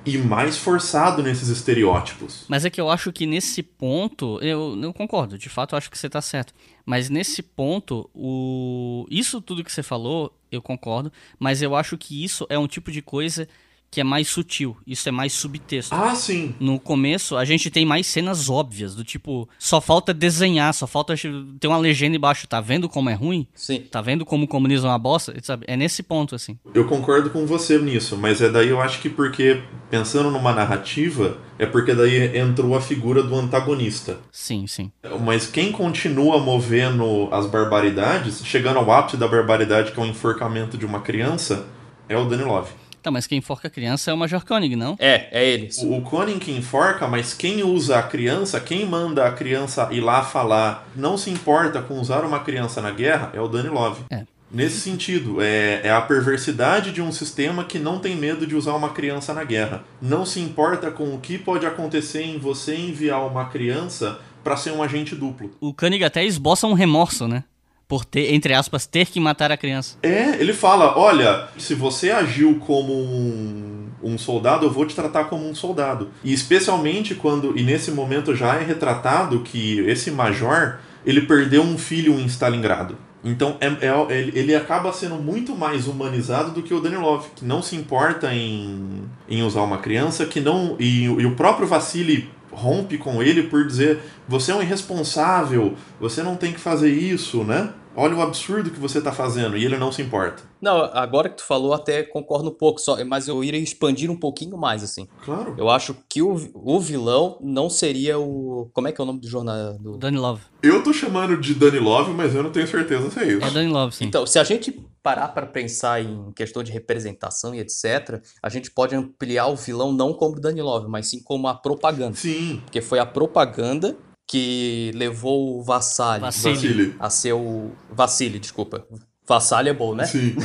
[0.09, 2.45] e mais forçado nesses estereótipos.
[2.47, 5.89] Mas é que eu acho que nesse ponto, eu, eu concordo, de fato eu acho
[5.89, 6.53] que você está certo.
[6.85, 12.23] Mas nesse ponto, o isso tudo que você falou, eu concordo, mas eu acho que
[12.23, 13.47] isso é um tipo de coisa
[13.91, 15.93] que é mais sutil, isso é mais subtexto.
[15.95, 16.55] Ah, sim.
[16.59, 21.15] No começo, a gente tem mais cenas óbvias, do tipo, só falta desenhar, só falta
[21.59, 23.47] ter uma legenda embaixo, tá vendo como é ruim?
[23.53, 23.81] Sim.
[23.81, 25.33] Tá vendo como o comunismo é uma bosta?
[25.41, 25.65] Sabe?
[25.67, 26.57] É nesse ponto, assim.
[26.73, 31.37] Eu concordo com você nisso, mas é daí eu acho que porque, pensando numa narrativa,
[31.57, 34.19] é porque daí entrou a figura do antagonista.
[34.31, 34.91] Sim, sim.
[35.21, 40.77] Mas quem continua movendo as barbaridades, chegando ao ápice da barbaridade, que é o enforcamento
[40.77, 41.65] de uma criança,
[42.07, 42.71] é o Danny Love.
[43.01, 44.95] Tá, mas quem enforca a criança é o Major Koenig, não?
[44.99, 45.69] É, é ele.
[45.83, 50.01] O, o Koenig que enforca, mas quem usa a criança, quem manda a criança ir
[50.01, 54.03] lá falar, não se importa com usar uma criança na guerra, é o Danny Love.
[54.09, 54.23] É.
[54.51, 58.73] Nesse sentido, é, é, a perversidade de um sistema que não tem medo de usar
[58.73, 59.83] uma criança na guerra.
[60.01, 64.71] Não se importa com o que pode acontecer em você enviar uma criança para ser
[64.71, 65.51] um agente duplo.
[65.61, 67.43] O Koenig até esboça um remorso, né?
[67.89, 69.97] Por ter, entre aspas, ter que matar a criança.
[70.03, 75.25] É, ele fala: olha, se você agiu como um, um, soldado, eu vou te tratar
[75.25, 76.11] como um soldado.
[76.23, 81.79] E especialmente quando, e nesse momento já é retratado que esse major ele perdeu um
[81.79, 82.95] filho em Stalingrado.
[83.23, 87.61] Então é, é, ele acaba sendo muito mais humanizado do que o Danilov, que não
[87.61, 90.75] se importa em, em usar uma criança, que não.
[90.79, 96.21] E, e o próprio Vassili rompe com ele por dizer: você é um irresponsável, você
[96.21, 97.69] não tem que fazer isso, né?
[97.95, 100.43] Olha o absurdo que você está fazendo e ele não se importa.
[100.61, 104.15] Não, agora que tu falou, até concordo um pouco, só, mas eu iria expandir um
[104.15, 105.07] pouquinho mais, assim.
[105.25, 105.55] Claro.
[105.57, 108.69] Eu acho que o, o vilão não seria o.
[108.73, 109.77] Como é que é o nome do jornal?
[109.79, 109.97] Do...
[109.97, 110.41] Danny Love.
[110.61, 113.45] Eu tô chamando de Danny Love, mas eu não tenho certeza se é isso.
[113.45, 114.05] É Danny Love, sim.
[114.05, 114.71] Então, se a gente
[115.01, 119.91] parar para pensar em questão de representação e etc., a gente pode ampliar o vilão
[119.91, 122.15] não como Danny Love, mas sim como a propaganda.
[122.15, 122.61] Sim.
[122.65, 123.97] Porque foi a propaganda
[124.29, 126.95] que levou o Vassali, Vassili.
[126.99, 127.71] a ser o.
[127.91, 128.85] Vassili, desculpa.
[129.27, 130.05] Vassali é bom, né?
[130.05, 130.35] Sim.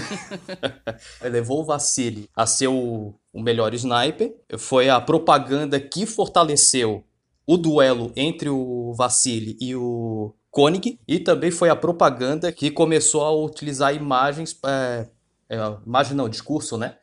[1.22, 4.34] levou o Vassili a ser o, o melhor sniper.
[4.56, 7.04] Foi a propaganda que fortaleceu
[7.46, 10.98] o duelo entre o Vassili e o Koenig.
[11.06, 14.58] E também foi a propaganda que começou a utilizar imagens.
[14.64, 15.08] É,
[15.50, 15.56] é,
[15.86, 16.96] imagem não, discurso, né?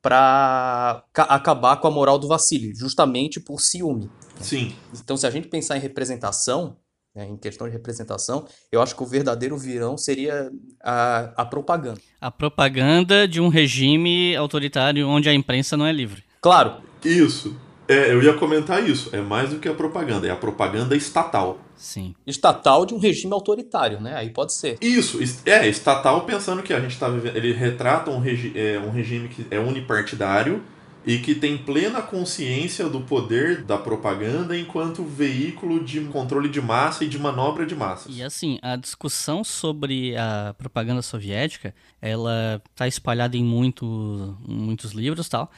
[0.00, 4.10] Para acabar com a moral do Vassili, justamente por ciúme.
[4.40, 4.74] Sim.
[4.94, 6.76] Então, se a gente pensar em representação,
[7.14, 10.50] né, em questão de representação, eu acho que o verdadeiro virão seria
[10.82, 12.00] a, a propaganda.
[12.20, 16.24] A propaganda de um regime autoritário onde a imprensa não é livre.
[16.40, 16.82] Claro.
[17.04, 17.56] Isso.
[17.88, 19.14] É, eu ia comentar isso.
[19.14, 21.58] É mais do que a propaganda, é a propaganda estatal.
[21.76, 22.14] Sim.
[22.26, 24.14] Estatal de um regime autoritário, né?
[24.16, 24.78] Aí pode ser.
[24.80, 27.36] Isso, é, estatal pensando que a gente tá vivendo.
[27.36, 30.62] Ele retrata um, regi é, um regime que é unipartidário
[31.06, 37.04] e que tem plena consciência do poder da propaganda enquanto veículo de controle de massa
[37.04, 38.16] e de manobra de massas.
[38.16, 45.28] E assim, a discussão sobre a propaganda soviética, ela está espalhada em muito, muitos livros
[45.28, 45.50] tal.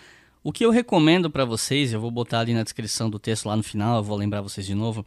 [0.42, 3.56] O que eu recomendo para vocês, eu vou botar ali na descrição do texto lá
[3.56, 5.04] no final, eu vou lembrar vocês de novo,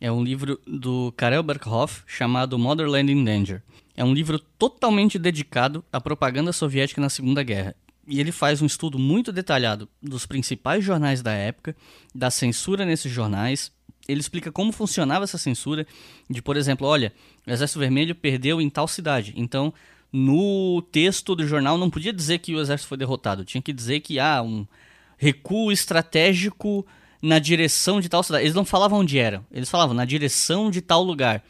[0.00, 3.62] é um livro do Karel Berkhoff chamado Motherland in Danger.
[3.96, 7.74] É um livro totalmente dedicado à propaganda soviética na Segunda Guerra
[8.06, 11.76] e ele faz um estudo muito detalhado dos principais jornais da época,
[12.14, 13.72] da censura nesses jornais.
[14.08, 15.86] Ele explica como funcionava essa censura,
[16.30, 17.12] de por exemplo, olha,
[17.46, 19.74] o Exército Vermelho perdeu em tal cidade, então
[20.12, 24.00] no texto do jornal não podia dizer que o exército foi derrotado, tinha que dizer
[24.00, 24.66] que há ah, um
[25.18, 26.86] recuo estratégico
[27.20, 28.44] na direção de tal cidade.
[28.44, 31.42] Eles não falavam onde era, eles falavam na direção de tal lugar,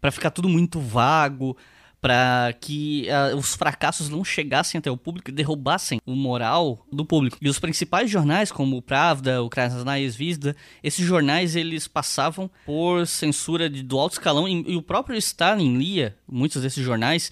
[0.00, 1.56] para ficar tudo muito vago,
[2.02, 7.04] para que uh, os fracassos não chegassem até o público e derrubassem o moral do
[7.04, 7.38] público.
[7.40, 13.06] E os principais jornais, como o Pravda, o Krasnaya Zvezda, esses jornais eles passavam por
[13.06, 17.30] censura de, do alto escalão e, e o próprio Stalin lia muitos desses jornais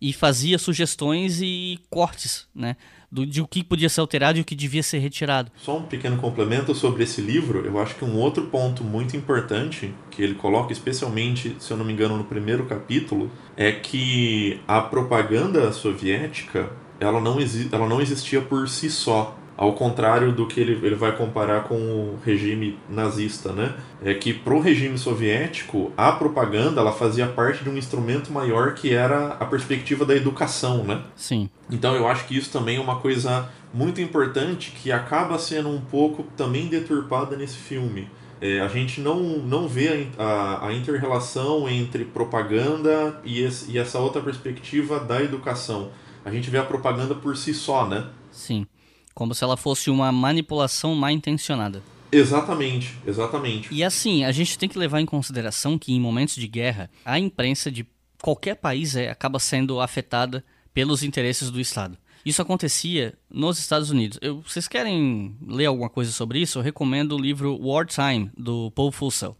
[0.00, 2.76] e fazia sugestões e cortes, né?
[3.12, 5.52] Do, de o que podia ser alterado e o que devia ser retirado.
[5.58, 7.64] Só um pequeno complemento sobre esse livro.
[7.64, 11.84] Eu acho que um outro ponto muito importante que ele coloca, especialmente, se eu não
[11.84, 17.36] me engano, no primeiro capítulo, é que a propaganda soviética ela não,
[17.70, 19.36] ela não existia por si só.
[19.56, 23.74] Ao contrário do que ele, ele vai comparar com o regime nazista, né?
[24.02, 28.92] É que pro regime soviético, a propaganda ela fazia parte de um instrumento maior que
[28.92, 31.02] era a perspectiva da educação, né?
[31.14, 31.50] Sim.
[31.70, 35.80] Então eu acho que isso também é uma coisa muito importante que acaba sendo um
[35.80, 38.08] pouco também deturpada nesse filme.
[38.40, 43.78] É, a gente não, não vê a, a, a inter-relação entre propaganda e, esse, e
[43.78, 45.90] essa outra perspectiva da educação.
[46.24, 48.06] A gente vê a propaganda por si só, né?
[48.32, 48.66] Sim.
[49.14, 51.82] Como se ela fosse uma manipulação mal intencionada.
[52.12, 53.72] Exatamente, exatamente.
[53.72, 57.18] E assim, a gente tem que levar em consideração que em momentos de guerra, a
[57.18, 57.86] imprensa de
[58.20, 60.44] qualquer país é, acaba sendo afetada
[60.74, 61.96] pelos interesses do Estado.
[62.24, 64.18] Isso acontecia nos Estados Unidos.
[64.22, 66.58] Eu, vocês querem ler alguma coisa sobre isso?
[66.58, 69.36] Eu recomendo o livro Wartime, do Paul Fussell.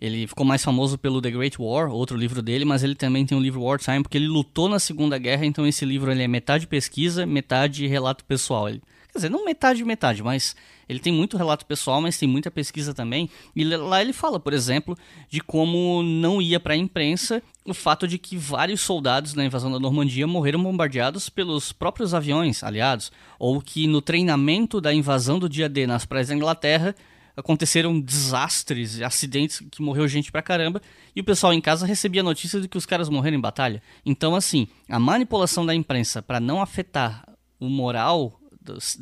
[0.00, 3.38] Ele ficou mais famoso pelo The Great War, outro livro dele, mas ele também tem
[3.38, 6.66] um livro Wartime, porque ele lutou na Segunda Guerra, então esse livro ele é metade
[6.66, 8.68] pesquisa, metade relato pessoal.
[8.68, 8.82] Ele
[9.14, 10.56] Quer dizer, não metade metade, mas
[10.88, 13.30] ele tem muito relato pessoal, mas tem muita pesquisa também.
[13.54, 14.98] E lá ele fala, por exemplo,
[15.30, 19.70] de como não ia para a imprensa o fato de que vários soldados na invasão
[19.70, 25.48] da Normandia morreram bombardeados pelos próprios aviões aliados, ou que no treinamento da invasão do
[25.48, 26.92] dia D nas praias da Inglaterra
[27.36, 30.82] aconteceram desastres, acidentes que morreu gente pra caramba,
[31.14, 33.80] e o pessoal em casa recebia a notícia de que os caras morreram em batalha.
[34.04, 37.24] Então, assim, a manipulação da imprensa para não afetar
[37.60, 38.40] o moral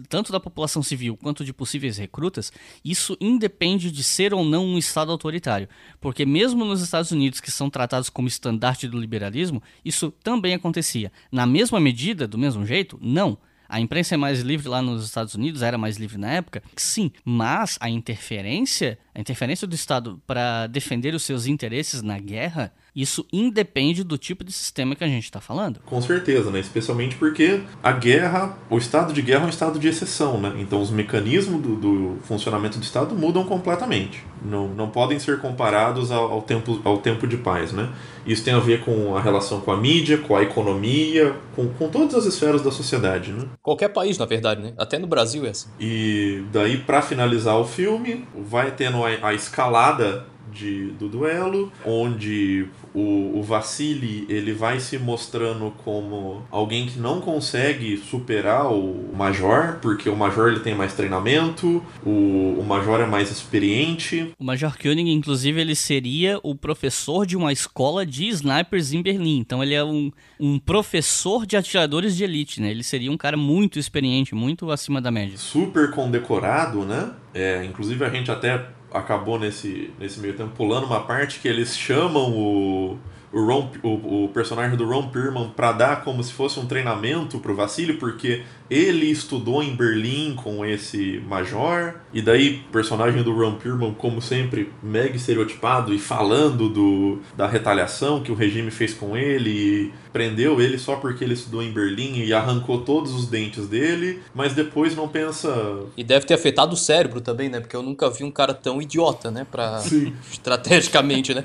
[0.09, 2.53] tanto da população civil quanto de possíveis recrutas,
[2.85, 5.69] isso independe de ser ou não um Estado autoritário.
[6.01, 11.13] Porque mesmo nos Estados Unidos, que são tratados como estandarte do liberalismo, isso também acontecia.
[11.31, 12.99] Na mesma medida, do mesmo jeito?
[13.01, 13.39] Não.
[13.69, 16.63] A imprensa é mais livre lá nos Estados Unidos, era mais livre na época?
[16.77, 22.71] Sim, mas a interferência, a interferência do Estado para defender os seus interesses na guerra
[22.95, 25.81] isso independe do tipo de sistema que a gente está falando.
[25.87, 26.61] Com certeza, né?
[26.61, 30.55] Especialmente porque a guerra, o estado de guerra é um estado de exceção, né?
[30.59, 34.25] Então os mecanismos do, do funcionamento do Estado mudam completamente.
[34.45, 37.89] Não, não podem ser comparados ao, ao, tempo, ao tempo de paz, né?
[38.27, 41.89] Isso tem a ver com a relação com a mídia, com a economia, com, com
[41.89, 43.47] todas as esferas da sociedade, né?
[43.63, 44.75] Qualquer país, na verdade, né?
[44.77, 45.69] Até no Brasil é assim.
[45.81, 52.69] E daí, para finalizar o filme, vai tendo a, a escalada de, do duelo, onde
[52.95, 59.79] o, o Vassili ele vai se mostrando como alguém que não consegue superar o Major,
[59.81, 64.33] porque o Major ele tem mais treinamento, o, o Major é mais experiente.
[64.39, 69.39] O Major Koenig, inclusive, ele seria o professor de uma escola de snipers em Berlim.
[69.39, 72.71] Então ele é um, um professor de atiradores de elite, né?
[72.71, 75.37] Ele seria um cara muito experiente, muito acima da média.
[75.39, 77.13] Super condecorado, né?
[77.35, 81.77] É, inclusive a gente até acabou nesse, nesse meio tempo pulando uma parte que eles
[81.77, 82.99] chamam o,
[83.33, 87.39] o, Ron, o, o personagem do Ron Perlman para dar como se fosse um treinamento
[87.39, 93.33] pro Vassili, porque ele estudou em Berlim com esse major, e daí o personagem do
[93.33, 98.95] Ron Perlman, como sempre, mega estereotipado e falando do, da retaliação que o regime fez
[98.95, 103.27] com ele, e prendeu ele só porque ele estudou em Berlim e arrancou todos os
[103.27, 105.81] dentes dele, mas depois não pensa.
[105.97, 107.61] E deve ter afetado o cérebro também, né?
[107.61, 109.47] Porque eu nunca vi um cara tão idiota, né?
[109.51, 109.79] Pra...
[109.79, 110.13] Sim.
[110.31, 111.45] Estrategicamente, né?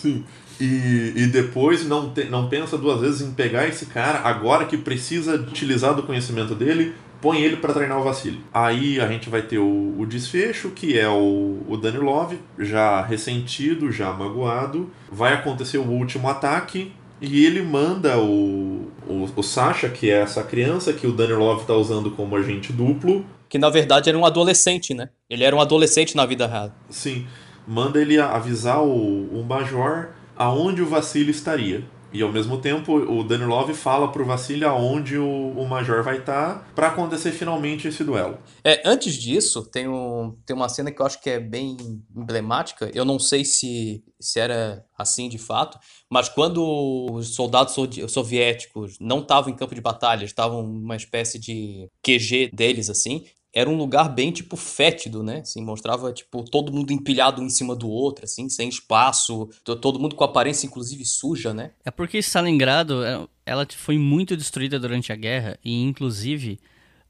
[0.00, 0.24] Sim.
[0.60, 4.76] E, e depois não, te, não pensa duas vezes em pegar esse cara, agora que
[4.76, 8.40] precisa utilizar do conhecimento dele, põe ele para treinar o Vassili.
[8.52, 13.90] Aí a gente vai ter o, o desfecho, que é o, o Danilov, já ressentido,
[13.90, 14.90] já magoado.
[15.10, 20.42] Vai acontecer o último ataque, e ele manda o, o, o Sasha, que é essa
[20.42, 23.24] criança que o Danilov está usando como agente duplo.
[23.48, 25.10] Que na verdade era um adolescente, né?
[25.28, 26.72] Ele era um adolescente na vida real.
[26.88, 27.26] Sim.
[27.70, 31.84] Manda ele avisar o, o Major aonde o Vassili estaria.
[32.12, 36.54] E ao mesmo tempo, o Danilov fala pro Vassili aonde o, o Major vai estar
[36.54, 38.38] tá para acontecer finalmente esse duelo.
[38.64, 41.76] É, antes disso, tem, um, tem uma cena que eu acho que é bem
[42.16, 42.90] emblemática.
[42.92, 45.78] Eu não sei se, se era assim de fato,
[46.10, 47.76] mas quando os soldados
[48.08, 53.68] soviéticos não estavam em campo de batalha, estavam uma espécie de QG deles, assim, era
[53.68, 55.38] um lugar bem, tipo, fétido, né?
[55.38, 59.98] Assim, mostrava, tipo, todo mundo empilhado um em cima do outro, assim, sem espaço, todo
[59.98, 61.72] mundo com aparência, inclusive, suja, né?
[61.84, 66.58] É porque Stalingrado, é, ela foi muito destruída durante a guerra e, inclusive,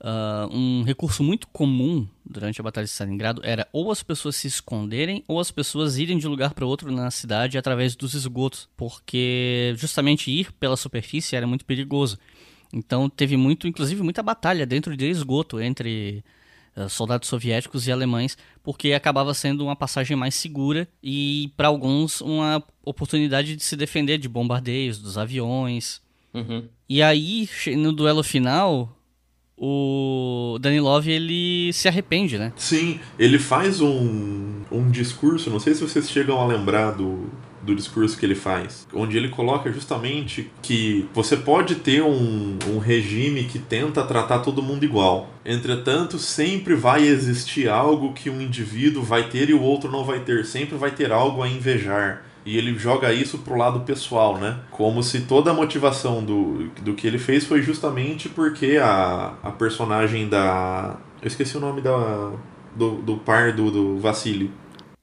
[0.02, 4.46] Uh, um recurso muito comum durante a Batalha de Stalingrado era ou as pessoas se
[4.46, 9.74] esconderem ou as pessoas irem de lugar para outro na cidade através dos esgotos, porque
[9.76, 12.18] justamente ir pela superfície era muito perigoso.
[12.72, 16.24] Então teve muito, inclusive muita batalha dentro de esgoto entre
[16.76, 22.20] uh, soldados soviéticos e alemães, porque acabava sendo uma passagem mais segura e para alguns
[22.20, 26.00] uma oportunidade de se defender de bombardeios dos aviões.
[26.32, 26.68] Uhum.
[26.88, 28.96] E aí no duelo final
[29.62, 32.50] o Danilov ele se arrepende, né?
[32.56, 37.28] Sim, ele faz um, um discurso, não sei se vocês chegam a lembrar do,
[37.62, 42.78] do discurso que ele faz, onde ele coloca justamente que você pode ter um, um
[42.78, 45.30] regime que tenta tratar todo mundo igual.
[45.44, 50.20] Entretanto, sempre vai existir algo que um indivíduo vai ter e o outro não vai
[50.20, 50.44] ter.
[50.44, 52.24] Sempre vai ter algo a invejar.
[52.44, 54.60] E ele joga isso pro lado pessoal, né?
[54.70, 59.50] Como se toda a motivação do, do que ele fez foi justamente porque a, a
[59.50, 60.98] personagem da.
[61.20, 62.32] Eu esqueci o nome da,
[62.74, 64.50] do, do par do, do Vassili.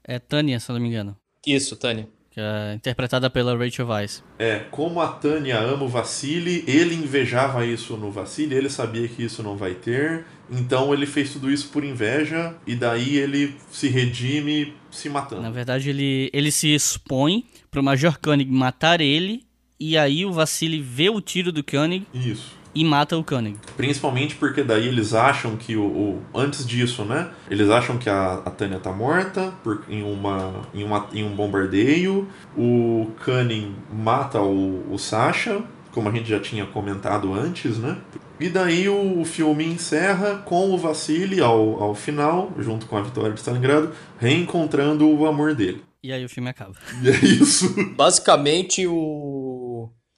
[0.04, 1.16] É Tânia, se eu não me engano.
[1.46, 2.08] Isso, Tânia
[2.38, 4.24] é interpretada pela Rachel Weisz.
[4.38, 9.24] É, como a Tânia ama o Vassili, ele invejava isso no Vassili, ele sabia que
[9.24, 13.88] isso não vai ter, então ele fez tudo isso por inveja, e daí ele se
[13.88, 15.42] redime se matando.
[15.42, 19.44] Na verdade, ele, ele se expõe pro Major Koenig matar ele,
[19.80, 22.06] e aí o Vassili vê o tiro do Koenig.
[22.14, 23.58] Isso e mata o Koenig.
[23.76, 27.30] Principalmente porque daí eles acham que o, o antes disso, né?
[27.50, 31.36] Eles acham que a, a Tânia tá morta por, em, uma, em, uma, em um
[31.36, 32.28] bombardeio.
[32.56, 35.60] O Koenig mata o, o Sasha,
[35.92, 37.98] como a gente já tinha comentado antes, né?
[38.40, 43.02] E daí o, o filme encerra com o Vassili ao, ao final, junto com a
[43.02, 45.82] vitória de Stalingrado, reencontrando o amor dele.
[46.04, 46.74] E aí o filme acaba.
[47.02, 47.74] E é isso.
[47.96, 49.47] Basicamente, o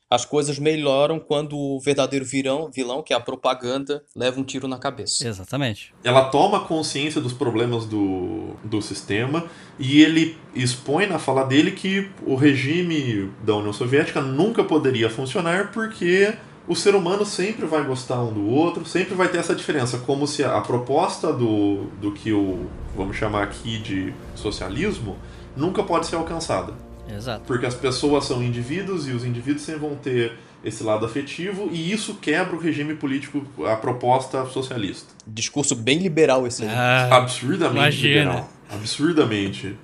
[0.10, 4.68] as coisas melhoram quando o verdadeiro virão, vilão, que é a propaganda, leva um tiro
[4.68, 5.28] na cabeça.
[5.28, 5.94] Exatamente.
[6.04, 9.46] Ela toma consciência dos problemas do, do sistema
[9.78, 15.72] e ele expõe na fala dele que o regime da União Soviética nunca poderia funcionar
[15.72, 16.34] porque
[16.68, 20.26] o ser humano sempre vai gostar um do outro, sempre vai ter essa diferença, como
[20.28, 25.18] se a proposta do, do que o vamos chamar aqui de socialismo
[25.56, 26.89] nunca pode ser alcançada.
[27.16, 27.44] Exato.
[27.46, 30.34] Porque as pessoas são indivíduos e os indivíduos sempre vão ter
[30.64, 35.14] esse lado afetivo e isso quebra o regime político, a proposta socialista.
[35.26, 36.70] Discurso bem liberal esse aí.
[36.70, 38.20] Ah, Absurdamente imagina.
[38.20, 38.50] liberal.
[38.70, 39.76] Absurdamente.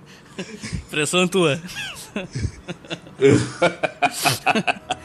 [0.89, 1.59] Pressão tua.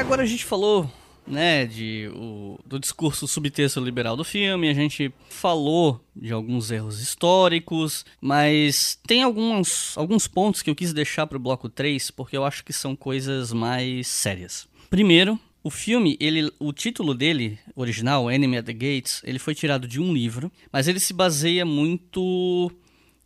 [0.00, 0.90] Agora a gente falou,
[1.26, 7.00] né, de, o, do discurso subtexto liberal do filme, a gente falou de alguns erros
[7.00, 12.36] históricos, mas tem alguns, alguns pontos que eu quis deixar para o bloco 3, porque
[12.36, 14.66] eu acho que são coisas mais sérias.
[14.88, 19.86] Primeiro, o filme, ele, o título dele, original, Enemy at the Gates, ele foi tirado
[19.86, 22.72] de um livro, mas ele se baseia muito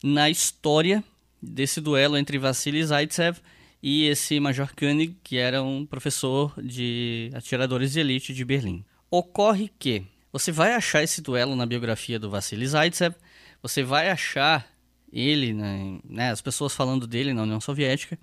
[0.03, 1.03] na história
[1.41, 3.39] desse duelo entre Vassili Zaitsev
[3.87, 8.83] e esse Major Koenig, que era um professor de atiradores de elite de Berlim.
[9.11, 13.15] Ocorre que você vai achar esse duelo na biografia do Vassili Zaitsev,
[13.61, 14.67] você vai achar
[15.13, 18.19] ele, né, né, as pessoas falando dele na União Soviética,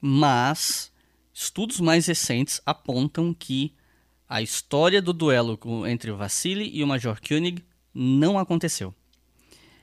[0.00, 0.90] mas
[1.34, 3.74] estudos mais recentes apontam que
[4.26, 7.62] a história do duelo entre o Vassili e o Major Koenig
[7.92, 8.94] não aconteceu.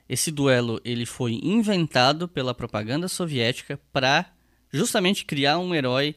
[0.09, 4.33] Esse duelo ele foi inventado pela propaganda soviética para
[4.71, 6.15] justamente criar um herói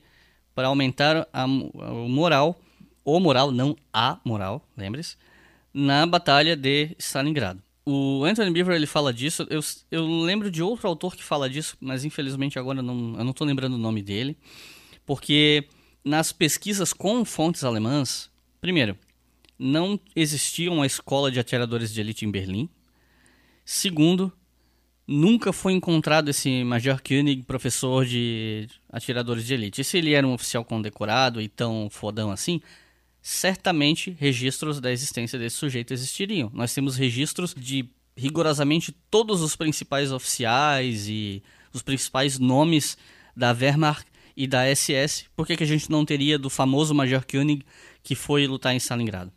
[0.54, 2.60] para aumentar a, a moral,
[3.04, 5.16] ou moral, não a moral, lembre-se,
[5.72, 7.62] na batalha de Stalingrado.
[7.84, 9.46] O Anthony Beaver ele fala disso.
[9.50, 13.30] Eu, eu lembro de outro autor que fala disso, mas infelizmente agora não, eu não
[13.30, 14.36] estou lembrando o nome dele.
[15.04, 15.64] Porque
[16.04, 18.30] nas pesquisas com fontes alemãs,
[18.60, 18.96] primeiro,
[19.58, 22.68] não existia uma escola de atiradores de elite em Berlim.
[23.64, 24.32] Segundo,
[25.12, 29.80] nunca foi encontrado esse Major Koenig, professor de atiradores de elite.
[29.80, 32.60] E se ele era um oficial condecorado e tão fodão assim,
[33.20, 36.50] certamente registros da existência desse sujeito existiriam.
[36.52, 41.42] Nós temos registros de rigorosamente todos os principais oficiais e
[41.72, 42.96] os principais nomes
[43.36, 44.06] da Wehrmacht
[44.36, 45.26] e da SS.
[45.36, 47.64] Por que, que a gente não teria do famoso Major Koenig
[48.02, 49.32] que foi lutar em Stalingrado?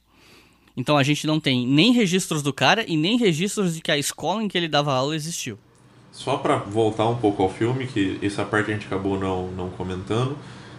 [0.76, 3.98] Então a gente não tem nem registros do cara e nem registros de que a
[3.98, 5.58] escola em que ele dava aula existiu.
[6.16, 9.70] Só para voltar um pouco ao filme, que essa parte a gente acabou não, não
[9.70, 10.38] comentando,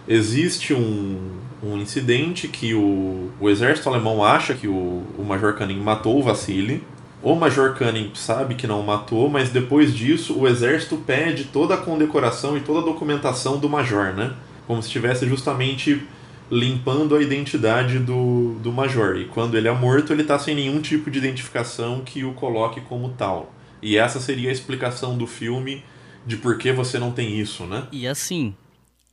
[0.09, 1.21] existe um,
[1.63, 6.23] um incidente que o, o exército alemão acha que o, o Major Kanin matou o
[6.23, 6.83] Vassili.
[7.23, 11.79] O Major Kanin sabe que não matou, mas depois disso o exército pede toda a
[11.79, 14.33] condecoração e toda a documentação do Major, né?
[14.67, 16.03] Como se estivesse justamente
[16.51, 19.19] limpando a identidade do, do Major.
[19.19, 22.81] E quando ele é morto, ele está sem nenhum tipo de identificação que o coloque
[22.81, 23.53] como tal.
[23.87, 25.85] E essa seria a explicação do filme
[26.27, 27.87] de por que você não tem isso, né?
[27.93, 28.53] E assim,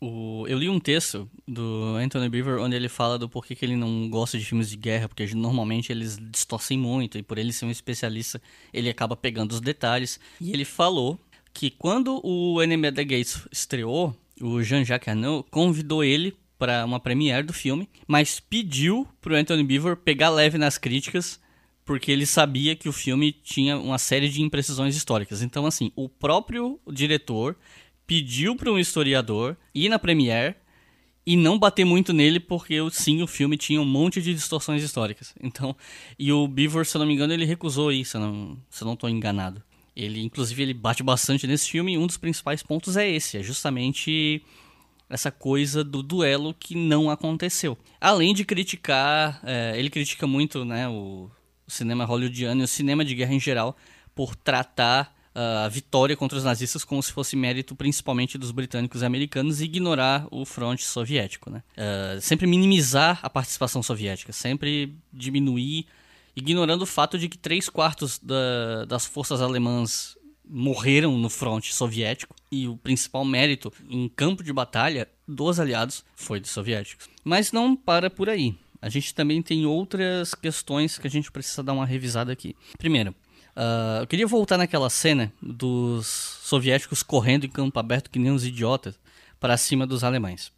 [0.02, 3.76] o, eu li um texto do Anthony Beaver onde ele fala do porquê que ele
[3.76, 7.66] não gosta de filmes de guerra, porque normalmente eles distorcem muito e por ele ser
[7.66, 8.42] um especialista,
[8.74, 10.20] ele acaba pegando os detalhes.
[10.42, 11.20] E ele falou
[11.54, 17.00] que quando o Enemy at the Gates estreou, o Jean-Jacques Arnaud convidou ele para uma
[17.00, 21.40] premiere do filme, mas pediu pro Anthony Beaver pegar leve nas críticas,
[21.86, 25.42] porque ele sabia que o filme tinha uma série de imprecisões históricas.
[25.42, 27.56] Então, assim, o próprio diretor
[28.08, 30.56] pediu para um historiador ir na Premiere
[31.26, 35.34] e não bater muito nele, porque sim, o filme tinha um monte de distorções históricas.
[35.42, 35.76] Então,
[36.20, 38.84] e o Beaver, se eu não me engano, ele recusou isso, se eu não, se
[38.84, 39.64] eu não estou enganado.
[39.96, 43.44] Ele, inclusive, ele bate bastante nesse filme e um dos principais pontos é esse, é
[43.44, 44.44] justamente
[45.10, 47.78] essa coisa do duelo que não aconteceu.
[48.02, 51.43] Além de criticar, é, ele critica muito né, o, o
[51.74, 53.76] cinema hollywoodiano e o cinema de guerra em geral
[54.16, 59.06] por tratar a vitória contra os nazistas como se fosse mérito principalmente dos britânicos e
[59.06, 61.50] americanos e ignorar o fronte soviético.
[61.50, 61.64] Né?
[61.76, 65.88] Uh, sempre minimizar a participação soviética, sempre diminuir,
[66.36, 70.16] ignorando o fato de que três quartos da, das forças alemãs
[70.48, 76.40] morreram no fronte soviético e o principal mérito em campo de batalha dos aliados foi
[76.40, 77.10] dos soviéticos.
[77.24, 78.56] Mas não para por aí.
[78.84, 82.54] A gente também tem outras questões que a gente precisa dar uma revisada aqui.
[82.78, 83.16] Primeiro,
[83.56, 88.44] Uh, eu queria voltar naquela cena dos soviéticos correndo em campo aberto que nem uns
[88.44, 89.00] idiotas
[89.40, 90.52] para cima dos alemães.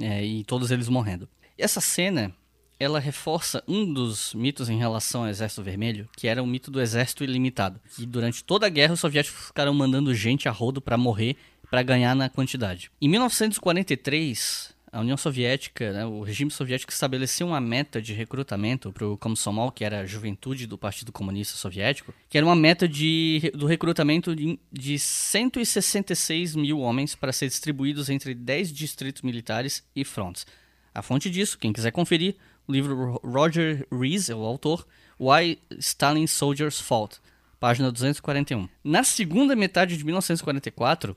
[0.00, 1.28] É, e todos eles morrendo.
[1.56, 2.34] Essa cena,
[2.80, 6.80] ela reforça um dos mitos em relação ao Exército Vermelho, que era o mito do
[6.80, 7.80] Exército Ilimitado.
[7.94, 11.36] Que durante toda a guerra os soviéticos ficaram mandando gente a rodo para morrer,
[11.70, 12.90] para ganhar na quantidade.
[13.00, 19.08] Em 1943, a União Soviética, né, o regime soviético estabeleceu uma meta de recrutamento para
[19.08, 23.50] o Komsomol, que era a juventude do Partido Comunista Soviético, que era uma meta de,
[23.54, 30.04] do recrutamento de, de 166 mil homens para ser distribuídos entre 10 distritos militares e
[30.04, 30.46] frontes.
[30.94, 32.36] A fonte disso, quem quiser conferir,
[32.68, 34.86] o livro Roger Rees, é o autor,
[35.18, 37.18] Why Stalin Soldiers Fought,
[37.58, 38.68] página 241.
[38.84, 41.16] Na segunda metade de 1944,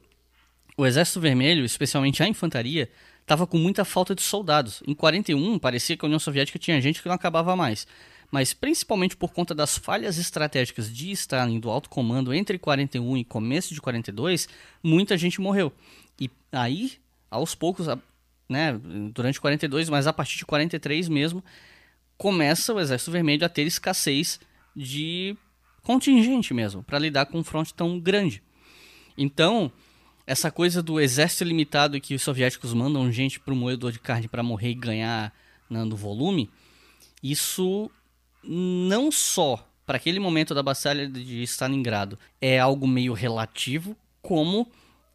[0.77, 2.89] o Exército Vermelho, especialmente a infantaria,
[3.25, 4.83] estava com muita falta de soldados.
[4.87, 7.87] Em 41, parecia que a União Soviética tinha gente que não acabava mais.
[8.31, 13.23] Mas principalmente por conta das falhas estratégicas de Stalin do alto comando entre 41 e
[13.23, 14.47] começo de 42,
[14.83, 15.73] muita gente morreu.
[16.19, 16.93] E aí,
[17.29, 17.87] aos poucos,
[18.47, 18.79] né,
[19.11, 21.43] durante 42, mas a partir de 43 mesmo,
[22.17, 24.39] começa o Exército Vermelho a ter escassez
[24.75, 25.35] de
[25.81, 28.43] contingente mesmo, para lidar com um fronte tão grande.
[29.17, 29.71] Então,
[30.27, 34.27] essa coisa do exército limitado que os soviéticos mandam gente para o moedor de carne
[34.27, 35.33] para morrer e ganhar
[35.69, 36.49] né, no volume,
[37.21, 37.89] isso
[38.43, 44.67] não só para aquele momento da batalha de Stalingrado é algo meio relativo, como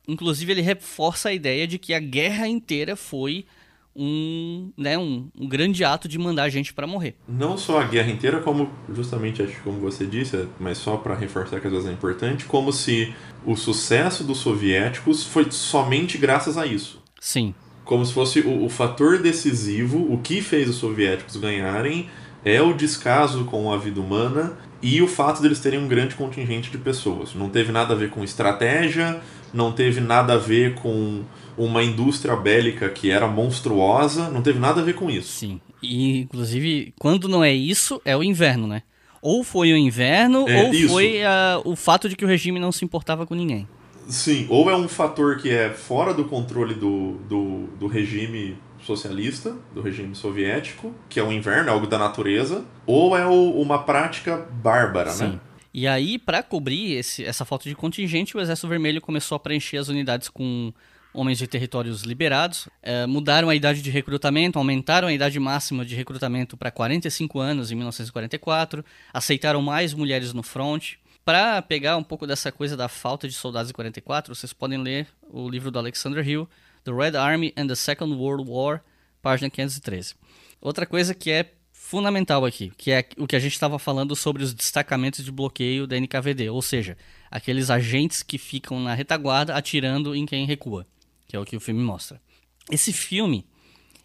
[0.07, 3.47] inclusive ele reforça a ideia de que a guerra inteira foi
[3.95, 7.17] um, né, um, um grande ato de mandar a gente para morrer.
[7.29, 11.61] Não só a guerra inteira, como justamente acho como você disse, mas só para reforçar
[11.61, 13.15] que às vezes é importante, como se
[13.45, 17.03] o sucesso dos soviéticos foi somente graças a isso.
[17.21, 17.55] Sim.
[17.85, 22.09] Como se fosse o, o fator decisivo, o que fez os soviéticos ganharem
[22.45, 26.71] é o descaso com a vida humana e o fato deles terem um grande contingente
[26.71, 27.35] de pessoas.
[27.35, 29.21] Não teve nada a ver com estratégia,
[29.53, 31.23] não teve nada a ver com
[31.65, 35.33] uma indústria bélica que era monstruosa, não teve nada a ver com isso.
[35.33, 35.61] Sim.
[35.83, 38.83] E, inclusive, quando não é isso, é o inverno, né?
[39.21, 40.89] Ou foi o inverno, é, ou isso.
[40.89, 43.69] foi uh, o fato de que o regime não se importava com ninguém.
[44.09, 49.55] Sim, ou é um fator que é fora do controle do, do, do regime socialista,
[49.75, 53.83] do regime soviético, que é o inverno, é algo da natureza, ou é o, uma
[53.83, 55.25] prática bárbara, Sim.
[55.25, 55.41] né?
[55.73, 59.77] E aí, para cobrir esse, essa falta de contingente, o Exército Vermelho começou a preencher
[59.77, 60.73] as unidades com
[61.13, 65.95] homens de territórios liberados, é, mudaram a idade de recrutamento, aumentaram a idade máxima de
[65.95, 70.95] recrutamento para 45 anos em 1944, aceitaram mais mulheres no front.
[71.25, 75.07] Para pegar um pouco dessa coisa da falta de soldados em 44, vocês podem ler
[75.29, 76.49] o livro do Alexander Hill,
[76.85, 78.83] The Red Army and the Second World War,
[79.21, 80.15] página 513.
[80.61, 84.43] Outra coisa que é fundamental aqui, que é o que a gente estava falando sobre
[84.43, 86.97] os destacamentos de bloqueio da NKVD, ou seja,
[87.31, 90.87] aqueles agentes que ficam na retaguarda atirando em quem recua
[91.31, 92.21] que é o que o filme mostra.
[92.69, 93.47] Esse filme,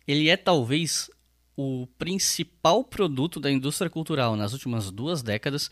[0.08, 1.10] ele é talvez
[1.58, 5.72] o principal produto da indústria cultural nas últimas duas décadas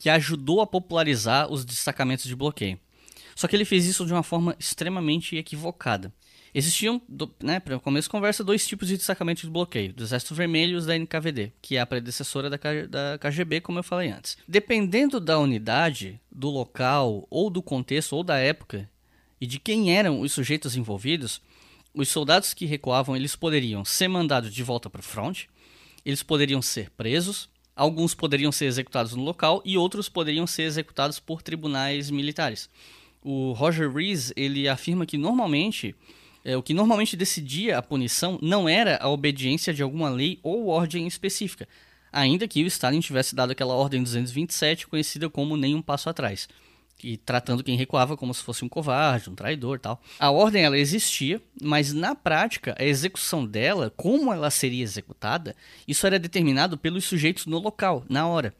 [0.00, 2.80] que ajudou a popularizar os destacamentos de bloqueio.
[3.36, 6.12] Só que ele fez isso de uma forma extremamente equivocada.
[6.52, 7.00] Existiam,
[7.40, 10.76] né, para começo de conversa, dois tipos de destacamento de bloqueio: do Exército Vermelho e
[10.76, 12.56] os da NKVD, que é a predecessora da,
[12.88, 14.36] da KGB, como eu falei antes.
[14.48, 18.90] Dependendo da unidade, do local, ou do contexto, ou da época
[19.40, 21.40] e de quem eram os sujeitos envolvidos,
[21.94, 25.44] os soldados que recuavam eles poderiam ser mandados de volta para o front,
[26.04, 31.18] eles poderiam ser presos, alguns poderiam ser executados no local e outros poderiam ser executados
[31.18, 32.68] por tribunais militares.
[33.22, 35.94] O Roger Rees ele afirma que normalmente
[36.44, 40.68] é, o que normalmente decidia a punição não era a obediência de alguma lei ou
[40.68, 41.68] ordem específica,
[42.12, 46.48] ainda que o Stalin tivesse dado aquela ordem 227 conhecida como nem um passo atrás
[47.02, 50.02] e tratando quem recuava como se fosse um covarde, um traidor, tal.
[50.18, 55.54] A ordem ela existia, mas na prática a execução dela, como ela seria executada,
[55.86, 58.54] isso era determinado pelos sujeitos no local, na hora.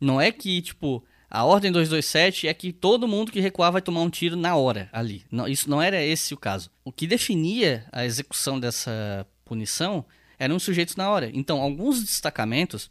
[0.00, 4.00] Não é que tipo a ordem 227 é que todo mundo que recuar vai tomar
[4.00, 5.24] um tiro na hora ali.
[5.30, 6.70] Não, isso não era esse o caso.
[6.84, 10.04] O que definia a execução dessa punição
[10.38, 11.30] eram os sujeitos na hora.
[11.32, 12.90] Então, alguns destacamentos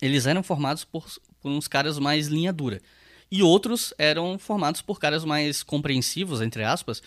[0.00, 1.06] eles eram formados por,
[1.40, 2.80] por uns caras mais linha dura
[3.34, 7.02] e outros eram formados por caras mais compreensivos, entre aspas,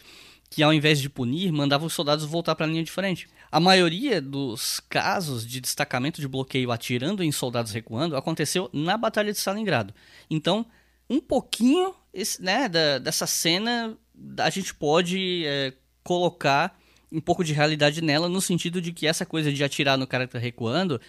[0.50, 3.30] que ao invés de punir, mandavam os soldados voltar para a linha de frente.
[3.50, 9.32] A maioria dos casos de destacamento de bloqueio atirando em soldados recuando aconteceu na Batalha
[9.32, 9.94] de Stalingrado.
[10.30, 10.66] Então,
[11.10, 13.98] um pouquinho esse, né, da, dessa cena
[14.40, 15.72] a gente pode é,
[16.04, 16.78] colocar
[17.10, 20.26] um pouco de realidade nela, no sentido de que essa coisa de atirar no cara
[20.26, 21.00] que está recuando,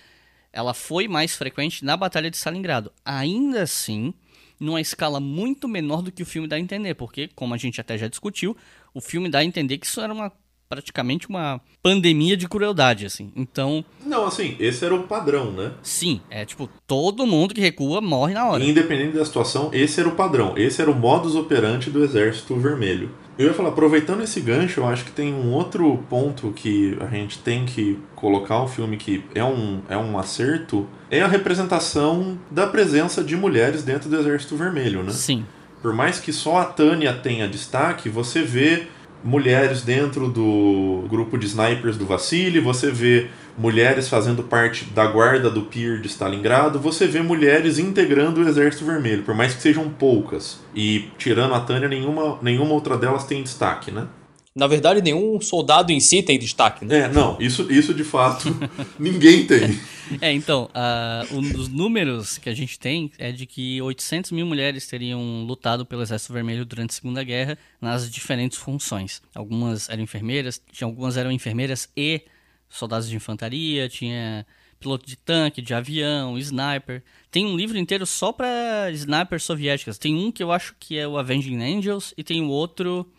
[0.52, 2.92] ela foi mais frequente na Batalha de Stalingrado.
[3.04, 4.14] Ainda assim,
[4.60, 7.80] numa escala muito menor do que o filme dá a entender, porque, como a gente
[7.80, 8.56] até já discutiu,
[8.94, 10.32] o filme dá a entender que isso era uma
[10.68, 13.32] praticamente uma pandemia de crueldade, assim.
[13.34, 13.84] Então.
[14.04, 15.72] Não, assim, esse era o padrão, né?
[15.82, 18.62] Sim, é tipo, todo mundo que recua morre na hora.
[18.62, 20.56] Independente da situação, esse era o padrão.
[20.56, 23.10] Esse era o modus operandi do Exército Vermelho.
[23.38, 27.06] Eu ia falar, aproveitando esse gancho, eu acho que tem um outro ponto que a
[27.06, 32.36] gente tem que colocar o filme que é um, é um acerto, é a representação
[32.50, 35.12] da presença de mulheres dentro do Exército Vermelho, né?
[35.12, 35.46] Sim.
[35.80, 38.88] Por mais que só a Tânia tenha destaque, você vê
[39.22, 43.28] mulheres dentro do grupo de snipers do Vassili, você vê
[43.58, 48.84] mulheres fazendo parte da guarda do Pier de Stalingrado, você vê mulheres integrando o Exército
[48.84, 50.60] Vermelho, por mais que sejam poucas.
[50.74, 54.06] E tirando a Tânia, nenhuma, nenhuma outra delas tem destaque, né?
[54.54, 57.00] Na verdade, nenhum soldado em si tem destaque, né?
[57.00, 58.48] É, não, isso, isso de fato
[58.98, 59.78] ninguém tem.
[60.22, 64.46] É, então, uh, um dos números que a gente tem é de que 800 mil
[64.46, 69.20] mulheres teriam lutado pelo Exército Vermelho durante a Segunda Guerra nas diferentes funções.
[69.34, 72.22] Algumas eram enfermeiras, algumas eram enfermeiras e
[72.68, 74.46] soldados de infantaria, tinha
[74.78, 77.02] piloto de tanque, de avião, sniper.
[77.30, 79.98] Tem um livro inteiro só para snipers soviéticas.
[79.98, 83.10] Tem um que eu acho que é o Avenging Angels e tem o outro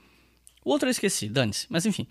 [0.63, 1.65] o outro eu esqueci, dane-se.
[1.69, 2.07] Mas enfim.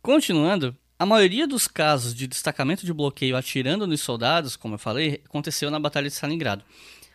[0.00, 5.20] Continuando, a maioria dos casos de destacamento de bloqueio atirando nos soldados, como eu falei,
[5.24, 6.64] aconteceu na Batalha de Stalingrado.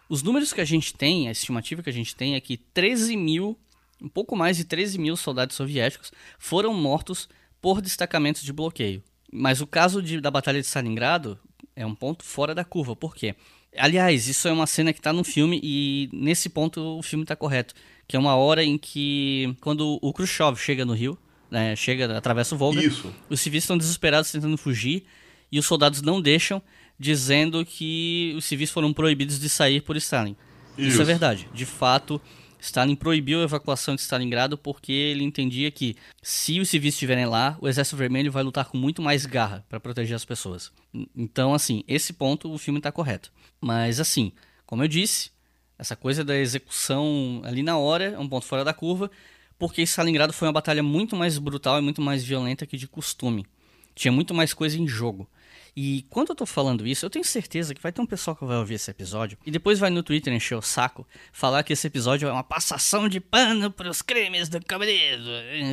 [0.10, 3.16] Os números que a gente tem, a estimativa que a gente tem é que 13
[3.16, 3.58] mil,
[4.02, 7.30] um pouco mais de 13 mil soldados soviéticos foram mortos
[7.62, 9.02] por destacamentos de bloqueio.
[9.34, 11.40] Mas o caso de, da Batalha de Stalingrado
[11.76, 12.96] é um ponto fora da curva.
[12.96, 13.36] Por quê?
[13.76, 17.36] Aliás, isso é uma cena que está no filme e nesse ponto o filme está
[17.36, 17.74] correto.
[18.08, 21.18] Que é uma hora em que, quando o Khrushchev chega no Rio,
[21.50, 23.14] né, chega, atravessa o Volga, Isso.
[23.30, 25.04] os civis estão desesperados tentando fugir
[25.52, 26.62] e os soldados não deixam,
[27.00, 30.36] dizendo que os civis foram proibidos de sair por Stalin.
[30.78, 31.02] Isso, Isso.
[31.02, 31.50] é verdade.
[31.54, 32.22] De fato,
[32.64, 37.58] Stalin proibiu a evacuação de Stalingrado porque ele entendia que se os civis estiverem lá,
[37.60, 40.72] o Exército Vermelho vai lutar com muito mais garra para proteger as pessoas.
[41.14, 43.34] Então, assim, esse ponto o filme está correto.
[43.60, 44.32] Mas, assim,
[44.66, 45.30] como eu disse,
[45.78, 49.12] essa coisa da execução ali na hora é um ponto fora da curva,
[49.60, 53.46] porque Stalingrado foi uma batalha muito mais brutal e muito mais violenta que de costume.
[53.94, 55.28] Tinha muito mais coisa em jogo.
[55.76, 58.46] E quando eu tô falando isso, eu tenho certeza que vai ter um pessoal que
[58.46, 61.88] vai ouvir esse episódio e depois vai no Twitter encher o saco, falar que esse
[61.88, 65.24] episódio é uma passação de pano pros crimes do cavaleiro.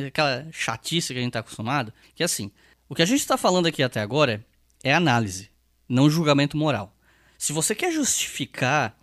[0.07, 1.93] Aquela chatice que a gente tá acostumado.
[2.15, 2.51] Que assim,
[2.89, 4.43] o que a gente tá falando aqui até agora
[4.83, 5.51] é análise,
[5.87, 6.95] não julgamento moral.
[7.37, 8.97] Se você quer justificar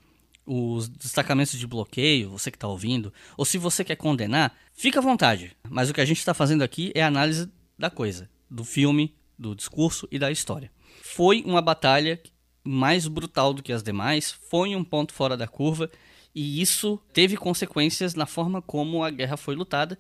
[0.45, 5.03] os destacamentos de bloqueio, você que está ouvindo, ou se você quer condenar, fica à
[5.03, 5.57] vontade.
[5.69, 7.49] Mas o que a gente está fazendo aqui é análise
[7.79, 10.73] da coisa, do filme, do discurso e da história.
[11.19, 12.23] Foi uma batalha
[12.63, 15.91] mais brutal do que as demais, foi um ponto fora da curva,
[16.33, 19.99] e isso teve consequências na forma como a guerra foi lutada,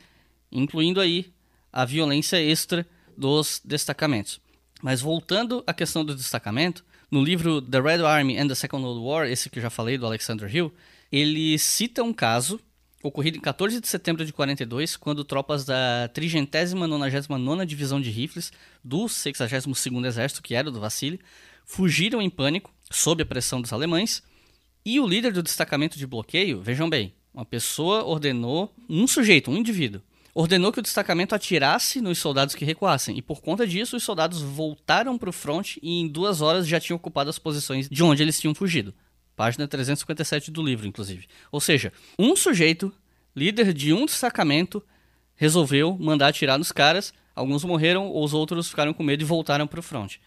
[0.53, 1.32] incluindo aí
[1.73, 2.86] a violência extra
[3.16, 4.40] dos destacamentos.
[4.81, 9.05] Mas voltando à questão do destacamento, no livro The Red Army and the Second World
[9.05, 10.73] War, esse que eu já falei do Alexander Hill,
[11.11, 12.61] ele cita um caso
[13.03, 18.53] ocorrido em 14 de setembro de 42, quando tropas da 30ª-99ª Divisão de Rifles
[18.83, 21.20] do 62º Exército, que era do Vassili,
[21.65, 24.23] fugiram em pânico sob a pressão dos alemães,
[24.85, 29.57] e o líder do destacamento de bloqueio, vejam bem, uma pessoa ordenou, um sujeito, um
[29.57, 30.01] indivíduo,
[30.35, 34.41] ordenou que o destacamento atirasse nos soldados que recuassem, e por conta disso os soldados
[34.41, 38.23] voltaram para o fronte e em duas horas já tinham ocupado as posições de onde
[38.23, 38.95] eles tinham fugido.
[39.39, 41.28] Página 357 do livro, inclusive.
[41.52, 42.93] Ou seja, um sujeito,
[43.36, 44.82] líder de um destacamento,
[45.36, 49.78] resolveu mandar atirar nos caras, alguns morreram, os outros ficaram com medo e voltaram para
[49.78, 50.20] o fronte.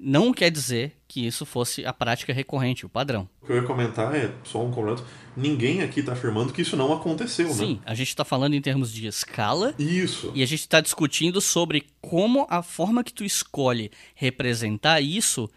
[0.00, 3.28] Não quer dizer que isso fosse a prática recorrente, o padrão.
[3.42, 5.04] O que eu ia comentar é, só um complemento,
[5.36, 7.80] ninguém aqui está afirmando que isso não aconteceu, Sim, né?
[7.84, 10.32] a gente está falando em termos de escala Isso.
[10.34, 15.50] e a gente está discutindo sobre como a forma que tu escolhe representar isso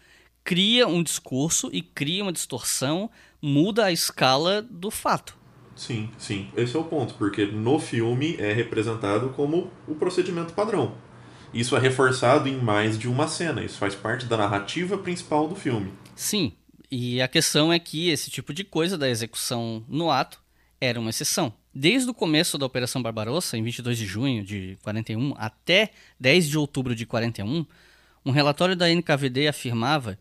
[0.48, 3.10] cria um discurso e cria uma distorção,
[3.40, 5.36] muda a escala do fato.
[5.76, 6.48] Sim, sim.
[6.56, 10.94] Esse é o ponto, porque no filme é representado como o procedimento padrão.
[11.52, 15.54] Isso é reforçado em mais de uma cena, isso faz parte da narrativa principal do
[15.54, 15.92] filme.
[16.16, 16.54] Sim,
[16.90, 20.40] e a questão é que esse tipo de coisa da execução no ato
[20.80, 21.52] era uma exceção.
[21.74, 26.56] Desde o começo da Operação Barbarossa, em 22 de junho de 41, até 10 de
[26.56, 27.66] outubro de 41,
[28.24, 30.18] um relatório da NKVD afirmava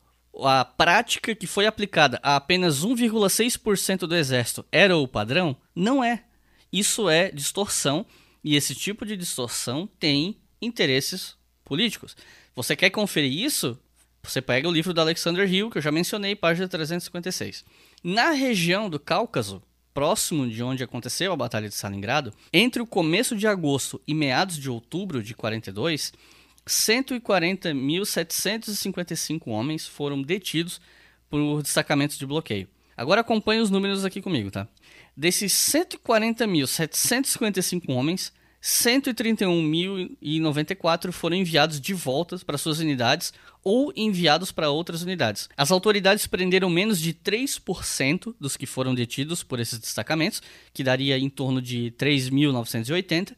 [0.43, 5.57] a prática que foi aplicada a apenas 1,6% do Exército era o padrão?
[5.75, 6.25] Não é.
[6.73, 8.05] Isso é distorção
[8.45, 11.37] e esse tipo de distorção tem interesses
[11.67, 12.17] políticos.
[12.55, 13.79] Você quer conferir isso?
[14.23, 17.65] Você pega o livro do Alexander Hill, que eu já mencionei, página 356.
[18.03, 19.63] Na região do Cáucaso,
[19.93, 24.59] próximo de onde aconteceu a Batalha de Stalingrado, entre o começo de agosto e meados
[24.59, 26.15] de outubro de 42,
[26.67, 30.81] 140.755 homens foram detidos
[31.29, 32.69] por destacamentos de bloqueio.
[32.97, 34.67] Agora acompanhe os números aqui comigo, tá?
[35.17, 38.33] Desses 140.755 homens,
[38.67, 43.33] 131.094 foram enviados de volta para suas unidades
[43.63, 45.49] ou enviados para outras unidades.
[45.57, 50.43] As autoridades prenderam menos de 3% dos que foram detidos por esses destacamentos,
[50.75, 53.37] que daria em torno de 3.980.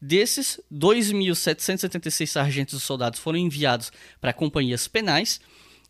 [0.00, 5.42] Desses, 2.776 sargentos e soldados foram enviados para companhias penais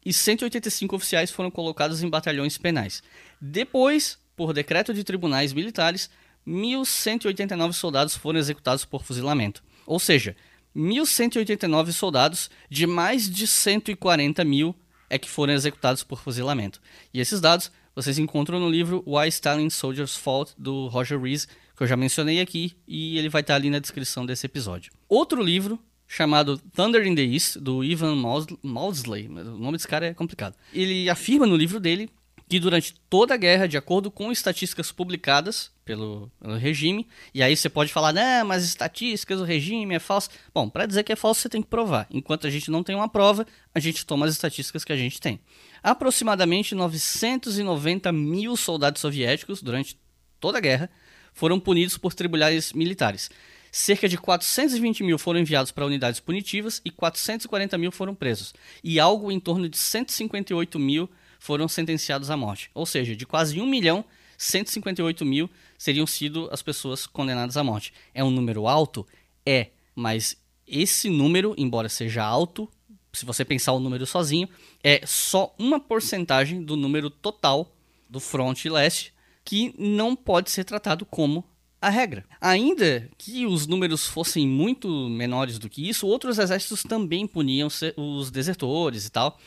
[0.04, 3.04] e 185 oficiais foram colocados em batalhões penais.
[3.40, 6.10] Depois, por decreto de tribunais militares,
[6.50, 9.62] 1.189 soldados foram executados por fuzilamento.
[9.86, 10.36] Ou seja,
[10.76, 14.74] 1.189 soldados de mais de 140 mil
[15.08, 16.80] é que foram executados por fuzilamento.
[17.14, 21.46] E esses dados vocês encontram no livro Why Stalin Soldiers Fought, do Roger Rees,
[21.76, 24.92] que eu já mencionei aqui, e ele vai estar ali na descrição desse episódio.
[25.08, 28.16] Outro livro, chamado Thunder in the East, do Ivan
[28.62, 30.54] Maudsley, o nome desse cara é complicado.
[30.72, 32.08] Ele afirma no livro dele
[32.50, 37.56] que durante toda a guerra, de acordo com estatísticas publicadas pelo, pelo regime, e aí
[37.56, 40.30] você pode falar, né, mas estatísticas, o regime é falso.
[40.52, 42.08] Bom, para dizer que é falso, você tem que provar.
[42.10, 45.20] Enquanto a gente não tem uma prova, a gente toma as estatísticas que a gente
[45.20, 45.38] tem.
[45.80, 49.96] Aproximadamente 990 mil soldados soviéticos, durante
[50.40, 50.90] toda a guerra,
[51.32, 53.30] foram punidos por tribunais militares.
[53.70, 58.52] Cerca de 420 mil foram enviados para unidades punitivas e 440 mil foram presos.
[58.82, 61.08] E algo em torno de 158 mil
[61.40, 62.70] foram sentenciados à morte.
[62.72, 64.04] Ou seja, de quase 1 milhão,
[64.38, 67.92] 158 mil seriam sido as pessoas condenadas à morte.
[68.14, 69.04] É um número alto?
[69.44, 70.36] É, mas
[70.66, 72.68] esse número, embora seja alto,
[73.12, 74.48] se você pensar o número sozinho,
[74.84, 77.74] é só uma porcentagem do número total
[78.08, 79.12] do fronte leste
[79.44, 81.44] que não pode ser tratado como
[81.80, 82.26] a regra.
[82.40, 88.30] Ainda que os números fossem muito menores do que isso, outros exércitos também puniam os
[88.30, 89.38] desertores e tal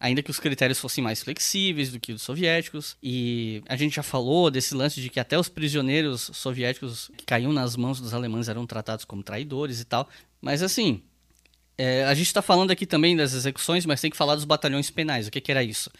[0.00, 2.96] ainda que os critérios fossem mais flexíveis do que os soviéticos.
[3.02, 7.52] E a gente já falou desse lance de que até os prisioneiros soviéticos que caíam
[7.52, 10.08] nas mãos dos alemães eram tratados como traidores e tal.
[10.40, 11.02] Mas assim,
[11.76, 14.90] é, a gente está falando aqui também das execuções, mas tem que falar dos batalhões
[14.90, 15.28] penais.
[15.28, 15.90] O que, que era isso?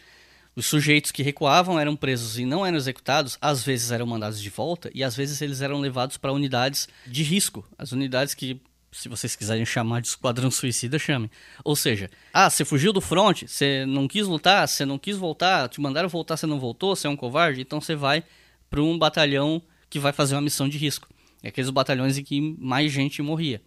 [0.55, 4.49] Os sujeitos que recuavam eram presos e não eram executados, às vezes eram mandados de
[4.49, 8.59] volta e às vezes eles eram levados para unidades de risco, as unidades que
[8.91, 11.31] se vocês quiserem chamar de esquadrão suicida, chame.
[11.63, 15.69] Ou seja, ah, você fugiu do front, você não quis lutar, você não quis voltar,
[15.69, 18.23] te mandaram voltar, você não voltou, você é um covarde, então você vai
[18.69, 21.07] para um batalhão que vai fazer uma missão de risco.
[21.41, 23.61] É aqueles batalhões em que mais gente morria.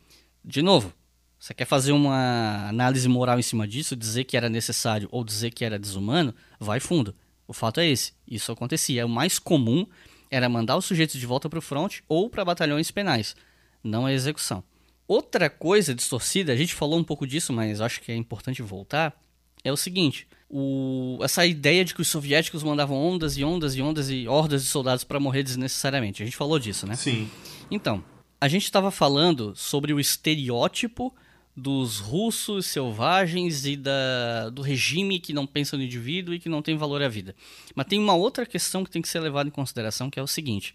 [0.44, 0.92] De novo,
[1.38, 5.50] você quer fazer uma análise moral em cima disso, dizer que era necessário ou dizer
[5.50, 7.14] que era desumano, vai fundo.
[7.46, 9.04] O fato é esse, isso acontecia.
[9.04, 9.86] O mais comum
[10.30, 13.36] era mandar os sujeitos de volta para o front ou para batalhões penais,
[13.82, 14.64] não a execução.
[15.06, 19.14] Outra coisa distorcida, a gente falou um pouco disso, mas acho que é importante voltar,
[19.62, 23.82] é o seguinte: o, essa ideia de que os soviéticos mandavam ondas e ondas e
[23.82, 26.22] ondas e hordas de soldados para morrer desnecessariamente.
[26.22, 26.96] A gente falou disso, né?
[26.96, 27.28] Sim.
[27.70, 28.02] Então,
[28.40, 31.14] a gente estava falando sobre o estereótipo
[31.56, 36.60] dos russos selvagens e da, do regime que não pensa no indivíduo e que não
[36.60, 37.34] tem valor à vida.
[37.74, 40.26] Mas tem uma outra questão que tem que ser levada em consideração, que é o
[40.26, 40.74] seguinte: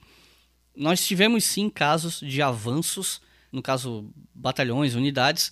[0.76, 5.52] nós tivemos sim casos de avanços no caso, batalhões, unidades,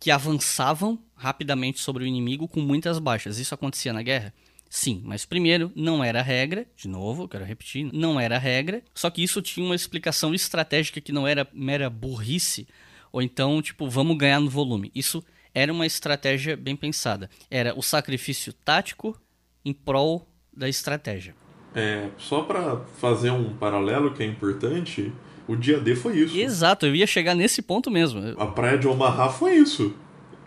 [0.00, 3.38] que avançavam rapidamente sobre o inimigo com muitas baixas.
[3.38, 4.34] Isso acontecia na guerra?
[4.68, 9.22] Sim, mas primeiro, não era regra, de novo, quero repetir, não era regra, só que
[9.22, 12.66] isso tinha uma explicação estratégica que não era mera burrice,
[13.12, 14.90] ou então, tipo, vamos ganhar no volume.
[14.92, 15.22] Isso
[15.54, 17.30] era uma estratégia bem pensada.
[17.48, 19.16] Era o sacrifício tático
[19.64, 21.36] em prol da estratégia.
[21.74, 25.12] É, só para fazer um paralelo que é importante,
[25.46, 26.38] o dia D foi isso.
[26.38, 28.20] Exato, eu ia chegar nesse ponto mesmo.
[28.38, 29.94] A praia de Omaha foi isso.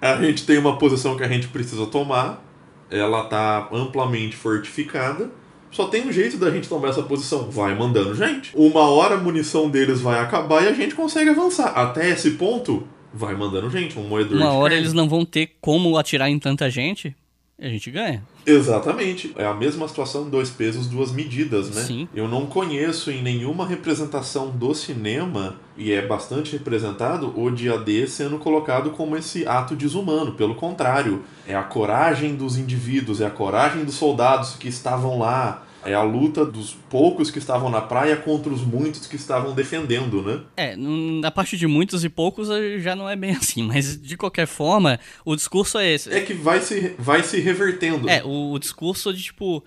[0.01, 2.43] A gente tem uma posição que a gente precisa tomar,
[2.89, 5.29] ela tá amplamente fortificada.
[5.71, 8.51] Só tem um jeito da gente tomar essa posição, vai mandando gente.
[8.55, 11.67] Uma hora a munição deles vai acabar e a gente consegue avançar.
[11.75, 14.83] Até esse ponto, vai mandando gente, um moedor Uma hora carne.
[14.83, 17.15] eles não vão ter como atirar em tanta gente,
[17.59, 18.23] a gente ganha.
[18.45, 19.33] Exatamente.
[19.35, 21.81] É a mesma situação, dois pesos, duas medidas, né?
[21.81, 22.07] Sim.
[22.13, 28.07] Eu não conheço em nenhuma representação do cinema, e é bastante representado, o dia D
[28.07, 30.33] sendo colocado como esse ato desumano.
[30.33, 35.66] Pelo contrário, é a coragem dos indivíduos, é a coragem dos soldados que estavam lá,
[35.87, 40.21] é a luta dos poucos que estavam na praia contra os muitos que estavam defendendo,
[40.21, 40.41] né?
[40.57, 44.17] É, na parte de muitos e poucos eh, já não é bem assim, mas de
[44.17, 46.13] qualquer forma, o discurso é esse.
[46.13, 48.09] É que vai se, vai se revertendo.
[48.09, 49.63] É, o, o discurso de tipo,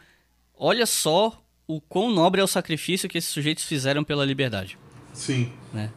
[0.55, 4.77] olha só o quão nobre é o sacrifício que esses sujeitos fizeram pela liberdade.
[5.15, 5.51] Sim.
[5.73, 5.91] Né?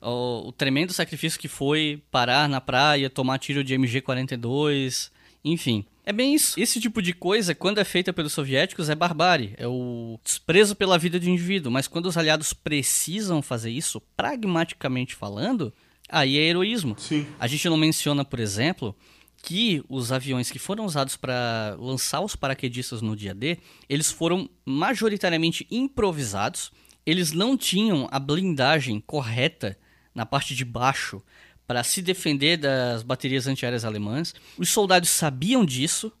[0.00, 5.10] O, o, tremendo sacrifício que foi parar na praia, tomar tiro de MG-42,
[5.44, 5.84] enfim.
[6.06, 6.60] É bem isso.
[6.60, 9.54] Esse tipo de coisa, quando é feita pelos soviéticos, é barbárie.
[9.56, 11.72] É o desprezo pela vida do indivíduo.
[11.72, 15.72] Mas quando os aliados precisam fazer isso, pragmaticamente falando,
[16.08, 16.94] aí é heroísmo.
[16.98, 17.26] Sim.
[17.40, 18.94] A gente não menciona, por exemplo,
[19.42, 23.58] que os aviões que foram usados para lançar os paraquedistas no dia D,
[23.88, 26.70] eles foram majoritariamente improvisados.
[27.06, 29.78] Eles não tinham a blindagem correta
[30.14, 31.22] na parte de baixo
[31.66, 34.34] para se defender das baterias antiaéreas alemãs.
[34.58, 36.12] Os soldados sabiam disso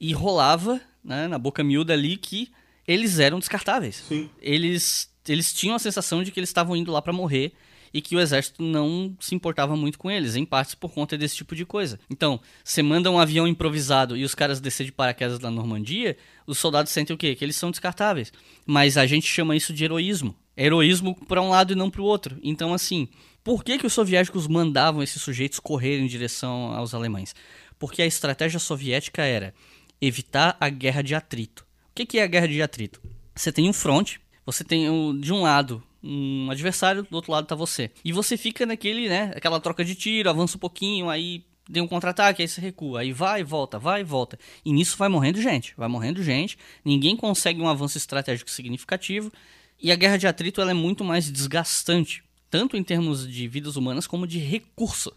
[0.00, 2.50] e rolava né, na boca miúda ali que
[2.86, 4.04] eles eram descartáveis.
[4.08, 4.28] Sim.
[4.40, 7.52] Eles, eles tinham a sensação de que eles estavam indo lá para morrer
[7.92, 11.36] e que o exército não se importava muito com eles, em partes por conta desse
[11.36, 12.00] tipo de coisa.
[12.08, 16.16] Então, você manda um avião improvisado e os caras descem de paraquedas na Normandia,
[16.46, 17.34] os soldados sentem o quê?
[17.34, 18.32] Que eles são descartáveis.
[18.64, 20.34] Mas a gente chama isso de heroísmo.
[20.56, 22.38] Heroísmo para um lado e não para o outro.
[22.42, 23.08] Então, assim,
[23.44, 27.34] por que, que os soviéticos mandavam esses sujeitos correrem em direção aos alemães?
[27.78, 29.54] Porque a estratégia soviética era
[30.00, 31.66] evitar a guerra de atrito.
[31.90, 33.00] O que, que é a guerra de atrito?
[33.34, 34.86] Você tem um fronte, você tem
[35.20, 37.90] de um lado um adversário, do outro lado tá você.
[38.04, 41.86] E você fica naquele, né, aquela troca de tiro, avança um pouquinho, aí tem um
[41.86, 44.38] contra-ataque, aí você recua, aí vai e volta, vai e volta.
[44.64, 49.32] E nisso vai morrendo gente, vai morrendo gente, ninguém consegue um avanço estratégico significativo,
[49.80, 53.76] e a guerra de atrito ela é muito mais desgastante, tanto em termos de vidas
[53.76, 55.10] humanas como de recurso.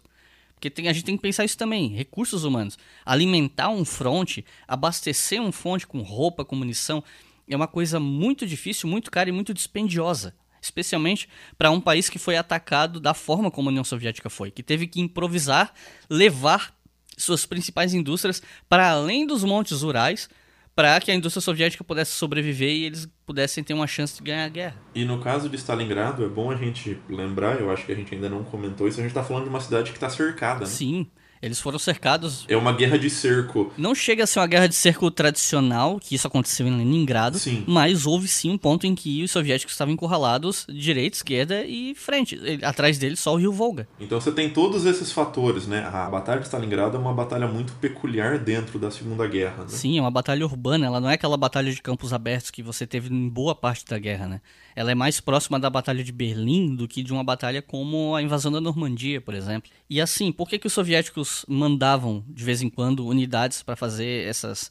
[0.54, 2.78] Porque tem, a gente tem que pensar isso também, recursos humanos.
[3.04, 7.04] Alimentar um fronte, abastecer um fronte com roupa, com munição,
[7.46, 12.18] é uma coisa muito difícil, muito cara e muito dispendiosa especialmente para um país que
[12.18, 15.72] foi atacado da forma como a União Soviética foi, que teve que improvisar,
[16.10, 16.74] levar
[17.16, 20.28] suas principais indústrias para além dos montes rurais
[20.76, 24.44] para que a indústria soviética pudesse sobreviver e eles pudessem ter uma chance de ganhar
[24.44, 24.76] a guerra.
[24.94, 28.14] E no caso de Stalingrado, é bom a gente lembrar, eu acho que a gente
[28.14, 30.60] ainda não comentou isso, a gente está falando de uma cidade que está cercada.
[30.60, 30.66] Né?
[30.66, 31.10] Sim.
[31.46, 32.44] Eles foram cercados.
[32.48, 33.72] É uma guerra de cerco.
[33.78, 37.64] Não chega a ser uma guerra de cerco tradicional, que isso aconteceu em Leningrado, sim.
[37.66, 42.38] mas houve sim um ponto em que os soviéticos estavam encurralados direita, esquerda e frente.
[42.62, 43.88] Atrás deles só o rio Volga.
[43.98, 45.88] Então você tem todos esses fatores, né?
[45.92, 49.68] A Batalha de Stalingrado é uma batalha muito peculiar dentro da Segunda Guerra, né?
[49.68, 52.86] Sim, é uma batalha urbana, ela não é aquela batalha de campos abertos que você
[52.86, 54.40] teve em boa parte da guerra, né?
[54.76, 58.20] ela é mais próxima da Batalha de Berlim do que de uma batalha como a
[58.20, 59.70] invasão da Normandia, por exemplo.
[59.88, 64.26] E assim, por que, que os soviéticos mandavam de vez em quando unidades para fazer
[64.28, 64.70] essas,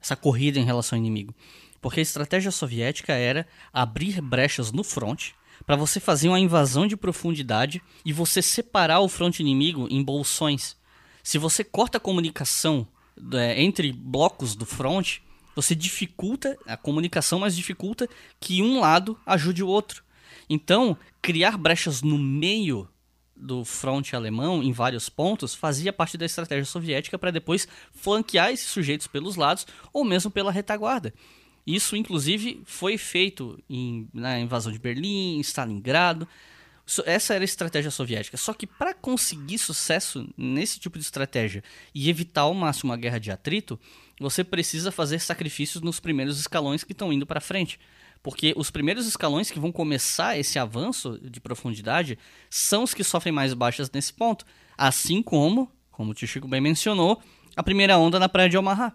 [0.00, 1.34] essa corrida em relação ao inimigo?
[1.80, 5.34] Porque a estratégia soviética era abrir brechas no fronte
[5.66, 10.76] para você fazer uma invasão de profundidade e você separar o fronte inimigo em bolsões.
[11.22, 12.86] Se você corta a comunicação
[13.32, 15.22] é, entre blocos do fronte,
[15.54, 18.08] você dificulta a comunicação, mas dificulta
[18.38, 20.02] que um lado ajude o outro.
[20.48, 22.88] Então, criar brechas no meio
[23.40, 28.68] do fronte alemão em vários pontos fazia parte da estratégia soviética para depois flanquear esses
[28.68, 31.12] sujeitos pelos lados ou mesmo pela retaguarda.
[31.66, 36.26] Isso, inclusive, foi feito em, na invasão de Berlim, em Stalingrado.
[37.04, 38.36] Essa era a estratégia soviética.
[38.36, 41.62] Só que para conseguir sucesso nesse tipo de estratégia
[41.94, 43.78] e evitar ao máximo a guerra de atrito,
[44.18, 47.78] você precisa fazer sacrifícios nos primeiros escalões que estão indo para frente.
[48.22, 52.18] Porque os primeiros escalões que vão começar esse avanço de profundidade
[52.50, 54.44] são os que sofrem mais baixas nesse ponto.
[54.76, 57.22] Assim como, como o tio Chico bem mencionou,
[57.56, 58.92] a primeira onda na praia de Omaha,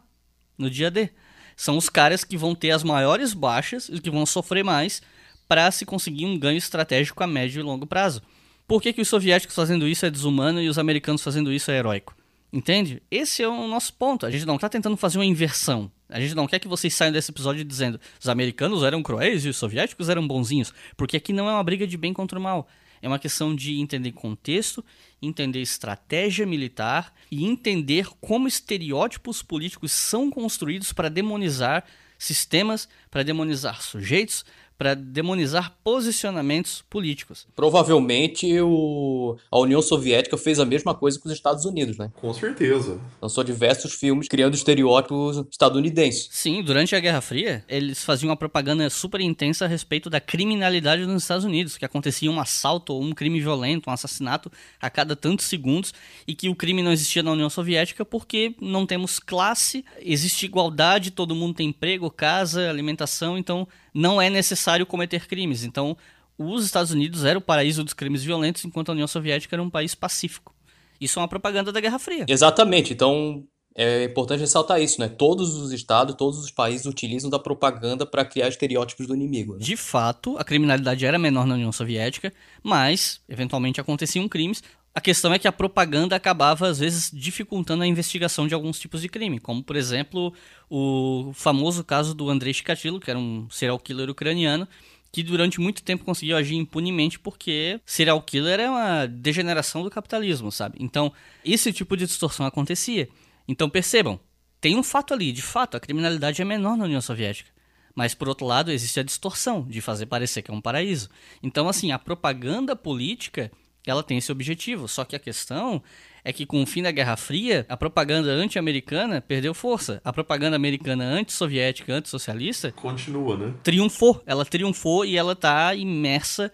[0.58, 1.10] no dia D.
[1.56, 5.02] São os caras que vão ter as maiores baixas e que vão sofrer mais
[5.48, 8.22] para se conseguir um ganho estratégico a médio e longo prazo.
[8.68, 11.78] Por que, que os soviéticos fazendo isso é desumano e os americanos fazendo isso é
[11.78, 12.16] heróico?
[12.52, 13.02] Entende?
[13.12, 14.26] Esse é o nosso ponto.
[14.26, 15.92] A gente não está tentando fazer uma inversão.
[16.10, 19.50] A gente não quer que vocês saiam desse episódio dizendo os americanos eram cruéis e
[19.50, 20.74] os soviéticos eram bonzinhos.
[20.96, 22.68] Porque aqui não é uma briga de bem contra o mal.
[23.02, 24.84] É uma questão de entender contexto,
[25.22, 31.84] entender estratégia militar e entender como estereótipos políticos são construídos para demonizar
[32.18, 34.46] sistemas, para demonizar sujeitos,
[34.78, 37.48] para demonizar posicionamentos políticos.
[37.56, 39.38] Provavelmente o...
[39.50, 42.12] a União Soviética fez a mesma coisa com os Estados Unidos, né?
[42.16, 43.00] Com certeza.
[43.22, 46.28] Lançou diversos filmes criando estereótipos estadunidenses.
[46.32, 51.06] Sim, durante a Guerra Fria, eles faziam uma propaganda super intensa a respeito da criminalidade
[51.06, 55.16] nos Estados Unidos, que acontecia um assalto ou um crime violento, um assassinato a cada
[55.16, 55.94] tantos segundos,
[56.28, 61.12] e que o crime não existia na União Soviética porque não temos classe, existe igualdade,
[61.12, 65.64] todo mundo tem emprego, casa, alimentação, então não é necessário cometer crimes.
[65.64, 65.96] Então,
[66.38, 69.70] os Estados Unidos eram o paraíso dos crimes violentos, enquanto a União Soviética era um
[69.70, 70.54] país pacífico.
[71.00, 72.26] Isso é uma propaganda da Guerra Fria.
[72.28, 72.92] Exatamente.
[72.92, 73.46] Então,
[73.78, 75.08] é importante ressaltar isso, né?
[75.08, 79.54] Todos os estados, todos os países utilizam da propaganda para criar estereótipos do inimigo.
[79.54, 79.60] Né?
[79.60, 84.62] De fato, a criminalidade era menor na União Soviética, mas eventualmente aconteciam crimes.
[84.96, 89.02] A questão é que a propaganda acabava, às vezes, dificultando a investigação de alguns tipos
[89.02, 90.34] de crime, como, por exemplo,
[90.70, 94.66] o famoso caso do Andrei Chikatilo, que era um serial killer ucraniano,
[95.12, 100.50] que durante muito tempo conseguiu agir impunemente porque serial killer é uma degeneração do capitalismo,
[100.50, 100.78] sabe?
[100.80, 101.12] Então,
[101.44, 103.10] esse tipo de distorção acontecia.
[103.50, 104.18] Então, percebam,
[104.62, 107.52] tem um fato ali, de fato, a criminalidade é menor na União Soviética.
[107.94, 111.10] Mas, por outro lado, existe a distorção de fazer parecer que é um paraíso.
[111.44, 113.52] Então, assim, a propaganda política
[113.90, 114.88] ela tem esse objetivo.
[114.88, 115.82] Só que a questão
[116.24, 120.02] é que com o fim da Guerra Fria, a propaganda anti-americana perdeu força.
[120.04, 122.72] A propaganda americana anti-soviética, anti-socialista...
[122.72, 123.54] Continua, né?
[123.64, 124.24] Triunfou.
[124.26, 126.52] Ela triunfou e ela está imersa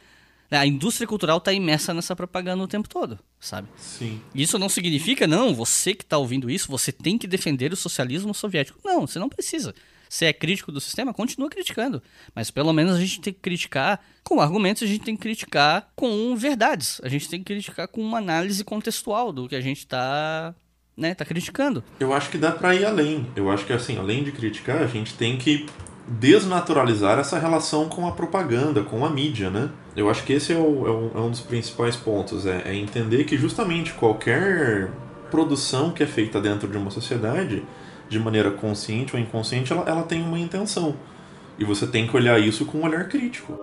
[0.51, 3.69] A indústria cultural está imersa nessa propaganda o tempo todo, sabe?
[3.77, 4.19] Sim.
[4.35, 8.33] Isso não significa, não, você que está ouvindo isso, você tem que defender o socialismo
[8.33, 8.77] soviético.
[8.83, 9.73] Não, você não precisa.
[10.11, 12.03] Você é crítico do sistema, continua criticando.
[12.35, 15.89] Mas pelo menos a gente tem que criticar com argumentos, a gente tem que criticar
[15.95, 16.99] com verdades.
[17.01, 20.53] A gente tem que criticar com uma análise contextual do que a gente está
[20.97, 21.81] né, tá criticando.
[21.97, 23.25] Eu acho que dá para ir além.
[23.37, 25.65] Eu acho que assim, além de criticar, a gente tem que
[26.05, 29.69] desnaturalizar essa relação com a propaganda, com a mídia, né?
[29.95, 32.75] Eu acho que esse é, o, é, um, é um, dos principais pontos, é, é
[32.75, 34.91] entender que justamente qualquer
[35.29, 37.63] produção que é feita dentro de uma sociedade,
[38.11, 40.97] de maneira consciente ou inconsciente, ela, ela tem uma intenção.
[41.57, 43.57] E você tem que olhar isso com um olhar crítico.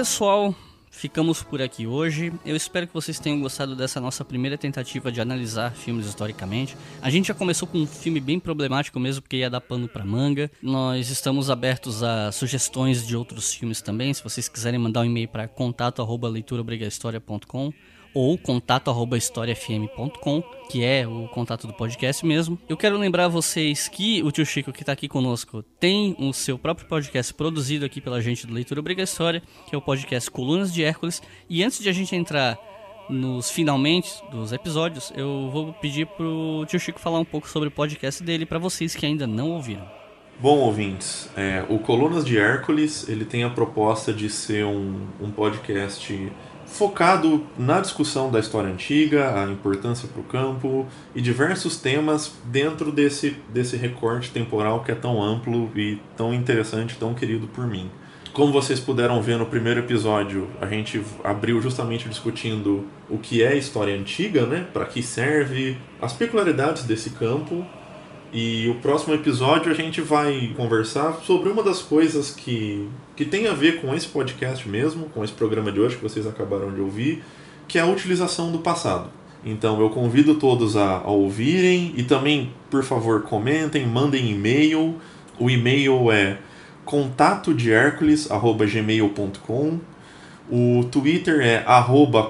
[0.00, 0.54] pessoal,
[1.00, 2.30] ficamos por aqui hoje.
[2.44, 6.76] Eu espero que vocês tenham gostado dessa nossa primeira tentativa de analisar filmes historicamente.
[7.00, 10.04] A gente já começou com um filme bem problemático mesmo, porque ia dar pano pra
[10.04, 10.50] manga.
[10.60, 14.12] Nós estamos abertos a sugestões de outros filmes também.
[14.12, 17.72] Se vocês quiserem mandar um e-mail para contato@leituraobrigahistoria.com
[18.14, 22.58] ou contato@historiafm.com, que é o contato do podcast mesmo.
[22.68, 26.58] Eu quero lembrar vocês que o tio Chico que está aqui conosco tem o seu
[26.58, 30.72] próprio podcast produzido aqui pela gente do Leitura Obriga História, que é o podcast Colunas
[30.72, 31.22] de Hércules.
[31.48, 32.58] E antes de a gente entrar
[33.08, 37.72] nos finalmente dos episódios, eu vou pedir pro tio Chico falar um pouco sobre o
[37.72, 40.00] podcast dele para vocês que ainda não ouviram.
[40.40, 45.30] Bom, ouvintes, é, o Colunas de Hércules ele tem a proposta de ser um, um
[45.30, 46.32] podcast
[46.70, 52.92] focado na discussão da história antiga, a importância para o campo e diversos temas dentro
[52.92, 57.90] desse, desse recorte temporal que é tão amplo e tão interessante, tão querido por mim.
[58.32, 63.56] Como vocês puderam ver no primeiro episódio, a gente abriu justamente discutindo o que é
[63.56, 64.66] história antiga, né?
[64.72, 67.66] Para que serve, as peculiaridades desse campo
[68.32, 73.48] e o próximo episódio a gente vai conversar sobre uma das coisas que, que tem
[73.48, 76.80] a ver com esse podcast mesmo, com esse programa de hoje que vocês acabaram de
[76.80, 77.24] ouvir,
[77.66, 79.10] que é a utilização do passado.
[79.44, 84.96] Então eu convido todos a, a ouvirem e também, por favor, comentem, mandem e-mail.
[85.38, 86.38] O e-mail é
[86.84, 87.72] contato de
[90.50, 91.64] o Twitter é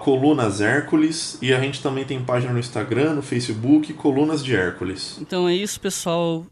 [0.01, 5.19] colunashércules e a gente também tem página no Instagram, no Facebook, Colunas de Hércules.
[5.21, 6.45] Então é isso, pessoal.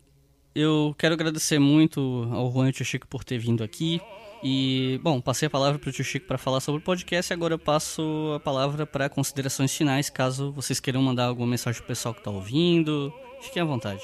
[0.54, 4.00] Eu quero agradecer muito ao Juan e ao Tio Chico por ter vindo aqui.
[4.42, 7.34] E, bom, passei a palavra para o Tio Chico para falar sobre o podcast e
[7.34, 11.88] agora eu passo a palavra para considerações finais, caso vocês queiram mandar alguma mensagem pro
[11.88, 13.12] pessoal que está ouvindo.
[13.40, 14.00] Fiquem à vontade.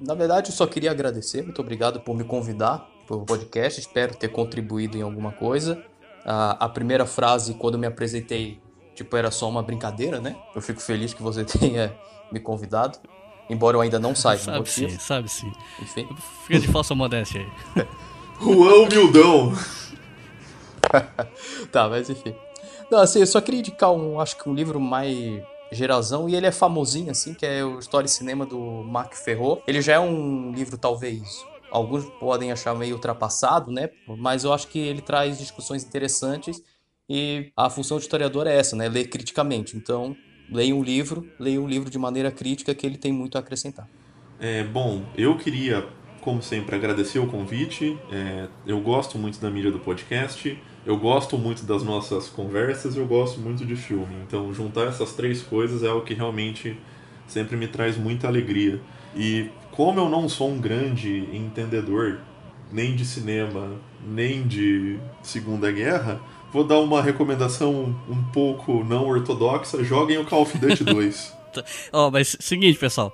[0.00, 1.42] Na verdade, eu só queria agradecer.
[1.42, 3.80] Muito obrigado por me convidar para o podcast.
[3.80, 5.84] Espero ter contribuído em alguma coisa.
[6.24, 8.60] A, a primeira frase, quando me apresentei,
[8.94, 10.36] tipo, era só uma brincadeira, né?
[10.54, 11.94] Eu fico feliz que você tenha
[12.30, 12.98] me convidado.
[13.48, 15.52] Embora eu ainda não saiba sabe sim, sabe sim.
[15.82, 16.08] Enfim.
[16.46, 17.86] Fica de falsa modéstia aí.
[18.40, 19.52] Juan Humildão.
[21.72, 22.34] tá, mas enfim.
[22.90, 25.42] Não, assim, eu só queria indicar um, acho que um livro mais
[25.72, 29.62] geralzão, e ele é famosinho, assim, que é o História e Cinema do Marc Ferro.
[29.66, 33.90] Ele já é um livro, talvez, alguns podem achar meio ultrapassado, né?
[34.18, 36.62] Mas eu acho que ele traz discussões interessantes
[37.08, 38.88] e a função do historiador é essa, né?
[38.88, 39.76] Ler criticamente.
[39.76, 40.16] Então,
[40.50, 43.88] leia um livro, leia um livro de maneira crítica que ele tem muito a acrescentar.
[44.38, 45.86] É, bom, eu queria,
[46.20, 47.98] como sempre, agradecer o convite.
[48.10, 50.56] É, eu gosto muito da mídia do podcast,
[50.86, 54.16] eu gosto muito das nossas conversas, eu gosto muito de filme.
[54.26, 56.78] Então, juntar essas três coisas é o que realmente
[57.26, 58.80] sempre me traz muita alegria.
[59.14, 59.50] E
[59.80, 62.18] como eu não sou um grande entendedor
[62.70, 66.20] nem de cinema, nem de Segunda Guerra,
[66.52, 71.34] vou dar uma recomendação um pouco não ortodoxa: joguem o Call of Duty 2.
[71.94, 73.10] Ó, oh, mas seguinte, pessoal.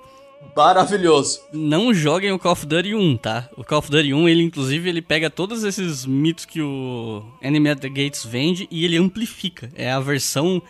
[0.53, 1.39] Maravilhoso.
[1.53, 3.47] Não joguem o Call of Duty 1, tá?
[3.55, 7.69] O Call of Duty 1, ele inclusive ele pega todos esses mitos que o Enemy
[7.69, 9.69] at the Gates vende e ele amplifica.
[9.73, 10.61] É a versão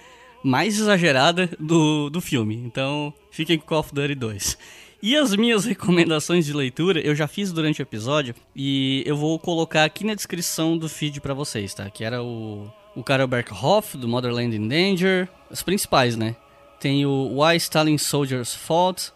[0.43, 2.53] mais exagerada do, do filme.
[2.53, 4.57] Então, fiquem com Call of Duty 2.
[5.01, 9.37] E as minhas recomendações de leitura eu já fiz durante o episódio e eu vou
[9.39, 11.89] colocar aqui na descrição do feed para vocês, tá?
[11.89, 16.35] Que era o, o Karel Berghoff, do Motherland in Danger, os principais, né?
[16.79, 19.11] Tem o Why Stalin Soldiers Fought,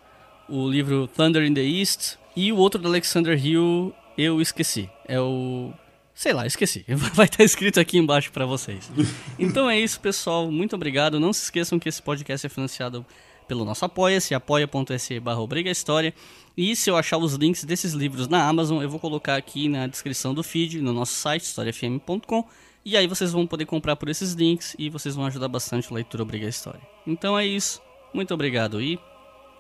[0.50, 4.90] o livro Thunder in the East e o outro do Alexander Hill eu esqueci.
[5.08, 5.74] É o
[6.14, 6.86] Sei lá, esqueci.
[7.16, 8.92] Vai estar escrito aqui embaixo para vocês.
[9.40, 10.52] Então é isso, pessoal.
[10.52, 11.20] Muito obrigado.
[11.20, 13.04] Não se esqueçam que esse podcast é financiado
[13.52, 16.14] pelo nosso Apoia-se, apoia.se barra História.
[16.56, 19.88] E se eu achar os links desses livros na Amazon, eu vou colocar aqui na
[19.88, 22.48] descrição do feed, no nosso site, historiafm.com.
[22.86, 25.96] E aí vocês vão poder comprar por esses links e vocês vão ajudar bastante a
[25.96, 26.80] leitura Obriga História.
[27.06, 27.82] Então é isso.
[28.14, 28.98] Muito obrigado e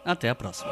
[0.05, 0.71] até a próxima.